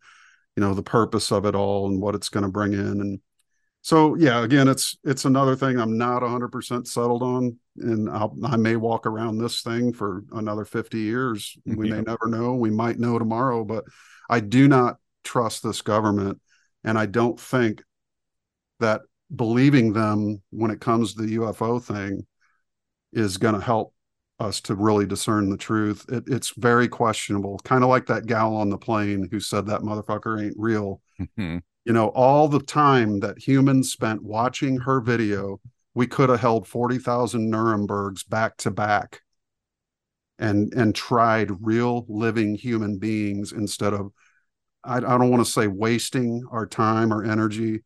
you 0.58 0.62
know 0.62 0.74
the 0.74 0.84
purpose 0.84 1.32
of 1.32 1.46
it 1.46 1.56
all 1.56 1.88
and 1.88 2.02
what 2.02 2.16
it's 2.16 2.30
going 2.30 2.44
to 2.44 2.52
bring 2.52 2.74
in. 2.74 3.00
And 3.00 3.20
so 3.84 4.16
yeah 4.16 4.44
again 4.44 4.68
it's 4.68 4.98
it's 5.06 5.24
another 5.24 5.56
thing 5.56 5.80
i'm 5.80 5.98
not 5.98 6.24
100% 6.24 6.88
settled 6.88 7.22
on 7.22 7.58
and 7.78 8.10
I'll, 8.10 8.36
i 8.44 8.58
may 8.58 8.76
walk 8.76 9.06
around 9.06 9.38
this 9.38 9.62
thing 9.62 9.94
for 9.94 10.24
another 10.34 10.66
50 10.66 10.98
years. 10.98 11.56
We 11.64 11.88
yeah. 11.88 11.96
may 11.96 12.02
never 12.02 12.28
know. 12.28 12.56
We 12.56 12.72
might 12.72 13.00
know 13.00 13.20
tomorrow 13.20 13.64
but 13.64 13.86
i 14.30 14.40
do 14.40 14.68
not 14.68 14.98
trust 15.24 15.62
this 15.64 15.82
government 15.82 16.42
and 16.84 16.98
i 16.98 17.06
don't 17.06 17.40
think 17.40 17.84
that 18.80 19.02
believing 19.34 19.94
them 19.94 20.42
when 20.50 20.72
it 20.72 20.82
comes 20.82 21.14
to 21.14 21.22
the 21.22 21.36
ufo 21.36 21.82
thing 21.82 22.26
is 23.14 23.38
going 23.38 23.56
to 23.56 23.62
help 23.62 23.94
us 24.40 24.62
to 24.62 24.76
really 24.76 25.06
discern 25.06 25.50
the 25.50 25.58
truth. 25.58 26.06
It, 26.10 26.26
it's 26.28 26.54
very 26.58 26.88
questionable 26.88 27.60
kind 27.64 27.84
of 27.84 27.90
like 27.90 28.06
that 28.08 28.28
gal 28.28 28.56
on 28.56 28.70
the 28.70 28.78
plane 28.78 29.28
who 29.32 29.40
said 29.40 29.66
that 29.68 29.82
motherfucker 29.82 30.44
ain't 30.44 30.56
real. 30.58 31.02
Mm-hmm. 31.20 31.58
You 31.86 31.94
know 31.94 32.10
all 32.10 32.48
the 32.48 32.62
time 32.62 33.20
that 33.22 33.40
humans 33.40 33.92
spent 33.92 34.22
watching 34.22 34.78
her 34.82 35.00
video 35.00 35.60
we 35.94 36.06
could 36.06 36.30
have 36.30 36.42
held 36.42 36.68
40,000 36.68 37.52
Nurembergs 37.52 38.30
back 38.30 38.56
to 38.58 38.70
back 38.70 39.22
and 40.38 40.72
and 40.74 40.94
tried 40.94 41.50
real 41.66 42.06
living 42.08 42.54
human 42.54 43.00
beings 43.00 43.52
instead 43.52 43.94
of 43.94 44.12
I, 44.84 44.98
I 44.98 45.00
don't 45.00 45.32
want 45.32 45.44
to 45.44 45.52
say 45.52 45.66
wasting 45.68 46.44
our 46.52 46.68
time 46.68 47.12
or 47.12 47.24
energy 47.24 47.84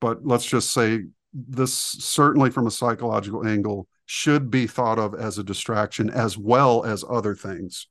but 0.00 0.26
let's 0.26 0.44
just 0.44 0.72
say 0.72 1.04
this 1.32 1.72
certainly 1.72 2.50
from 2.50 2.66
a 2.66 2.70
psychological 2.70 3.46
angle 3.46 3.88
should 4.06 4.50
be 4.50 4.66
thought 4.66 4.98
of 4.98 5.14
as 5.14 5.36
a 5.36 5.44
distraction 5.44 6.08
as 6.08 6.38
well 6.38 6.84
as 6.84 7.04
other 7.08 7.34
things 7.34 7.88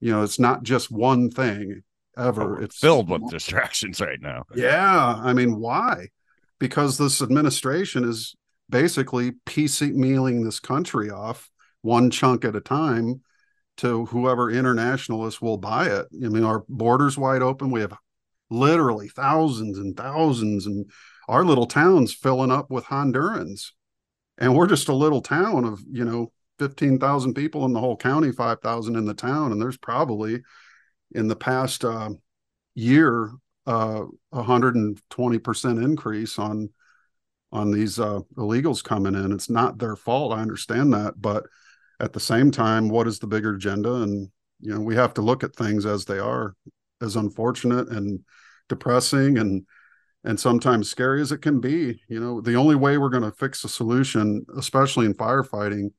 you 0.00 0.10
know 0.10 0.22
it's 0.22 0.38
not 0.38 0.62
just 0.62 0.90
one 0.90 1.30
thing 1.30 1.82
ever. 2.16 2.58
Oh, 2.58 2.62
it's 2.62 2.78
filled 2.78 3.08
with 3.08 3.30
distractions 3.30 4.00
right 4.00 4.20
now. 4.20 4.44
Yeah. 4.54 5.20
I 5.22 5.32
mean, 5.32 5.58
why? 5.58 6.08
Because 6.58 6.98
this 6.98 7.22
administration 7.22 8.04
is 8.04 8.34
basically 8.68 9.32
piecemealing 9.46 10.44
this 10.44 10.60
country 10.60 11.10
off 11.10 11.50
one 11.82 12.10
chunk 12.10 12.44
at 12.44 12.56
a 12.56 12.60
time 12.60 13.22
to 13.78 14.06
whoever 14.06 14.50
internationalists 14.50 15.42
will 15.42 15.58
buy 15.58 15.86
it. 15.86 16.06
I 16.24 16.28
mean, 16.28 16.44
our 16.44 16.64
borders 16.68 17.18
wide 17.18 17.42
open. 17.42 17.70
We 17.70 17.80
have 17.80 17.94
literally 18.50 19.08
thousands 19.08 19.78
and 19.78 19.96
thousands, 19.96 20.66
and 20.66 20.90
our 21.28 21.44
little 21.44 21.66
town's 21.66 22.14
filling 22.14 22.52
up 22.52 22.70
with 22.70 22.84
Hondurans. 22.84 23.72
And 24.38 24.54
we're 24.54 24.66
just 24.66 24.88
a 24.88 24.94
little 24.94 25.20
town 25.20 25.64
of, 25.64 25.80
you 25.88 26.04
know, 26.04 26.32
15,000 26.58 27.34
people 27.34 27.64
in 27.64 27.72
the 27.72 27.80
whole 27.80 27.96
county, 27.96 28.32
5,000 28.32 28.96
in 28.96 29.04
the 29.04 29.14
town. 29.14 29.52
And 29.52 29.60
there's 29.60 29.76
probably 29.76 30.42
in 31.12 31.28
the 31.28 31.36
past 31.36 31.84
uh, 31.84 32.10
year 32.74 33.32
uh, 33.66 34.02
120% 34.32 35.84
increase 35.84 36.38
on 36.38 36.70
on 37.52 37.70
these 37.70 38.00
uh, 38.00 38.18
illegals 38.36 38.82
coming 38.82 39.14
in. 39.14 39.30
It's 39.30 39.48
not 39.48 39.78
their 39.78 39.94
fault. 39.94 40.32
I 40.32 40.42
understand 40.42 40.92
that, 40.92 41.14
but 41.16 41.44
at 42.00 42.12
the 42.12 42.18
same 42.18 42.50
time, 42.50 42.88
what 42.88 43.06
is 43.06 43.20
the 43.20 43.28
bigger 43.28 43.54
agenda? 43.54 43.94
And 44.02 44.28
you 44.60 44.74
know, 44.74 44.80
we 44.80 44.96
have 44.96 45.14
to 45.14 45.22
look 45.22 45.44
at 45.44 45.54
things 45.54 45.86
as 45.86 46.04
they 46.04 46.18
are, 46.18 46.56
as 47.00 47.14
unfortunate 47.14 47.88
and 47.90 48.20
depressing 48.68 49.38
and 49.38 49.64
and 50.24 50.40
sometimes 50.40 50.90
scary 50.90 51.20
as 51.20 51.32
it 51.32 51.42
can 51.42 51.60
be. 51.60 52.00
You 52.08 52.18
know, 52.18 52.40
the 52.40 52.56
only 52.56 52.74
way 52.74 52.96
we're 52.96 53.10
going 53.10 53.22
to 53.22 53.30
fix 53.30 53.62
a 53.62 53.68
solution, 53.68 54.44
especially 54.56 55.06
in 55.06 55.14
firefighting, 55.14 55.92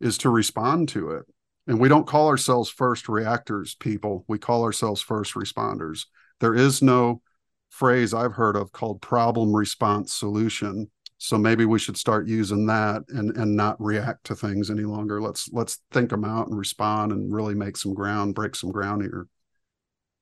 is 0.00 0.18
to 0.18 0.30
respond 0.30 0.88
to 0.90 1.12
it. 1.12 1.24
And 1.66 1.78
we 1.78 1.88
don't 1.88 2.06
call 2.06 2.28
ourselves 2.28 2.68
first 2.70 3.08
reactors 3.08 3.74
people. 3.74 4.24
We 4.26 4.38
call 4.38 4.64
ourselves 4.64 5.00
first 5.00 5.34
responders. 5.34 6.06
There 6.40 6.54
is 6.54 6.82
no 6.82 7.22
phrase 7.70 8.14
I've 8.14 8.32
heard 8.32 8.56
of 8.56 8.72
called 8.72 9.00
problem 9.00 9.54
response 9.54 10.12
solution. 10.12 10.90
So 11.18 11.36
maybe 11.36 11.64
we 11.64 11.78
should 11.78 11.96
start 11.96 12.28
using 12.28 12.66
that 12.66 13.02
and 13.08 13.36
and 13.36 13.56
not 13.56 13.80
react 13.80 14.24
to 14.24 14.36
things 14.36 14.70
any 14.70 14.84
longer. 14.84 15.20
Let's 15.20 15.50
let's 15.52 15.80
think 15.90 16.10
them 16.10 16.24
out 16.24 16.46
and 16.46 16.56
respond 16.56 17.12
and 17.12 17.32
really 17.32 17.54
make 17.54 17.76
some 17.76 17.92
ground, 17.92 18.34
break 18.34 18.54
some 18.54 18.70
ground 18.70 19.02
here. 19.02 19.26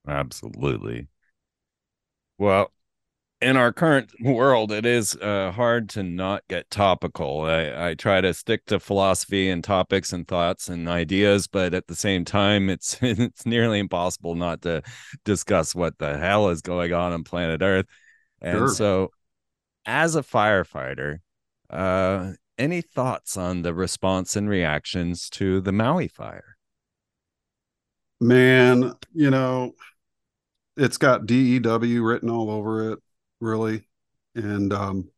Absolutely. 0.09 1.09
Well, 2.39 2.73
in 3.47 3.57
our 3.57 3.73
current 3.73 4.11
world, 4.21 4.73
it 4.73 4.85
is 4.85 5.15
uh, 5.17 5.53
hard 5.55 5.89
to 5.91 6.03
not 6.03 6.43
get 6.49 6.69
topical. 6.69 7.43
I, 7.43 7.91
I 7.91 7.95
try 7.95 8.21
to 8.21 8.35
stick 8.35 8.67
to 8.67 8.81
philosophy 8.81 9.49
and 9.49 9.63
topics 9.63 10.13
and 10.13 10.27
thoughts 10.27 10.69
and 10.69 10.89
ideas, 10.89 11.47
but 11.47 11.73
at 11.73 11.87
the 11.87 11.95
same 11.95 12.25
time, 12.25 12.69
it's 12.69 12.99
it's 13.03 13.47
nearly 13.47 13.79
impossible 13.79 14.35
not 14.35 14.63
to 14.63 14.83
discuss 15.25 15.77
what 15.77 15.99
the 15.99 16.19
hell 16.19 16.49
is 16.49 16.61
going 16.61 16.93
on 16.93 17.13
on 17.13 17.23
planet 17.23 17.63
Earth. 17.63 17.87
And 18.41 18.59
sure. 18.59 18.69
so, 18.69 19.11
as 19.87 20.17
a 20.17 20.23
firefighter, 20.23 21.19
uh, 21.71 22.33
any 22.59 22.81
thoughts 22.81 23.37
on 23.37 23.63
the 23.63 23.73
response 23.73 24.35
and 24.35 24.49
reactions 24.49 25.31
to 25.31 25.61
the 25.61 25.73
Maui 25.73 26.09
fire? 26.09 26.57
Man, 28.21 28.93
you 29.13 29.31
know, 29.31 29.75
it's 30.77 30.97
got 30.97 31.27
DEW 31.27 32.03
written 32.03 32.31
all 32.31 32.51
over 32.51 32.93
it, 32.93 32.99
really. 33.41 33.89
And 34.35 34.73
um 34.73 35.11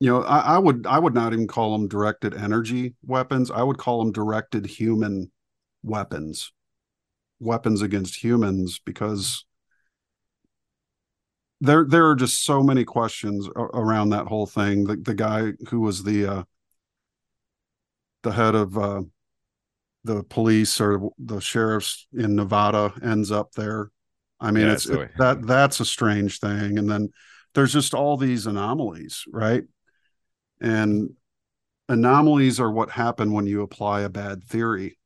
you 0.00 0.10
know, 0.10 0.22
I, 0.22 0.54
I 0.54 0.58
would 0.58 0.86
I 0.86 0.98
would 0.98 1.14
not 1.14 1.32
even 1.32 1.48
call 1.48 1.72
them 1.72 1.88
directed 1.88 2.34
energy 2.34 2.94
weapons. 3.04 3.50
I 3.50 3.62
would 3.62 3.78
call 3.78 3.98
them 3.98 4.12
directed 4.12 4.66
human 4.66 5.32
weapons. 5.82 6.52
Weapons 7.40 7.82
against 7.82 8.22
humans 8.22 8.80
because 8.84 9.44
there 11.60 11.84
there 11.88 12.08
are 12.08 12.14
just 12.14 12.44
so 12.44 12.62
many 12.62 12.84
questions 12.84 13.48
around 13.56 14.10
that 14.10 14.26
whole 14.26 14.46
thing. 14.46 14.84
The 14.84 14.96
the 14.96 15.14
guy 15.14 15.52
who 15.68 15.80
was 15.80 16.04
the 16.04 16.26
uh, 16.26 16.42
the 18.22 18.32
head 18.32 18.54
of 18.54 18.78
uh, 18.78 19.02
the 20.04 20.22
police 20.24 20.80
or 20.80 21.10
the 21.18 21.40
sheriffs 21.40 22.06
in 22.12 22.36
Nevada 22.36 22.92
ends 23.02 23.32
up 23.32 23.52
there. 23.52 23.90
I 24.40 24.50
mean, 24.50 24.66
yeah, 24.66 24.72
it's 24.72 24.86
it, 24.86 25.10
that 25.18 25.46
that's 25.46 25.80
a 25.80 25.84
strange 25.84 26.38
thing. 26.38 26.78
And 26.78 26.88
then 26.88 27.10
there's 27.54 27.72
just 27.72 27.94
all 27.94 28.16
these 28.16 28.46
anomalies, 28.46 29.24
right? 29.32 29.64
And 30.60 31.10
anomalies 31.88 32.60
are 32.60 32.70
what 32.70 32.90
happen 32.90 33.32
when 33.32 33.46
you 33.46 33.62
apply 33.62 34.02
a 34.02 34.08
bad 34.08 34.44
theory. 34.44 34.98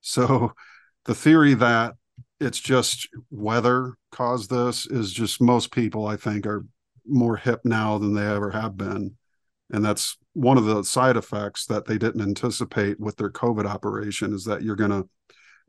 So 0.00 0.52
the 1.04 1.14
theory 1.14 1.54
that 1.54 1.94
it's 2.40 2.58
just 2.58 3.08
weather 3.30 3.94
caused 4.10 4.50
this 4.50 4.86
is 4.86 5.12
just 5.12 5.40
most 5.40 5.70
people 5.70 6.06
I 6.06 6.16
think 6.16 6.46
are 6.46 6.66
more 7.06 7.36
hip 7.36 7.60
now 7.64 7.98
than 7.98 8.14
they 8.14 8.26
ever 8.26 8.50
have 8.50 8.76
been. 8.76 9.16
And 9.70 9.84
that's 9.84 10.16
one 10.34 10.58
of 10.58 10.64
the 10.64 10.82
side 10.82 11.16
effects 11.16 11.66
that 11.66 11.86
they 11.86 11.98
didn't 11.98 12.20
anticipate 12.20 13.00
with 13.00 13.16
their 13.16 13.30
COVID 13.30 13.64
operation 13.64 14.32
is 14.32 14.44
that 14.44 14.62
you're 14.62 14.76
going 14.76 14.90
to, 14.90 15.08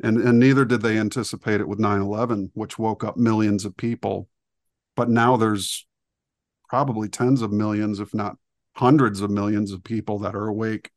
and, 0.01 0.17
and 0.17 0.39
neither 0.39 0.65
did 0.65 0.81
they 0.81 0.97
anticipate 0.97 1.61
it 1.61 1.67
with 1.67 1.79
9 1.79 2.01
11, 2.01 2.51
which 2.53 2.79
woke 2.79 3.03
up 3.03 3.17
millions 3.17 3.65
of 3.65 3.77
people. 3.77 4.29
But 4.95 5.09
now 5.09 5.37
there's 5.37 5.85
probably 6.69 7.09
tens 7.09 7.41
of 7.41 7.51
millions, 7.51 7.99
if 7.99 8.13
not 8.13 8.37
hundreds 8.75 9.21
of 9.21 9.29
millions 9.29 9.71
of 9.71 9.83
people 9.83 10.19
that 10.19 10.35
are 10.35 10.47
awake 10.47 10.91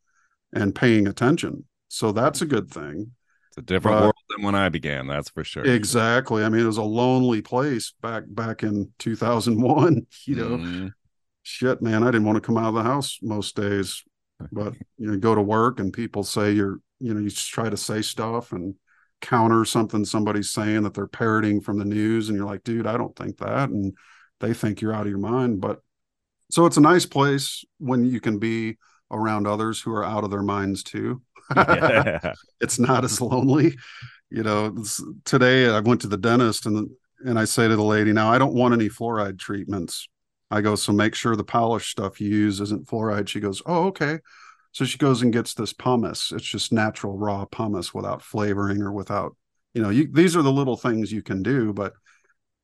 and 0.53 0.75
paying 0.75 1.07
attention. 1.07 1.65
So 1.89 2.13
that's 2.13 2.43
a 2.43 2.47
good 2.47 2.71
thing. 2.71 3.13
It's 3.49 3.59
a 3.59 3.63
different 3.63 3.99
but, 3.99 4.03
world 4.03 4.15
than 4.35 4.45
when 4.45 4.55
I 4.55 4.69
began, 4.69 5.07
that's 5.07 5.31
for 5.31 5.45
sure. 5.45 5.65
Exactly. 5.65 6.45
I 6.45 6.49
mean, 6.49 6.63
it 6.63 6.67
was 6.67 6.77
a 6.79 6.83
lonely 6.83 7.43
place 7.43 7.95
back 8.03 8.25
back 8.29 8.63
in 8.63 8.93
2001, 8.99 10.07
you 10.25 10.37
know. 10.37 10.57
Mm 10.59 10.93
shit, 11.47 11.81
man, 11.81 12.03
I 12.03 12.07
didn't 12.07 12.25
want 12.25 12.37
to 12.37 12.41
come 12.41 12.59
out 12.59 12.71
of 12.71 12.75
the 12.75 12.83
house 12.83 13.19
most 13.23 13.57
days. 13.57 14.03
But 14.53 14.75
you 14.99 15.11
know, 15.11 15.17
go 15.17 15.35
to 15.35 15.41
work 15.41 15.81
and 15.81 15.91
people 15.91 16.23
say 16.23 16.53
you're, 16.53 16.79
you 17.01 17.15
know, 17.15 17.21
you 17.21 17.31
just 17.31 17.49
try 17.49 17.71
to 17.71 17.77
say 17.77 18.03
stuff 18.03 18.53
and 18.53 18.75
counter 19.21 19.65
something 19.65 20.05
somebody's 20.05 20.51
saying 20.51 20.83
that 20.83 20.95
they're 20.95 21.07
parroting 21.07 21.61
from 21.61 21.79
the 21.79 21.85
news, 21.85 22.29
and 22.29 22.37
you're 22.37 22.47
like, 22.47 22.65
dude, 22.65 22.87
I 22.87 22.97
don't 22.97 23.17
think 23.17 23.39
that, 23.39 23.71
and 23.71 23.95
they 24.41 24.55
think 24.55 24.81
you're 24.81 24.95
out 24.95 25.03
of 25.03 25.09
your 25.09 25.19
mind. 25.19 25.61
But 25.61 25.81
so 26.51 26.67
it's 26.67 26.77
a 26.77 26.83
nice 26.83 27.07
place 27.07 27.65
when 27.79 28.05
you 28.05 28.21
can 28.21 28.39
be 28.39 28.77
around 29.11 29.47
others 29.47 29.81
who 29.81 29.93
are 29.93 30.05
out 30.05 30.25
of 30.25 30.31
their 30.31 30.43
minds 30.43 30.83
too. 30.83 31.23
Yeah. 31.55 32.35
it's 32.61 32.79
not 32.79 33.05
as 33.05 33.21
lonely. 33.21 33.77
You 34.31 34.43
know, 34.43 34.85
today 35.25 35.69
I 35.69 35.81
went 35.81 36.01
to 36.03 36.09
the 36.09 36.17
dentist 36.17 36.67
and 36.67 36.91
and 37.25 37.39
I 37.39 37.45
say 37.47 37.67
to 37.67 37.77
the 37.77 37.83
lady, 37.83 38.13
now 38.13 38.31
I 38.31 38.39
don't 38.39 38.55
want 38.55 38.75
any 38.75 38.89
fluoride 38.89 39.39
treatments. 39.39 40.09
I 40.51 40.61
go, 40.61 40.75
so 40.77 40.93
make 40.93 41.15
sure 41.15 41.35
the 41.35 41.45
polished 41.45 41.91
stuff 41.91 42.21
you 42.21 42.29
use 42.29 42.61
isn't 42.61 42.87
fluoride. 42.87 43.29
She 43.29 43.41
goes, 43.41 43.63
oh, 43.67 43.87
okay. 43.87 44.19
So 44.77 44.85
she 44.85 44.99
goes 44.99 45.23
and 45.23 45.33
gets 45.33 45.55
this 45.55 45.73
pumice. 45.73 46.33
It's 46.33 46.45
just 46.45 46.71
natural 46.71 47.17
raw 47.17 47.47
pumice 47.47 47.95
without 47.95 48.21
flavoring 48.21 48.83
or 48.83 48.93
without, 48.93 49.35
you 49.73 49.81
know, 49.81 49.89
you, 49.89 50.07
these 50.13 50.37
are 50.37 50.43
the 50.43 50.53
little 50.53 50.77
things 50.77 51.11
you 51.11 51.23
can 51.23 51.43
do. 51.43 51.73
But, 51.73 51.95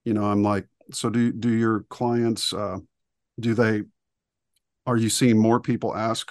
you 0.04 0.12
know, 0.12 0.24
I'm 0.24 0.42
like, 0.42 0.66
so 0.92 1.08
do 1.08 1.32
do 1.32 1.48
your 1.48 1.86
clients, 1.88 2.52
uh, 2.52 2.80
do 3.40 3.54
they, 3.54 3.84
are 4.84 4.98
you 4.98 5.08
seeing 5.08 5.38
more 5.38 5.58
people 5.58 5.96
ask 5.96 6.30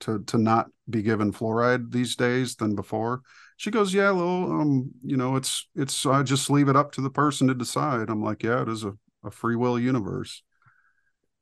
to 0.00 0.20
to 0.20 0.38
not 0.38 0.68
be 0.88 1.02
given 1.02 1.34
fluoride 1.34 1.92
these 1.92 2.16
days 2.16 2.56
than 2.56 2.74
before? 2.74 3.20
She 3.58 3.70
goes, 3.70 3.92
yeah, 3.92 4.12
well, 4.12 4.50
um, 4.50 4.90
you 5.04 5.18
know, 5.18 5.36
it's 5.36 5.68
it's 5.76 6.06
I 6.06 6.22
just 6.22 6.48
leave 6.48 6.70
it 6.70 6.76
up 6.76 6.92
to 6.92 7.02
the 7.02 7.10
person 7.10 7.46
to 7.48 7.54
decide. 7.54 8.08
I'm 8.08 8.22
like, 8.22 8.42
yeah, 8.42 8.62
it 8.62 8.70
is 8.70 8.84
a, 8.84 8.94
a 9.22 9.30
free 9.30 9.56
will 9.56 9.78
universe 9.78 10.42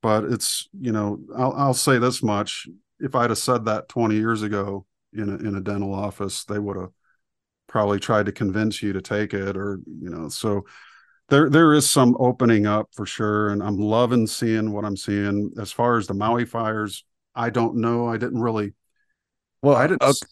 but 0.01 0.22
it's 0.22 0.68
you 0.81 0.93
know 0.93 1.18
I'll, 1.37 1.53
I'll 1.55 1.74
say 1.74 1.99
this 1.99 2.22
much 2.22 2.68
if 3.01 3.14
i'd 3.14 3.30
have 3.30 3.38
said 3.38 3.64
that 3.64 3.88
20 3.88 4.14
years 4.14 4.42
ago 4.42 4.86
in 5.12 5.28
a, 5.28 5.36
in 5.36 5.57
a 5.57 5.61
dental 5.61 5.94
office 5.94 6.44
they 6.44 6.59
would 6.59 6.76
have 6.76 6.90
probably 7.66 7.99
tried 8.01 8.26
to 8.26 8.32
convince 8.32 8.82
you 8.82 8.92
to 8.92 9.03
take 9.03 9.34
it 9.34 9.57
or 9.57 9.80
you 9.86 10.09
know 10.09 10.28
so 10.28 10.64
there 11.28 11.51
there 11.51 11.74
is 11.74 11.88
some 11.88 12.16
opening 12.18 12.66
up 12.66 12.88
for 12.94 13.07
sure 13.07 13.51
and 13.51 13.62
i'm 13.62 13.78
loving 13.78 14.26
seeing 14.26 14.72
what 14.72 14.84
i'm 14.84 14.96
seeing 14.96 15.53
as 15.61 15.70
far 15.70 15.96
as 15.96 16.07
the 16.07 16.14
maui 16.14 16.44
fires 16.44 17.05
i 17.34 17.51
don't 17.51 17.76
know 17.76 18.09
i 18.09 18.16
didn't 18.16 18.40
really 18.40 18.72
well 19.62 19.76
i 19.76 19.86
didn't 19.86 20.03
uh, 20.03 20.09
okay. 20.09 20.26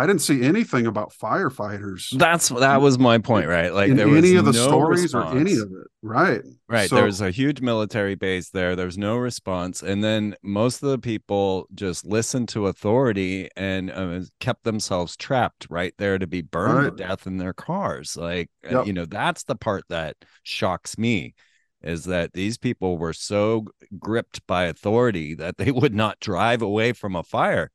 I 0.00 0.06
didn't 0.06 0.22
see 0.22 0.42
anything 0.42 0.86
about 0.86 1.12
firefighters. 1.12 2.16
That's 2.16 2.48
that 2.48 2.80
was 2.80 2.98
my 2.98 3.18
point, 3.18 3.48
right? 3.48 3.70
Like 3.70 3.90
in 3.90 3.98
there 3.98 4.08
was 4.08 4.24
any 4.24 4.34
of 4.36 4.46
the 4.46 4.52
no 4.52 4.66
stories 4.66 5.02
response. 5.02 5.34
or 5.34 5.38
any 5.38 5.52
of 5.52 5.70
it, 5.70 5.88
right? 6.00 6.40
Right. 6.70 6.88
So, 6.88 6.96
There's 6.96 7.20
a 7.20 7.30
huge 7.30 7.60
military 7.60 8.14
base 8.14 8.48
there. 8.48 8.74
There's 8.74 8.96
no 8.96 9.18
response, 9.18 9.82
and 9.82 10.02
then 10.02 10.36
most 10.42 10.82
of 10.82 10.88
the 10.88 10.98
people 10.98 11.68
just 11.74 12.06
listened 12.06 12.48
to 12.50 12.68
authority 12.68 13.50
and 13.58 13.90
uh, 13.90 14.20
kept 14.40 14.64
themselves 14.64 15.18
trapped 15.18 15.66
right 15.68 15.92
there 15.98 16.18
to 16.18 16.26
be 16.26 16.40
burned 16.40 16.78
right. 16.78 16.96
to 16.96 17.04
death 17.04 17.26
in 17.26 17.36
their 17.36 17.52
cars. 17.52 18.16
Like 18.16 18.48
yep. 18.64 18.86
you 18.86 18.94
know, 18.94 19.04
that's 19.04 19.44
the 19.44 19.56
part 19.56 19.84
that 19.90 20.16
shocks 20.44 20.96
me 20.96 21.34
is 21.82 22.04
that 22.04 22.32
these 22.32 22.56
people 22.56 22.96
were 22.96 23.12
so 23.12 23.66
gripped 23.98 24.46
by 24.46 24.64
authority 24.64 25.34
that 25.34 25.58
they 25.58 25.70
would 25.70 25.94
not 25.94 26.20
drive 26.20 26.62
away 26.62 26.94
from 26.94 27.14
a 27.14 27.22
fire 27.22 27.70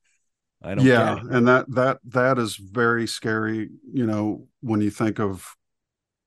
I 0.61 0.75
don't. 0.75 0.85
Yeah, 0.85 1.19
and 1.29 1.47
that 1.47 1.69
that 1.71 1.99
that 2.05 2.37
is 2.39 2.55
very 2.55 3.07
scary. 3.07 3.69
You 3.91 4.05
know, 4.05 4.47
when 4.61 4.81
you 4.81 4.89
think 4.89 5.19
of 5.19 5.55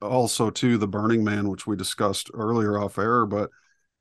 also 0.01 0.51
too 0.51 0.79
the 0.79 0.89
Burning 0.89 1.25
Man, 1.25 1.49
which 1.49 1.67
we 1.67 1.77
discussed 1.77 2.31
earlier 2.35 2.79
off 2.79 2.99
air, 2.99 3.27
but 3.27 3.51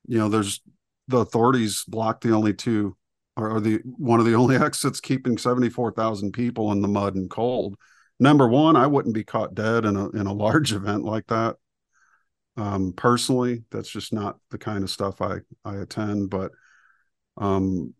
you 0.05 0.17
know, 0.17 0.29
there's 0.29 0.61
the 1.07 1.19
authorities 1.19 1.83
blocked 1.87 2.23
the 2.23 2.33
only 2.33 2.53
two 2.53 2.95
or 3.35 3.59
the 3.59 3.79
one 3.85 4.19
of 4.19 4.25
the 4.25 4.35
only 4.35 4.55
exits 4.55 4.99
keeping 4.99 5.37
74,000 5.37 6.31
people 6.31 6.71
in 6.71 6.81
the 6.81 6.87
mud 6.87 7.15
and 7.15 7.29
cold. 7.29 7.75
Number 8.19 8.47
one, 8.47 8.75
I 8.75 8.87
wouldn't 8.87 9.15
be 9.15 9.23
caught 9.23 9.53
dead 9.53 9.85
in 9.85 9.95
a 9.95 10.09
in 10.09 10.27
a 10.27 10.33
large 10.33 10.73
event 10.73 11.03
like 11.03 11.27
that. 11.27 11.55
Um, 12.55 12.93
personally, 12.93 13.63
that's 13.69 13.89
just 13.89 14.11
not 14.11 14.37
the 14.49 14.57
kind 14.57 14.83
of 14.83 14.89
stuff 14.89 15.21
I 15.21 15.37
I 15.63 15.75
attend. 15.77 16.29
But 16.29 16.51
um, 17.37 17.93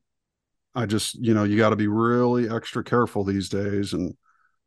I 0.78 0.86
just, 0.86 1.16
you 1.16 1.34
know, 1.34 1.44
you 1.44 1.58
got 1.58 1.72
to 1.72 1.76
be 1.76 1.88
really 1.88 2.48
extra 2.48 2.84
careful 2.84 3.24
these 3.24 3.50
days. 3.50 3.94
And, 3.94 4.16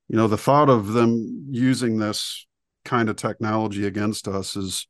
you 0.08 0.16
know, 0.16 0.26
the 0.26 0.36
thought 0.36 0.68
of 0.68 0.88
them 0.88 1.46
using 1.50 1.98
this 1.98 2.48
kind 2.84 3.08
of 3.08 3.14
technology 3.14 3.86
against 3.86 4.26
us 4.26 4.56
is, 4.56 4.88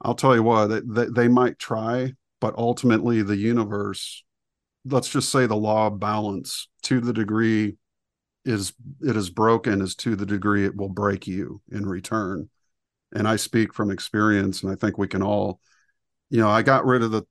I'll 0.00 0.14
tell 0.14 0.36
you 0.36 0.44
what, 0.44 0.68
they, 0.68 0.80
they, 0.86 1.06
they 1.06 1.28
might 1.28 1.58
try, 1.58 2.12
but 2.40 2.54
ultimately 2.56 3.20
the 3.22 3.36
universe, 3.36 4.22
let's 4.84 5.08
just 5.08 5.32
say 5.32 5.46
the 5.46 5.56
law 5.56 5.88
of 5.88 5.98
balance 5.98 6.68
to 6.84 7.00
the 7.00 7.12
degree 7.12 7.76
is 8.44 8.72
it 9.02 9.16
is 9.16 9.30
broken 9.30 9.80
is 9.82 9.96
to 9.96 10.14
the 10.14 10.24
degree 10.24 10.64
it 10.64 10.76
will 10.76 10.88
break 10.88 11.26
you 11.26 11.60
in 11.72 11.84
return. 11.84 12.48
And 13.12 13.26
I 13.26 13.34
speak 13.34 13.74
from 13.74 13.90
experience, 13.90 14.62
and 14.62 14.70
I 14.70 14.76
think 14.76 14.98
we 14.98 15.08
can 15.08 15.22
all, 15.22 15.58
you 16.30 16.38
know, 16.40 16.48
I 16.48 16.62
got 16.62 16.86
rid 16.86 17.02
of 17.02 17.10
the 17.10 17.24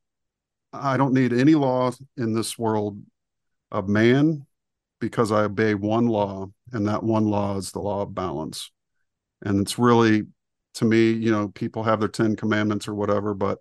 I 0.74 0.97
don't 0.97 1.13
need 1.13 1.34
any 1.34 1.55
law 1.55 1.91
in 2.18 2.34
this 2.34 2.57
world 2.57 3.01
of 3.72 3.88
man 3.88 4.45
because 4.99 5.32
I 5.32 5.43
obey 5.43 5.76
one 5.76 6.07
law, 6.07 6.47
and 6.72 6.88
that 6.88 7.03
one 7.03 7.28
law 7.28 7.57
is 7.57 7.72
the 7.72 7.80
law 7.80 8.01
of 8.01 8.15
balance. 8.15 8.72
And 9.43 9.61
it's 9.61 9.78
really, 9.78 10.24
to 10.76 10.86
me, 10.86 11.11
you 11.11 11.32
know, 11.32 11.49
people 11.49 11.84
have 11.84 11.99
their 11.99 12.09
10 12.09 12.36
commandments 12.36 12.88
or 12.88 12.95
whatever, 12.95 13.34
but 13.34 13.59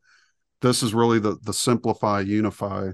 this 0.62 0.82
is 0.82 0.94
really 0.94 1.18
the, 1.18 1.36
the 1.42 1.52
simplify, 1.52 2.20
unify 2.20 2.90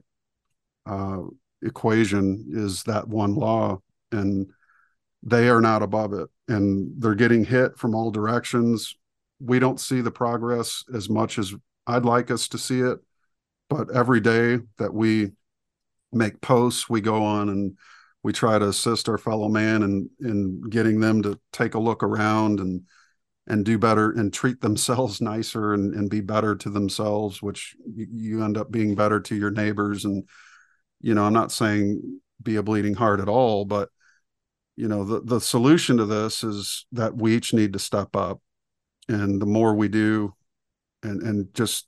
uh, 0.87 1.19
equation 1.63 2.47
is 2.51 2.83
that 2.85 3.07
one 3.07 3.35
law. 3.35 3.81
And 4.11 4.51
they 5.23 5.49
are 5.49 5.61
not 5.61 5.83
above 5.83 6.13
it. 6.13 6.29
And 6.49 7.01
they're 7.01 7.15
getting 7.15 7.45
hit 7.45 7.79
from 7.79 7.95
all 7.95 8.11
directions. 8.11 8.97
We 9.41 9.61
don't 9.61 9.81
see 9.81 10.01
the 10.01 10.11
progress 10.11 10.85
as 10.93 11.09
much 11.09 11.39
as 11.39 11.55
I'd 11.87 12.05
like 12.05 12.31
us 12.31 12.49
to 12.49 12.59
see 12.59 12.81
it 12.81 12.99
but 13.73 13.91
every 13.95 14.21
day 14.21 14.59
that 14.79 14.93
we 14.93 15.33
make 16.13 16.41
posts, 16.41 16.89
we 16.89 17.01
go 17.01 17.25
on 17.25 17.49
and 17.49 17.79
we 18.23 18.33
try 18.33 18.59
to 18.59 18.69
assist 18.69 19.09
our 19.09 19.19
fellow 19.19 19.49
man 19.49 19.83
in, 19.83 20.11
in 20.21 20.63
getting 20.69 21.01
them 21.01 21.23
to 21.23 21.41
take 21.53 21.75
a 21.75 21.81
look 21.81 22.03
around 22.03 22.61
and 22.61 22.83
and 23.49 23.65
do 23.65 23.77
better 23.77 24.13
and 24.13 24.33
treat 24.33 24.61
themselves 24.61 25.21
nicer 25.21 25.75
and, 25.75 25.95
and 25.95 26.09
be 26.09 26.21
better 26.21 26.55
to 26.55 26.71
themselves, 26.71 27.43
which 27.43 27.75
you 27.95 28.45
end 28.45 28.57
up 28.57 28.71
being 28.71 28.95
better 28.95 29.19
to 29.19 29.35
your 29.35 29.51
neighbors. 29.51 30.05
And, 30.05 30.29
you 31.01 31.13
know, 31.15 31.25
I'm 31.25 31.33
not 31.33 31.51
saying 31.51 32.21
be 32.41 32.55
a 32.55 32.63
bleeding 32.63 32.95
heart 32.95 33.19
at 33.19 33.29
all, 33.29 33.65
but 33.65 33.89
you 34.77 34.89
know 34.89 35.05
the 35.05 35.21
the 35.21 35.41
solution 35.41 35.97
to 35.99 36.07
this 36.07 36.43
is 36.45 36.87
that 36.93 37.17
we 37.17 37.37
each 37.37 37.53
need 37.53 37.73
to 37.75 37.79
step 37.79 38.17
up 38.17 38.41
and 39.09 39.41
the 39.41 39.47
more 39.47 39.75
we 39.75 39.89
do 39.89 40.35
and 41.03 41.23
and 41.23 41.55
just 41.55 41.87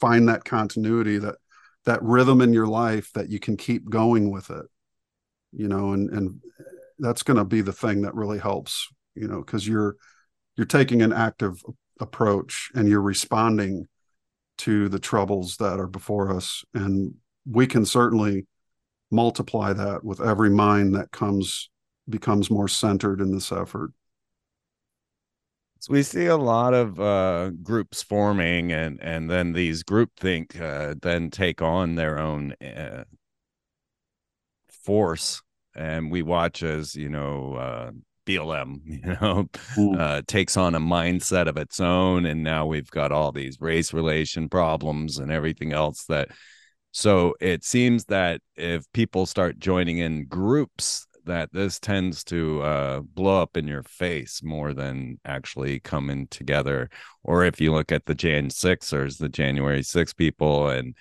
find 0.00 0.28
that 0.28 0.44
continuity 0.44 1.18
that 1.18 1.36
that 1.84 2.02
rhythm 2.02 2.40
in 2.40 2.52
your 2.52 2.66
life 2.66 3.10
that 3.14 3.30
you 3.30 3.38
can 3.38 3.56
keep 3.56 3.88
going 3.88 4.30
with 4.30 4.50
it 4.50 4.66
you 5.52 5.68
know 5.68 5.92
and 5.92 6.10
and 6.10 6.40
that's 6.98 7.22
going 7.22 7.36
to 7.36 7.44
be 7.44 7.60
the 7.60 7.72
thing 7.72 8.02
that 8.02 8.14
really 8.14 8.38
helps 8.38 8.88
you 9.14 9.28
know 9.28 9.38
because 9.38 9.66
you're 9.66 9.96
you're 10.56 10.66
taking 10.66 11.00
an 11.02 11.12
active 11.12 11.62
approach 12.00 12.70
and 12.74 12.88
you're 12.88 13.00
responding 13.00 13.86
to 14.58 14.88
the 14.88 14.98
troubles 14.98 15.56
that 15.58 15.78
are 15.78 15.86
before 15.86 16.34
us. 16.34 16.64
And 16.74 17.14
we 17.48 17.66
can 17.66 17.86
certainly 17.86 18.46
multiply 19.10 19.72
that 19.72 20.04
with 20.04 20.20
every 20.20 20.50
mind 20.50 20.94
that 20.94 21.10
comes 21.12 21.70
becomes 22.08 22.50
more 22.50 22.68
centered 22.68 23.20
in 23.20 23.32
this 23.32 23.52
effort 23.52 23.92
so 25.80 25.92
we 25.92 26.02
see 26.02 26.26
a 26.26 26.36
lot 26.36 26.74
of 26.74 26.98
uh, 27.00 27.50
groups 27.62 28.02
forming, 28.02 28.72
and 28.72 29.00
and 29.00 29.30
then 29.30 29.52
these 29.52 29.82
groupthink 29.84 30.60
uh, 30.60 30.94
then 31.00 31.30
take 31.30 31.62
on 31.62 31.94
their 31.94 32.18
own 32.18 32.54
uh, 32.62 33.04
force, 34.68 35.42
and 35.74 36.10
we 36.10 36.22
watch 36.22 36.62
as 36.62 36.94
you 36.94 37.08
know 37.08 37.54
uh, 37.54 37.90
BLM, 38.26 38.80
you 38.86 39.16
know, 39.20 39.98
uh, 39.98 40.22
takes 40.26 40.56
on 40.56 40.74
a 40.74 40.80
mindset 40.80 41.48
of 41.48 41.56
its 41.56 41.80
own, 41.80 42.26
and 42.26 42.42
now 42.42 42.66
we've 42.66 42.90
got 42.90 43.12
all 43.12 43.32
these 43.32 43.60
race 43.60 43.92
relation 43.92 44.48
problems 44.48 45.18
and 45.18 45.30
everything 45.32 45.72
else 45.72 46.04
that. 46.06 46.28
So 46.90 47.34
it 47.38 47.64
seems 47.64 48.06
that 48.06 48.40
if 48.56 48.90
people 48.92 49.26
start 49.26 49.58
joining 49.58 49.98
in 49.98 50.26
groups 50.26 51.06
that 51.28 51.52
this 51.52 51.78
tends 51.78 52.24
to 52.24 52.62
uh, 52.62 53.00
blow 53.00 53.40
up 53.40 53.56
in 53.56 53.66
your 53.66 53.82
face 53.82 54.42
more 54.42 54.74
than 54.74 55.20
actually 55.24 55.80
coming 55.80 56.26
together. 56.26 56.90
Or 57.22 57.44
if 57.44 57.60
you 57.60 57.72
look 57.72 57.92
at 57.92 58.06
the 58.06 58.14
Jan 58.14 58.50
Sixers, 58.50 59.16
the 59.18 59.28
January 59.28 59.82
6 59.82 60.12
people, 60.14 60.68
and 60.68 60.94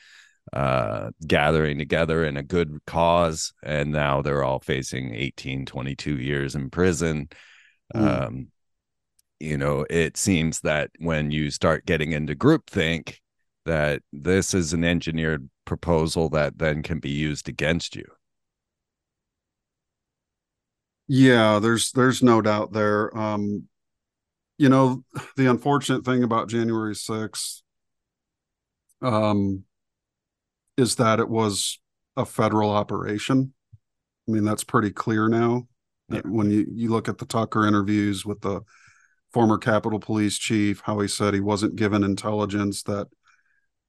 uh, 0.54 1.10
gathering 1.26 1.78
together 1.78 2.24
in 2.24 2.38
a 2.38 2.44
good 2.44 2.80
cause, 2.86 3.54
and 3.64 3.92
now 3.92 4.22
they're 4.22 4.44
all 4.44 4.60
facing 4.60 5.14
18, 5.14 5.66
22 5.66 6.18
years 6.18 6.56
in 6.56 6.70
prison. 6.70 7.30
Mm. 7.94 8.28
Um, 8.28 8.48
you 9.40 9.58
know, 9.58 9.86
it 9.90 10.18
seems 10.18 10.62
that 10.62 10.92
when 11.00 11.32
you 11.32 11.52
start 11.52 11.86
getting 11.86 12.12
into 12.12 12.36
groupthink, 12.36 13.18
that 13.66 14.02
this 14.14 14.54
is 14.54 14.74
an 14.74 14.84
engineered 14.84 15.50
proposal 15.66 16.30
that 16.30 16.58
then 16.58 16.82
can 16.82 17.00
be 17.00 17.10
used 17.10 17.50
against 17.50 17.96
you. 17.96 18.06
Yeah, 21.08 21.60
there's 21.60 21.92
there's 21.92 22.22
no 22.22 22.42
doubt 22.42 22.74
there. 22.74 23.16
Um, 23.18 23.68
you 24.58 24.70
know, 24.70 25.04
the 25.38 25.50
unfortunate 25.50 26.06
thing 26.06 26.24
about 26.24 26.50
January 26.50 26.96
6th 26.96 27.62
um, 29.02 29.64
is 30.78 30.96
that 30.96 31.20
it 31.20 31.30
was 31.30 31.80
a 32.16 32.26
federal 32.26 32.72
operation. 32.72 33.54
I 34.28 34.32
mean, 34.32 34.44
that's 34.44 34.64
pretty 34.64 34.92
clear 34.92 35.30
now. 35.30 35.68
Yeah. 36.10 36.22
When 36.26 36.50
you, 36.52 36.66
you 36.74 36.90
look 36.90 37.10
at 37.10 37.18
the 37.18 37.26
Tucker 37.26 37.66
interviews 37.68 38.26
with 38.26 38.42
the 38.42 38.62
former 39.34 39.58
Capitol 39.58 40.00
Police 40.00 40.38
chief, 40.38 40.82
how 40.84 41.00
he 41.00 41.08
said 41.08 41.34
he 41.34 41.40
wasn't 41.40 41.76
given 41.76 42.04
intelligence 42.04 42.84
that 42.84 43.08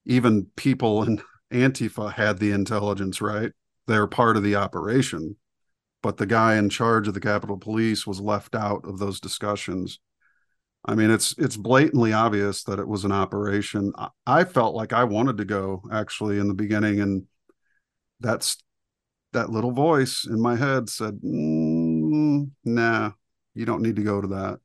even 0.04 0.46
people 0.56 1.02
in 1.04 1.22
Antifa 1.52 2.12
had 2.12 2.38
the 2.38 2.52
intelligence, 2.52 3.20
right? 3.20 3.52
They're 3.86 4.06
part 4.06 4.36
of 4.36 4.42
the 4.42 4.56
operation 4.56 5.36
but 6.02 6.16
the 6.16 6.26
guy 6.26 6.56
in 6.56 6.68
charge 6.70 7.08
of 7.08 7.14
the 7.14 7.20
Capitol 7.20 7.58
Police 7.58 8.06
was 8.06 8.20
left 8.20 8.54
out 8.54 8.84
of 8.84 8.98
those 8.98 9.20
discussions. 9.20 9.98
I 10.84 10.94
mean, 10.94 11.10
it's 11.10 11.34
it's 11.38 11.56
blatantly 11.56 12.12
obvious 12.12 12.62
that 12.64 12.78
it 12.78 12.86
was 12.86 13.04
an 13.04 13.12
operation. 13.12 13.92
I, 13.96 14.08
I 14.26 14.44
felt 14.44 14.74
like 14.74 14.92
I 14.92 15.04
wanted 15.04 15.38
to 15.38 15.44
go 15.44 15.82
actually 15.92 16.38
in 16.38 16.48
the 16.48 16.54
beginning, 16.54 17.00
and 17.00 17.24
that's 18.20 18.56
that 19.32 19.50
little 19.50 19.72
voice 19.72 20.24
in 20.24 20.40
my 20.40 20.56
head 20.56 20.88
said, 20.88 21.20
mm, 21.20 22.50
"Nah, 22.64 23.12
you 23.54 23.64
don't 23.66 23.82
need 23.82 23.96
to 23.96 24.02
go 24.02 24.20
to 24.20 24.28
that." 24.28 24.60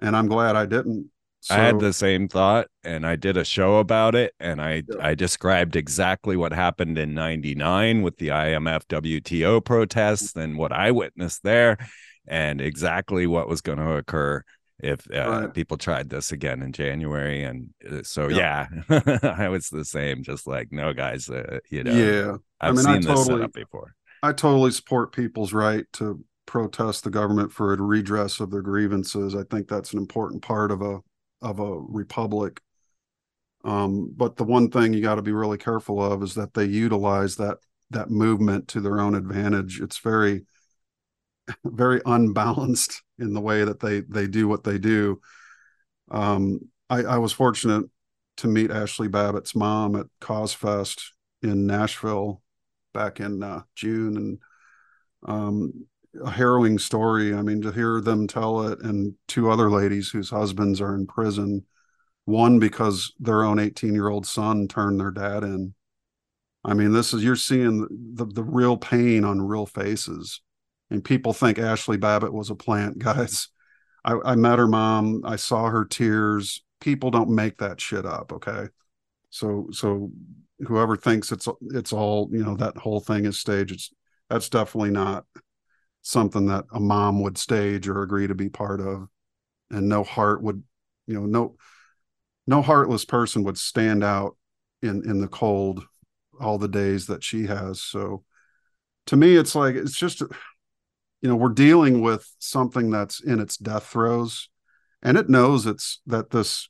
And 0.00 0.16
I'm 0.16 0.26
glad 0.26 0.56
I 0.56 0.66
didn't 0.66 1.10
so, 1.46 1.54
I 1.54 1.58
had 1.58 1.78
the 1.78 1.92
same 1.92 2.26
thought 2.26 2.66
and 2.82 3.06
I 3.06 3.14
did 3.14 3.36
a 3.36 3.44
show 3.44 3.76
about 3.76 4.16
it 4.16 4.34
and 4.40 4.60
I 4.60 4.82
yeah. 4.88 4.96
I 5.00 5.14
described 5.14 5.76
exactly 5.76 6.36
what 6.36 6.52
happened 6.52 6.98
in 6.98 7.14
99 7.14 8.02
with 8.02 8.16
the 8.16 8.28
IMF 8.28 8.84
WTO 8.86 9.64
protests 9.64 10.34
and 10.34 10.58
what 10.58 10.72
I 10.72 10.90
witnessed 10.90 11.44
there 11.44 11.78
and 12.26 12.60
exactly 12.60 13.28
what 13.28 13.48
was 13.48 13.60
going 13.60 13.78
to 13.78 13.92
occur 13.92 14.42
if 14.80 15.06
uh, 15.14 15.28
right. 15.28 15.54
people 15.54 15.76
tried 15.76 16.10
this 16.10 16.32
again 16.32 16.62
in 16.62 16.72
January 16.72 17.44
and 17.44 17.70
uh, 17.88 18.02
so 18.02 18.26
yeah, 18.26 18.66
yeah 18.90 19.18
I 19.38 19.48
was 19.48 19.68
the 19.68 19.84
same 19.84 20.24
just 20.24 20.48
like 20.48 20.72
no 20.72 20.92
guys 20.92 21.30
uh, 21.30 21.60
you 21.70 21.84
know 21.84 21.92
yeah 21.92 22.36
I've 22.60 22.70
I 22.70 22.72
mean, 22.72 22.82
seen 22.82 22.88
I 22.88 23.00
totally, 23.00 23.14
this 23.14 23.26
set 23.26 23.40
up 23.40 23.52
before 23.52 23.94
I 24.24 24.32
totally 24.32 24.72
support 24.72 25.12
people's 25.12 25.52
right 25.52 25.86
to 25.92 26.24
protest 26.44 27.04
the 27.04 27.10
government 27.10 27.52
for 27.52 27.72
a 27.72 27.80
redress 27.80 28.40
of 28.40 28.50
their 28.50 28.62
grievances 28.62 29.36
I 29.36 29.44
think 29.44 29.68
that's 29.68 29.92
an 29.92 30.00
important 30.00 30.42
part 30.42 30.72
of 30.72 30.82
a 30.82 30.98
of 31.42 31.58
a 31.58 31.78
republic. 31.78 32.60
Um, 33.64 34.12
but 34.16 34.36
the 34.36 34.44
one 34.44 34.70
thing 34.70 34.92
you 34.92 35.02
got 35.02 35.16
to 35.16 35.22
be 35.22 35.32
really 35.32 35.58
careful 35.58 36.02
of 36.02 36.22
is 36.22 36.34
that 36.34 36.54
they 36.54 36.64
utilize 36.64 37.36
that 37.36 37.58
that 37.90 38.10
movement 38.10 38.68
to 38.68 38.80
their 38.80 39.00
own 39.00 39.14
advantage. 39.14 39.80
It's 39.80 39.98
very 39.98 40.44
very 41.64 42.00
unbalanced 42.04 43.02
in 43.18 43.34
the 43.34 43.40
way 43.40 43.64
that 43.64 43.80
they 43.80 44.00
they 44.00 44.26
do 44.26 44.48
what 44.48 44.64
they 44.64 44.78
do. 44.78 45.20
Um, 46.10 46.60
I, 46.88 47.02
I 47.02 47.18
was 47.18 47.32
fortunate 47.32 47.86
to 48.38 48.48
meet 48.48 48.70
Ashley 48.70 49.08
Babbitt's 49.08 49.54
mom 49.54 49.96
at 49.96 50.06
CauseFest 50.20 51.02
in 51.42 51.66
Nashville 51.66 52.42
back 52.94 53.20
in 53.20 53.42
uh, 53.42 53.62
June, 53.74 54.16
and 54.16 54.38
um, 55.26 55.86
a 56.24 56.30
harrowing 56.30 56.78
story. 56.78 57.34
I 57.34 57.42
mean, 57.42 57.62
to 57.62 57.72
hear 57.72 58.00
them 58.00 58.26
tell 58.26 58.68
it, 58.68 58.80
and 58.80 59.14
two 59.28 59.50
other 59.50 59.70
ladies 59.70 60.10
whose 60.10 60.30
husbands 60.30 60.80
are 60.80 60.94
in 60.94 61.06
prison, 61.06 61.64
one 62.24 62.58
because 62.58 63.12
their 63.18 63.44
own 63.44 63.58
18 63.58 63.94
year 63.94 64.08
old 64.08 64.26
son 64.26 64.68
turned 64.68 65.00
their 65.00 65.10
dad 65.10 65.42
in. 65.42 65.74
I 66.64 66.74
mean, 66.74 66.92
this 66.92 67.14
is 67.14 67.22
you're 67.22 67.36
seeing 67.36 67.86
the 68.14 68.26
the 68.26 68.42
real 68.42 68.76
pain 68.76 69.24
on 69.24 69.40
real 69.40 69.66
faces, 69.66 70.40
and 70.90 71.04
people 71.04 71.32
think 71.32 71.58
Ashley 71.58 71.96
Babbitt 71.96 72.32
was 72.32 72.50
a 72.50 72.56
plant, 72.56 72.98
guys. 73.02 73.48
I, 74.04 74.18
I 74.24 74.34
met 74.36 74.58
her 74.58 74.68
mom. 74.68 75.22
I 75.24 75.36
saw 75.36 75.68
her 75.68 75.84
tears. 75.84 76.62
People 76.80 77.10
don't 77.10 77.30
make 77.30 77.58
that 77.58 77.80
shit 77.80 78.06
up, 78.06 78.32
okay? 78.32 78.68
So 79.30 79.68
so 79.72 80.10
whoever 80.66 80.96
thinks 80.96 81.32
it's 81.32 81.48
it's 81.72 81.92
all 81.92 82.28
you 82.32 82.44
know 82.44 82.56
that 82.56 82.76
whole 82.76 83.00
thing 83.00 83.26
is 83.26 83.38
staged, 83.38 83.72
it's 83.72 83.92
that's 84.28 84.48
definitely 84.48 84.90
not 84.90 85.24
something 86.06 86.46
that 86.46 86.64
a 86.72 86.78
mom 86.78 87.20
would 87.20 87.36
stage 87.36 87.88
or 87.88 88.00
agree 88.00 88.28
to 88.28 88.34
be 88.34 88.48
part 88.48 88.80
of. 88.80 89.08
And 89.70 89.88
no 89.88 90.04
heart 90.04 90.40
would 90.40 90.62
you 91.08 91.14
know 91.14 91.26
no 91.26 91.56
no 92.46 92.62
heartless 92.62 93.04
person 93.04 93.42
would 93.42 93.58
stand 93.58 94.04
out 94.04 94.36
in 94.82 95.02
in 95.08 95.20
the 95.20 95.26
cold 95.26 95.84
all 96.40 96.58
the 96.58 96.68
days 96.68 97.08
that 97.08 97.24
she 97.24 97.46
has. 97.46 97.80
So 97.80 98.22
to 99.06 99.16
me 99.16 99.34
it's 99.34 99.56
like 99.56 99.74
it's 99.74 99.96
just 99.96 100.20
you 100.20 101.28
know 101.28 101.34
we're 101.34 101.48
dealing 101.48 102.00
with 102.02 102.32
something 102.38 102.88
that's 102.88 103.20
in 103.20 103.40
its 103.40 103.56
death 103.56 103.86
throes. 103.86 104.48
And 105.02 105.18
it 105.18 105.28
knows 105.28 105.66
it's 105.66 106.00
that 106.06 106.30
this 106.30 106.68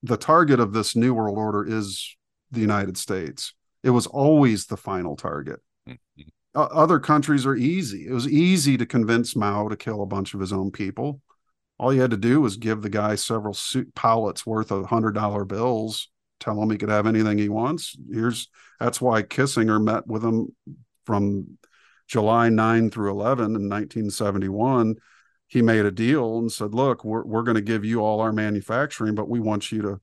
the 0.00 0.16
target 0.16 0.60
of 0.60 0.72
this 0.72 0.94
new 0.94 1.12
world 1.12 1.38
order 1.38 1.66
is 1.66 2.16
the 2.52 2.60
united 2.60 2.96
states. 2.96 3.52
It 3.82 3.90
was 3.90 4.06
always 4.06 4.66
the 4.66 4.76
final 4.76 5.16
target. 5.16 5.58
Mm-hmm 5.88 6.28
other 6.56 6.98
countries 6.98 7.46
are 7.46 7.56
easy. 7.56 8.06
It 8.06 8.12
was 8.12 8.26
easy 8.26 8.76
to 8.78 8.86
convince 8.86 9.36
Mao 9.36 9.68
to 9.68 9.76
kill 9.76 10.02
a 10.02 10.06
bunch 10.06 10.34
of 10.34 10.40
his 10.40 10.52
own 10.52 10.70
people. 10.70 11.20
All 11.78 11.92
you 11.92 12.00
had 12.00 12.10
to 12.12 12.16
do 12.16 12.40
was 12.40 12.56
give 12.56 12.82
the 12.82 12.88
guy 12.88 13.14
several 13.16 13.52
suit 13.52 13.94
pallets 13.94 14.46
worth 14.46 14.70
of 14.70 14.86
hundred 14.86 15.12
dollar 15.12 15.44
bills, 15.44 16.08
tell 16.40 16.60
him 16.60 16.70
he 16.70 16.78
could 16.78 16.88
have 16.88 17.06
anything 17.06 17.38
he 17.38 17.50
wants. 17.50 17.96
Here's 18.10 18.48
that's 18.80 19.00
why 19.00 19.22
Kissinger 19.22 19.82
met 19.82 20.06
with 20.06 20.24
him 20.24 20.54
from 21.04 21.58
July 22.08 22.48
9 22.48 22.90
through 22.90 23.10
11 23.10 23.44
in 23.44 23.68
1971. 23.68 24.96
He 25.48 25.62
made 25.62 25.84
a 25.84 25.90
deal 25.90 26.38
and 26.38 26.50
said, 26.50 26.74
Look, 26.74 27.04
we're, 27.04 27.24
we're 27.24 27.42
going 27.42 27.56
to 27.56 27.60
give 27.60 27.84
you 27.84 28.00
all 28.00 28.20
our 28.20 28.32
manufacturing, 28.32 29.14
but 29.14 29.28
we 29.28 29.40
want 29.40 29.70
you 29.70 29.82
to, 29.82 30.00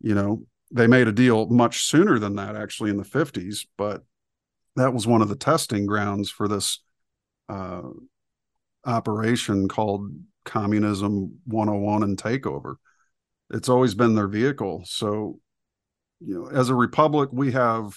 you 0.00 0.14
know, 0.14 0.44
they 0.70 0.86
made 0.86 1.08
a 1.08 1.12
deal 1.12 1.46
much 1.46 1.84
sooner 1.84 2.18
than 2.18 2.36
that, 2.36 2.56
actually, 2.56 2.90
in 2.90 2.96
the 2.96 3.04
50s. 3.04 3.66
But 3.76 4.02
that 4.76 4.94
was 4.94 5.06
one 5.06 5.22
of 5.22 5.28
the 5.28 5.36
testing 5.36 5.86
grounds 5.86 6.30
for 6.30 6.48
this 6.48 6.80
uh, 7.48 7.82
operation 8.84 9.68
called 9.68 10.10
Communism 10.44 11.38
101 11.46 12.02
and 12.02 12.16
Takeover. 12.16 12.76
It's 13.50 13.68
always 13.68 13.94
been 13.94 14.14
their 14.14 14.28
vehicle. 14.28 14.82
So, 14.86 15.38
you 16.20 16.34
know, 16.34 16.46
as 16.46 16.68
a 16.68 16.74
republic, 16.74 17.28
we 17.32 17.52
have 17.52 17.96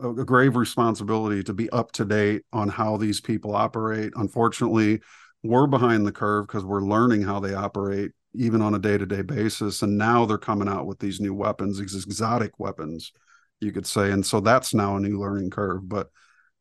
a, 0.00 0.10
a 0.10 0.24
grave 0.24 0.56
responsibility 0.56 1.42
to 1.42 1.52
be 1.52 1.68
up 1.70 1.92
to 1.92 2.04
date 2.04 2.42
on 2.52 2.68
how 2.68 2.96
these 2.96 3.20
people 3.20 3.54
operate. 3.54 4.12
Unfortunately, 4.16 5.00
we're 5.42 5.66
behind 5.66 6.06
the 6.06 6.12
curve 6.12 6.46
because 6.46 6.64
we're 6.64 6.82
learning 6.82 7.22
how 7.22 7.40
they 7.40 7.54
operate 7.54 8.12
even 8.34 8.60
on 8.60 8.74
a 8.74 8.78
day-to-day 8.78 9.22
basis 9.22 9.82
and 9.82 9.96
now 9.96 10.26
they're 10.26 10.38
coming 10.38 10.68
out 10.68 10.86
with 10.86 10.98
these 10.98 11.20
new 11.20 11.32
weapons 11.32 11.78
these 11.78 12.04
exotic 12.04 12.58
weapons 12.58 13.12
you 13.60 13.72
could 13.72 13.86
say 13.86 14.10
and 14.10 14.24
so 14.24 14.40
that's 14.40 14.72
now 14.74 14.96
a 14.96 15.00
new 15.00 15.18
learning 15.18 15.50
curve. 15.50 15.88
But 15.88 16.10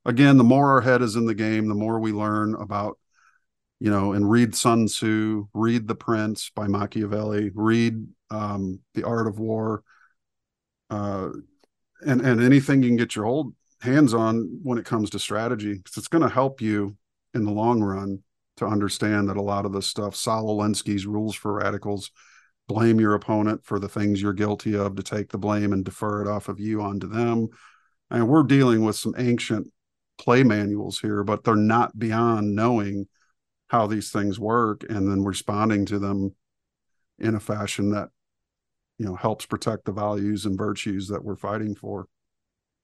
again 0.07 0.37
the 0.37 0.43
more 0.43 0.71
our 0.71 0.81
head 0.81 1.03
is 1.03 1.15
in 1.15 1.25
the 1.25 1.35
game 1.35 1.67
the 1.67 1.75
more 1.75 1.99
we 1.99 2.11
learn 2.11 2.55
about 2.55 2.97
you 3.79 3.91
know 3.91 4.13
and 4.13 4.31
read 4.31 4.55
sun 4.55 4.87
tzu 4.87 5.47
read 5.53 5.87
the 5.87 5.93
prince 5.95 6.49
by 6.55 6.65
machiavelli 6.67 7.51
read 7.53 8.07
um, 8.31 8.79
the 8.95 9.03
art 9.03 9.27
of 9.27 9.37
war 9.37 9.83
uh, 10.89 11.29
and 12.05 12.21
and 12.21 12.41
anything 12.41 12.81
you 12.81 12.89
can 12.89 12.97
get 12.97 13.15
your 13.15 13.25
old 13.25 13.53
hands 13.81 14.13
on 14.13 14.59
when 14.63 14.79
it 14.79 14.85
comes 14.85 15.11
to 15.11 15.19
strategy 15.19 15.75
because 15.75 15.97
it's 15.97 16.07
going 16.07 16.23
to 16.23 16.33
help 16.33 16.61
you 16.61 16.97
in 17.33 17.43
the 17.43 17.51
long 17.51 17.81
run 17.81 18.23
to 18.55 18.65
understand 18.65 19.29
that 19.29 19.37
a 19.37 19.41
lot 19.41 19.65
of 19.65 19.71
the 19.71 19.81
stuff 19.81 20.15
Saul 20.15 20.57
Alinsky's 20.57 21.05
rules 21.05 21.35
for 21.35 21.53
radicals 21.53 22.09
blame 22.67 22.99
your 22.99 23.13
opponent 23.13 23.63
for 23.63 23.79
the 23.79 23.89
things 23.89 24.21
you're 24.21 24.33
guilty 24.33 24.75
of 24.75 24.95
to 24.95 25.03
take 25.03 25.29
the 25.29 25.37
blame 25.37 25.73
and 25.73 25.85
defer 25.85 26.21
it 26.21 26.27
off 26.27 26.49
of 26.49 26.59
you 26.59 26.81
onto 26.81 27.07
them. 27.07 27.47
And 28.09 28.27
we're 28.27 28.43
dealing 28.43 28.83
with 28.83 28.95
some 28.95 29.15
ancient 29.17 29.67
play 30.17 30.43
manuals 30.43 30.99
here 30.99 31.23
but 31.23 31.43
they're 31.43 31.55
not 31.55 31.97
beyond 31.97 32.55
knowing 32.55 33.07
how 33.67 33.85
these 33.85 34.11
things 34.11 34.39
work 34.39 34.83
and 34.89 35.09
then 35.09 35.23
responding 35.23 35.85
to 35.85 35.99
them 35.99 36.33
in 37.19 37.35
a 37.35 37.39
fashion 37.39 37.91
that 37.91 38.09
you 38.97 39.05
know 39.05 39.15
helps 39.15 39.45
protect 39.45 39.85
the 39.85 39.91
values 39.91 40.45
and 40.45 40.57
virtues 40.57 41.07
that 41.07 41.23
we're 41.23 41.35
fighting 41.35 41.75
for. 41.75 42.07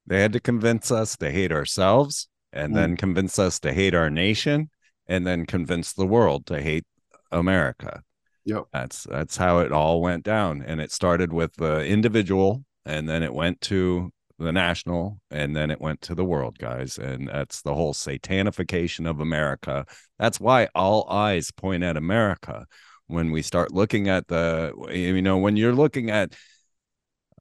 They 0.05 0.21
had 0.21 0.33
to 0.33 0.39
convince 0.39 0.91
us 0.91 1.15
to 1.17 1.31
hate 1.31 1.51
ourselves 1.51 2.27
and 2.51 2.73
mm. 2.73 2.75
then 2.75 2.97
convince 2.97 3.39
us 3.39 3.59
to 3.59 3.73
hate 3.73 3.95
our 3.95 4.09
nation 4.09 4.69
and 5.07 5.25
then 5.25 5.45
convince 5.45 5.93
the 5.93 6.05
world 6.05 6.45
to 6.45 6.61
hate 6.61 6.85
america 7.31 8.01
yep. 8.45 8.63
That's 8.73 9.03
that's 9.03 9.37
how 9.37 9.59
it 9.59 9.71
all 9.71 10.01
went 10.01 10.23
down 10.23 10.61
and 10.65 10.81
it 10.81 10.91
started 10.91 11.31
with 11.31 11.55
the 11.55 11.85
individual 11.85 12.63
and 12.85 13.07
then 13.07 13.23
it 13.23 13.33
went 13.33 13.61
to 13.61 14.11
the 14.39 14.51
national 14.51 15.19
and 15.31 15.55
then 15.55 15.71
it 15.71 15.79
went 15.79 16.01
to 16.01 16.15
the 16.15 16.25
world 16.25 16.57
guys 16.57 16.97
and 16.97 17.27
that's 17.27 17.61
the 17.61 17.73
whole 17.73 17.93
satanification 17.93 19.09
of 19.09 19.19
america. 19.19 19.85
That's 20.19 20.39
why 20.39 20.67
all 20.75 21.09
eyes 21.09 21.51
point 21.51 21.83
at 21.83 21.97
america 21.97 22.65
when 23.07 23.31
we 23.31 23.41
start 23.41 23.71
looking 23.71 24.09
at 24.09 24.27
the 24.27 24.73
you 24.91 25.21
know 25.21 25.37
when 25.37 25.55
you're 25.57 25.73
looking 25.75 26.09
at 26.09 26.35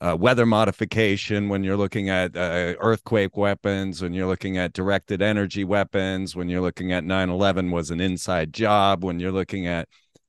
uh, 0.01 0.17
weather 0.19 0.45
modification 0.45 1.49
when 1.49 1.63
you're 1.63 1.77
looking 1.77 2.11
at 2.11 2.37
uh, 2.37 2.75
earthquake 2.81 3.37
weapons 3.37 4.03
when 4.03 4.13
you're 4.13 4.27
looking 4.27 4.59
at 4.59 4.73
directed 4.73 5.23
energy 5.23 5.63
weapons 5.63 6.35
when 6.35 6.49
you're 6.49 6.61
looking 6.61 6.93
at 6.93 7.05
9-11 7.05 7.71
was 7.71 7.91
an 7.91 8.01
inside 8.01 8.53
job 8.53 9.05
when 9.05 9.21
you're 9.21 9.33
looking 9.33 9.67
at 9.67 9.89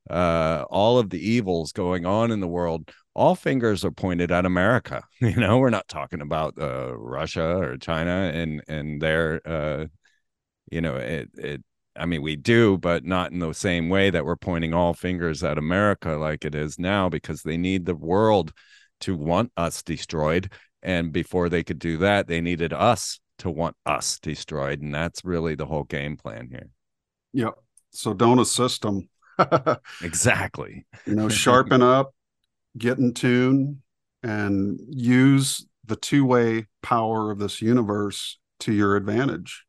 uh, 0.10 0.66
all 0.70 0.97
of 0.97 1.10
the 1.10 1.30
evils 1.30 1.72
going 1.72 2.06
on 2.06 2.32
in 2.32 2.39
the 2.39 2.47
world 2.47 2.91
all 3.16 3.36
fingers 3.36 3.86
are 3.86 3.91
pointed 3.91 4.32
at 4.32 4.45
america 4.45 5.04
you 5.22 5.36
know 5.36 5.58
we're 5.58 5.70
not 5.70 5.88
talking 5.88 6.22
about 6.22 6.54
uh, 6.60 6.95
russia 6.97 7.58
or 7.58 7.78
china 7.78 8.32
and 8.34 8.62
and 8.68 9.01
their 9.01 9.41
uh, 9.45 9.86
you 10.72 10.82
know 10.82 10.95
it 10.95 11.30
it 11.36 11.64
I 11.95 12.06
mean, 12.06 12.22
we 12.22 12.36
do, 12.36 12.78
but 12.78 13.06
not 13.06 13.32
in 13.32 13.39
the 13.39 13.54
same 13.54 13.89
way 13.89 14.10
that 14.10 14.26
we're 14.26 14.36
pointing 14.36 14.74
all 14.74 14.93
fingers 14.93 15.43
at 15.43 15.58
America 15.58 16.12
like 16.12 16.43
it 16.43 16.56
is 16.56 16.80
now, 16.80 17.08
because 17.10 17.43
they 17.43 17.58
need 17.58 17.86
the 17.86 17.95
world 17.95 18.51
to 19.01 19.16
want 19.16 19.51
us 19.58 19.84
destroyed. 19.84 20.51
And 20.82 21.14
before 21.14 21.49
they 21.49 21.64
could 21.64 21.80
do 21.80 21.97
that, 21.99 22.28
they 22.28 22.41
needed 22.41 22.74
us 22.74 23.20
to 23.39 23.49
want 23.49 23.76
us 23.86 24.20
destroyed. 24.20 24.82
And 24.82 24.93
that's 24.93 25.24
really 25.24 25.56
the 25.56 25.66
whole 25.66 25.84
game 25.84 26.18
plan 26.18 26.47
here. 26.49 26.70
Yep. 27.34 27.54
So 27.91 28.14
don't 28.14 28.39
assist 28.39 28.82
them. 28.82 29.08
Exactly. 30.01 30.86
You 31.05 31.15
know, 31.15 31.27
sharpen 31.27 31.81
up, 31.81 32.13
get 32.77 32.97
in 32.97 33.13
tune, 33.13 33.81
and 34.21 34.79
use 34.88 35.65
the 35.86 35.97
two 35.97 36.23
way 36.23 36.67
power 36.81 37.29
of 37.29 37.39
this 37.39 37.61
universe 37.61 38.39
to 38.61 38.71
your 38.71 38.95
advantage. 38.95 39.65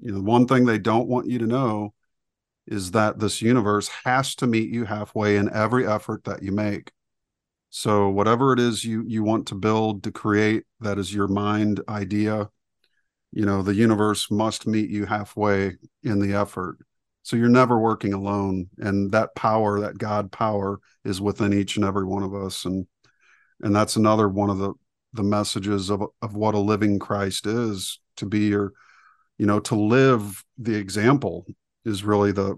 You 0.00 0.12
know 0.12 0.22
one 0.22 0.46
thing 0.46 0.64
they 0.64 0.78
don't 0.78 1.08
want 1.08 1.28
you 1.28 1.38
to 1.38 1.46
know 1.46 1.92
is 2.66 2.92
that 2.92 3.18
this 3.18 3.42
universe 3.42 3.90
has 4.04 4.34
to 4.36 4.46
meet 4.46 4.70
you 4.70 4.86
halfway 4.86 5.36
in 5.36 5.52
every 5.52 5.86
effort 5.86 6.24
that 6.24 6.42
you 6.42 6.52
make. 6.52 6.90
So 7.68 8.08
whatever 8.08 8.54
it 8.54 8.60
is 8.60 8.84
you 8.84 9.04
you 9.06 9.22
want 9.22 9.46
to 9.48 9.54
build 9.54 10.04
to 10.04 10.10
create 10.10 10.64
that 10.80 10.98
is 10.98 11.14
your 11.14 11.28
mind 11.28 11.80
idea 11.88 12.48
you 13.32 13.46
know 13.46 13.62
the 13.62 13.74
universe 13.74 14.30
must 14.30 14.66
meet 14.66 14.90
you 14.90 15.06
halfway 15.06 15.76
in 16.02 16.20
the 16.20 16.34
effort 16.34 16.76
so 17.22 17.36
you're 17.36 17.48
never 17.48 17.78
working 17.78 18.12
alone 18.12 18.68
and 18.78 19.12
that 19.12 19.34
power 19.34 19.80
that 19.80 19.98
god 19.98 20.30
power 20.32 20.80
is 21.04 21.20
within 21.20 21.52
each 21.52 21.76
and 21.76 21.84
every 21.84 22.04
one 22.04 22.22
of 22.22 22.34
us 22.34 22.64
and 22.64 22.86
and 23.62 23.74
that's 23.74 23.96
another 23.96 24.28
one 24.28 24.50
of 24.50 24.58
the 24.58 24.72
the 25.12 25.22
messages 25.22 25.90
of 25.90 26.02
of 26.20 26.34
what 26.34 26.54
a 26.54 26.58
living 26.58 26.98
christ 26.98 27.46
is 27.46 28.00
to 28.16 28.26
be 28.26 28.48
your 28.48 28.72
you 29.38 29.46
know 29.46 29.60
to 29.60 29.74
live 29.74 30.44
the 30.58 30.74
example 30.74 31.46
is 31.84 32.04
really 32.04 32.32
the, 32.32 32.56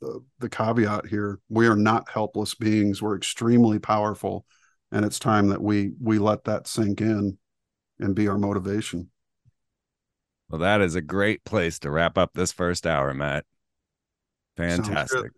the 0.00 0.24
the 0.38 0.48
caveat 0.48 1.06
here. 1.06 1.40
We 1.48 1.66
are 1.66 1.76
not 1.76 2.10
helpless 2.10 2.54
beings. 2.54 3.02
We're 3.02 3.16
extremely 3.16 3.78
powerful 3.78 4.46
and 4.92 5.04
it's 5.04 5.18
time 5.18 5.48
that 5.48 5.62
we 5.62 5.92
we 6.00 6.18
let 6.18 6.44
that 6.44 6.66
sink 6.66 7.00
in 7.00 7.38
and 7.98 8.14
be 8.14 8.28
our 8.28 8.38
motivation. 8.38 9.10
Well 10.48 10.60
that 10.60 10.80
is 10.80 10.94
a 10.94 11.02
great 11.02 11.44
place 11.44 11.78
to 11.80 11.90
wrap 11.90 12.18
up 12.18 12.32
this 12.34 12.52
first 12.52 12.86
hour 12.86 13.12
matt 13.14 13.44
fantastic. 14.56 15.32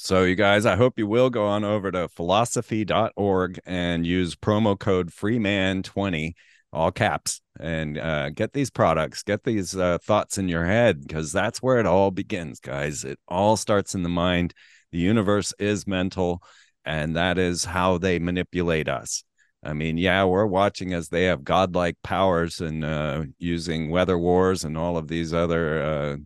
So 0.00 0.22
you 0.22 0.36
guys 0.36 0.64
i 0.64 0.76
hope 0.76 0.96
you 0.96 1.08
will 1.08 1.28
go 1.28 1.44
on 1.44 1.64
over 1.64 1.90
to 1.90 2.08
philosophy.org 2.08 3.60
and 3.66 4.06
use 4.06 4.36
promo 4.36 4.78
code 4.78 5.10
freeman20 5.10 6.34
all 6.72 6.92
caps 6.92 7.40
and 7.58 7.98
uh, 7.98 8.30
get 8.30 8.52
these 8.52 8.70
products 8.70 9.24
get 9.24 9.42
these 9.42 9.74
uh, 9.74 9.98
thoughts 9.98 10.38
in 10.38 10.48
your 10.48 10.64
head 10.64 11.00
because 11.02 11.32
that's 11.32 11.60
where 11.60 11.80
it 11.80 11.86
all 11.86 12.12
begins 12.12 12.60
guys. 12.60 13.02
It 13.04 13.18
all 13.26 13.56
starts 13.56 13.96
in 13.96 14.04
the 14.04 14.08
mind. 14.08 14.54
The 14.92 14.98
universe 14.98 15.52
is 15.58 15.84
mental 15.84 16.44
and 16.84 17.16
that 17.16 17.36
is 17.36 17.64
how 17.64 17.98
they 17.98 18.20
manipulate 18.20 18.88
us. 18.88 19.24
I 19.64 19.72
mean 19.72 19.98
yeah 19.98 20.22
we're 20.22 20.46
watching 20.46 20.94
as 20.94 21.08
they 21.08 21.24
have 21.24 21.42
godlike 21.42 21.96
powers 22.04 22.60
and 22.60 22.84
uh, 22.84 23.24
using 23.40 23.90
weather 23.90 24.16
wars 24.16 24.62
and 24.62 24.78
all 24.78 24.96
of 24.96 25.08
these 25.08 25.34
other 25.34 25.82
uh, 25.82 26.16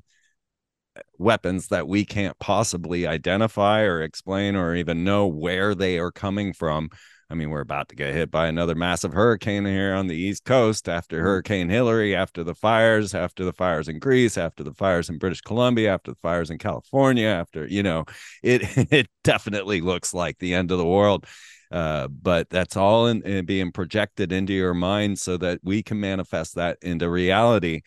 weapons 1.19 1.69
that 1.69 1.89
we 1.89 2.05
can't 2.05 2.39
possibly 2.39 3.07
identify 3.07 3.83
or 3.83 4.03
explain 4.03 4.57
or 4.57 4.75
even 4.75 5.05
know 5.05 5.27
where 5.27 5.75
they 5.75 5.99
are 5.99 6.13
coming 6.13 6.53
from 6.53 6.91
I 7.33 7.35
mean, 7.35 7.49
we're 7.49 7.63
about 7.63 7.89
to 7.89 7.97
get 7.97 8.13
hit 8.13 8.31
by 8.31 8.47
another 8.47 8.75
massive 8.75 9.15
hurricane 9.15 9.65
here 9.65 9.95
on 9.95 10.07
the 10.07 10.15
East 10.15 10.45
Coast 10.45 10.87
after 10.87 11.17
mm-hmm. 11.17 11.25
Hurricane 11.25 11.69
Hilary, 11.71 12.15
after 12.15 12.45
the 12.45 12.55
fires, 12.55 13.15
after 13.15 13.43
the 13.43 13.55
fires 13.55 13.89
in 13.89 13.99
Greece, 13.99 14.37
after 14.37 14.63
the 14.63 14.75
fires 14.75 15.09
in 15.09 15.17
British 15.17 15.41
Columbia, 15.41 15.95
after 15.95 16.11
the 16.11 16.19
fires 16.21 16.51
in 16.51 16.59
California, 16.59 17.27
after, 17.27 17.67
you 17.67 17.83
know, 17.83 18.05
it 18.43 18.63
it 18.93 19.09
definitely 19.25 19.81
looks 19.81 20.13
like 20.13 20.39
the 20.39 20.53
end 20.53 20.71
of 20.71 20.77
the 20.77 20.85
world. 20.85 21.27
Uh, 21.71 22.07
but 22.09 22.51
that's 22.51 22.77
all 22.77 23.07
in, 23.07 23.23
in 23.23 23.47
being 23.47 23.73
projected 23.73 24.31
into 24.31 24.53
your 24.53 24.75
mind 24.75 25.19
so 25.19 25.39
that 25.39 25.59
we 25.63 25.83
can 25.83 25.99
manifest 25.99 26.57
that 26.57 26.77
into 26.83 27.09
reality. 27.09 27.81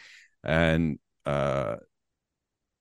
And 0.44 0.98
uh, 1.28 1.76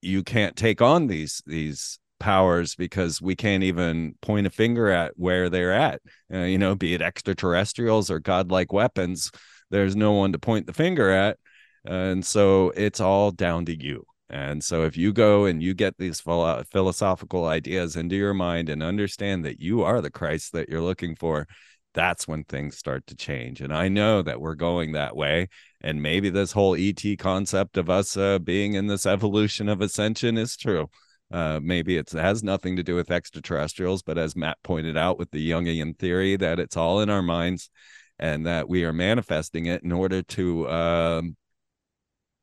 you 0.05 0.23
can't 0.23 0.57
take 0.57 0.83
on 0.83 1.07
these 1.07 1.43
these 1.47 1.99
powers 2.21 2.75
because 2.75 3.21
we 3.21 3.37
can't 3.37 3.65
even 3.65 4.15
point 4.23 4.47
a 4.47 4.51
finger 4.51 4.89
at 4.91 5.13
where 5.17 5.51
they're 5.51 5.73
at. 5.73 6.01
Uh, 6.33 6.39
you 6.39 6.59
know, 6.59 6.75
be 6.75 6.95
it 6.95 7.03
extraterrestrials 7.03 8.11
or 8.11 8.19
godlike 8.21 8.73
weapons, 8.73 9.31
there's 9.71 9.97
no 9.97 10.13
one 10.13 10.33
to 10.33 10.39
point 10.39 10.67
the 10.67 10.73
finger 10.73 11.11
at. 11.11 11.39
And 11.85 12.25
so 12.25 12.71
it's 12.77 13.01
all 13.01 13.31
down 13.31 13.67
to 13.67 13.77
you. 13.79 14.05
And 14.31 14.65
so 14.65 14.85
if 14.85 14.97
you 14.97 15.13
go 15.13 15.45
and 15.45 15.63
you 15.63 15.75
get 15.75 15.99
these 15.99 16.21
philosophical 16.21 17.45
ideas 17.45 17.95
into 17.95 18.17
your 18.17 18.35
mind 18.35 18.69
and 18.69 18.83
understand 18.83 19.45
that 19.45 19.61
you 19.61 19.83
are 19.83 20.01
the 20.01 20.11
Christ 20.11 20.53
that 20.53 20.69
you're 20.69 20.81
looking 20.81 21.15
for, 21.15 21.47
that's 21.95 22.29
when 22.29 22.45
things 22.45 22.77
start 22.77 23.07
to 23.07 23.17
change. 23.17 23.61
And 23.61 23.73
I 23.73 23.89
know 23.89 24.21
that 24.23 24.41
we're 24.41 24.57
going 24.57 24.93
that 24.93 25.17
way. 25.17 25.49
And 25.81 26.03
maybe 26.03 26.29
this 26.29 26.53
whole 26.53 26.75
ET 26.77 27.03
concept 27.19 27.77
of 27.77 27.89
us 27.89 28.17
uh, 28.17 28.39
being 28.39 28.75
in 28.75 28.87
this 28.87 29.07
evolution 29.07 29.69
of 29.69 29.81
ascension 29.81 30.37
is 30.37 30.57
true. 30.57 30.91
Uh, 31.31 31.61
maybe 31.63 31.97
it 31.97 32.11
has 32.11 32.43
nothing 32.43 32.77
to 32.77 32.83
do 32.83 32.95
with 32.95 33.11
extraterrestrials, 33.11 34.03
but 34.03 34.19
as 34.19 34.37
Matt 34.37 34.59
pointed 34.63 34.97
out 34.97 35.19
with 35.19 35.31
the 35.31 35.51
Jungian 35.51 35.99
theory, 35.99 36.37
that 36.37 36.61
it's 36.61 36.77
all 36.77 37.01
in 37.01 37.11
our 37.11 37.23
minds 37.23 37.71
and 38.19 38.47
that 38.47 38.69
we 38.69 38.85
are 38.85 38.93
manifesting 38.93 39.67
it 39.67 39.83
in 39.83 39.91
order 39.91 40.23
to 40.23 40.69
um, 40.69 41.37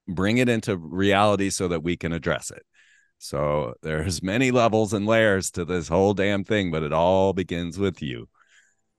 bring 0.07 0.37
it 0.39 0.49
into 0.49 0.77
reality 0.77 1.49
so 1.49 1.67
that 1.67 1.83
we 1.83 1.95
can 1.95 2.11
address 2.11 2.51
it. 2.51 2.63
So 3.17 3.75
there's 3.81 4.23
many 4.23 4.51
levels 4.51 4.93
and 4.93 5.05
layers 5.05 5.51
to 5.51 5.63
this 5.63 5.87
whole 5.87 6.13
damn 6.13 6.43
thing, 6.43 6.71
but 6.71 6.83
it 6.83 6.91
all 6.91 7.33
begins 7.33 7.77
with 7.77 8.01
you. 8.01 8.27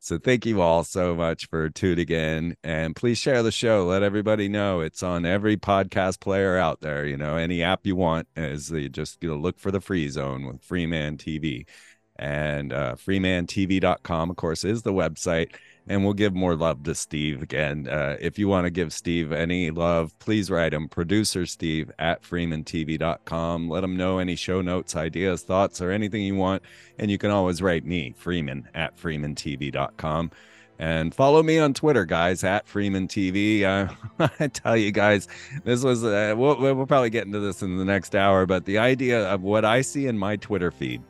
So 0.05 0.19
thank 0.19 0.45
you 0.45 0.61
all 0.61 0.83
so 0.83 1.15
much 1.15 1.49
for 1.49 1.71
tuning 1.71 2.09
in 2.09 2.57
and 2.65 2.97
please 2.97 3.19
share 3.19 3.41
the 3.45 3.53
show. 3.53 3.87
Let 3.87 4.03
everybody 4.03 4.49
know 4.49 4.81
it's 4.81 5.01
on 5.01 5.25
every 5.25 5.57
podcast 5.57 6.19
player 6.19 6.59
out 6.59 6.81
there. 6.81 7.07
You 7.07 7.17
know, 7.17 7.37
any 7.37 7.63
app 7.63 7.87
you 7.87 7.95
want 7.95 8.27
is 8.35 8.69
you 8.73 8.89
just 8.89 9.23
you 9.23 9.29
know, 9.29 9.37
look 9.37 9.61
for 9.61 9.71
the 9.71 9.81
free 9.81 10.09
zone 10.09 10.45
with 10.45 10.65
Freeman 10.65 11.19
TV. 11.19 11.69
And 12.17 12.73
uh, 12.73 12.97
freemantv.com, 12.97 14.31
of 14.31 14.35
course, 14.35 14.65
is 14.65 14.83
the 14.83 14.93
website 14.93 15.55
and 15.89 16.05
we'll 16.05 16.14
give 16.14 16.35
more 16.35 16.55
love 16.55 16.83
to 16.85 16.95
Steve 16.95 17.43
again. 17.43 17.89
Uh, 17.89 18.16
if 18.20 18.39
you 18.39 18.49
want 18.49 18.66
to 18.66 18.70
give 18.70 18.93
Steve 18.93 19.33
any 19.33 19.70
love, 19.70 20.16
please 20.18 20.51
write 20.51 20.72
him 20.72 20.89
producer 20.89 21.45
Steve 21.47 21.91
at 21.99 22.22
freemantv.com. 22.22 23.68
Let 23.68 23.85
him 23.85 23.97
know 23.97 24.18
any 24.18 24.37
show 24.37 24.61
notes, 24.61 24.95
ideas, 24.95 25.43
thoughts, 25.43 25.80
or 25.80 25.91
anything 25.91 26.22
you 26.22 26.37
want. 26.37 26.62
And 26.99 27.11
you 27.11 27.18
can 27.18 27.30
always 27.30 27.61
write 27.61 27.85
me, 27.85 28.14
Freeman 28.16 28.68
at 28.74 28.97
freemantv.com. 28.97 30.30
And 30.78 31.14
follow 31.14 31.43
me 31.43 31.59
on 31.59 31.74
Twitter, 31.74 32.05
guys, 32.05 32.43
at 32.43 32.66
Freeman 32.66 33.07
TV. 33.07 33.62
Uh, 33.62 33.93
I 34.41 34.49
tell 34.49 34.76
you 34.76 34.91
guys, 34.91 35.28
this 35.64 35.85
was, 35.85 36.03
uh, 36.03 36.35
we'll, 36.37 36.57
we'll 36.57 36.87
probably 36.87 37.11
get 37.11 37.26
into 37.26 37.41
this 37.41 37.62
in 37.62 37.76
the 37.76 37.85
next 37.85 38.16
hour, 38.16 38.47
but 38.47 38.64
the 38.64 38.78
idea 38.78 39.28
of 39.28 39.43
what 39.43 39.64
I 39.64 39.83
see 39.83 40.07
in 40.07 40.18
my 40.18 40.37
Twitter 40.37 40.70
feed 40.70 41.03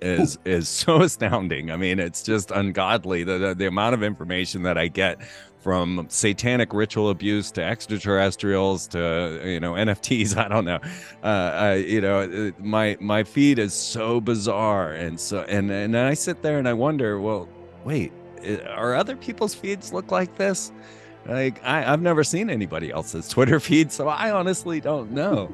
is 0.00 0.38
is 0.44 0.68
so 0.68 1.02
astounding. 1.02 1.70
I 1.70 1.76
mean, 1.76 1.98
it's 1.98 2.22
just 2.22 2.50
ungodly 2.50 3.24
the, 3.24 3.38
the, 3.38 3.54
the 3.54 3.66
amount 3.66 3.94
of 3.94 4.02
information 4.02 4.62
that 4.62 4.78
I 4.78 4.88
get 4.88 5.20
from 5.60 6.06
satanic 6.08 6.72
ritual 6.72 7.10
abuse 7.10 7.50
to 7.52 7.62
extraterrestrials 7.62 8.86
to 8.88 9.40
you 9.44 9.60
know 9.60 9.72
NFTs. 9.84 10.36
I 10.36 10.48
don't 10.48 10.64
know. 10.64 10.80
Uh, 11.22 11.26
I, 11.54 11.74
you 11.74 12.00
know, 12.00 12.20
uh, 12.20 12.50
my 12.58 12.96
my 13.00 13.24
feed 13.24 13.58
is 13.58 13.74
so 13.74 14.20
bizarre, 14.20 14.92
and 14.92 15.18
so 15.18 15.42
and 15.42 15.70
and 15.70 15.96
I 15.96 16.14
sit 16.14 16.42
there 16.42 16.58
and 16.58 16.68
I 16.68 16.72
wonder, 16.72 17.20
well, 17.20 17.48
wait, 17.84 18.12
are 18.68 18.94
other 18.94 19.16
people's 19.16 19.54
feeds 19.54 19.92
look 19.92 20.10
like 20.10 20.36
this? 20.36 20.72
Like 21.28 21.62
I, 21.62 21.92
I've 21.92 22.00
never 22.00 22.24
seen 22.24 22.48
anybody 22.48 22.90
else's 22.90 23.28
Twitter 23.28 23.60
feed, 23.68 23.92
so 23.92 24.08
I 24.08 24.30
honestly 24.30 24.80
don't 24.80 25.12
know. 25.12 25.52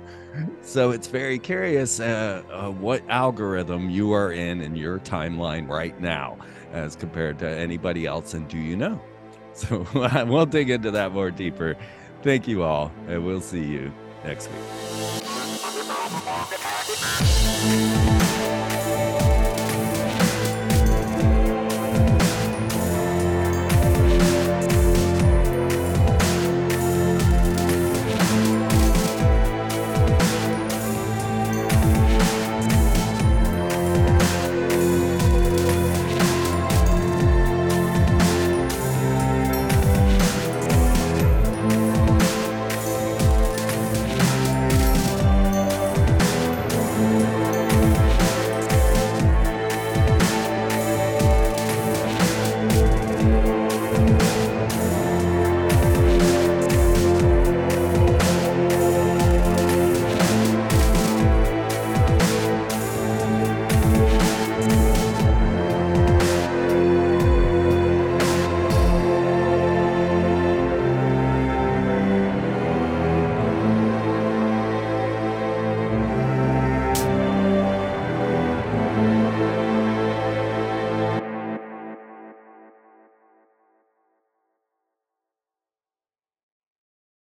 so 0.62 0.90
it's 0.90 1.08
very 1.08 1.38
curious 1.38 2.00
uh, 2.00 2.42
uh, 2.52 2.70
what 2.70 3.02
algorithm 3.08 3.90
you 3.90 4.12
are 4.12 4.32
in 4.32 4.60
in 4.60 4.76
your 4.76 4.98
timeline 5.00 5.68
right 5.68 5.98
now 6.00 6.38
as 6.72 6.96
compared 6.96 7.38
to 7.40 7.48
anybody 7.48 8.06
else, 8.06 8.34
and 8.34 8.48
do 8.48 8.58
you 8.58 8.76
know? 8.76 9.00
So 9.56 9.86
we'll 10.26 10.46
dig 10.46 10.68
into 10.68 10.90
that 10.90 11.12
more 11.12 11.30
deeper. 11.30 11.76
Thank 12.22 12.48
you 12.48 12.64
all, 12.64 12.90
and 13.06 13.24
we'll 13.24 13.40
see 13.40 13.62
you 13.62 13.92
next 14.24 14.50
week. 14.50 14.58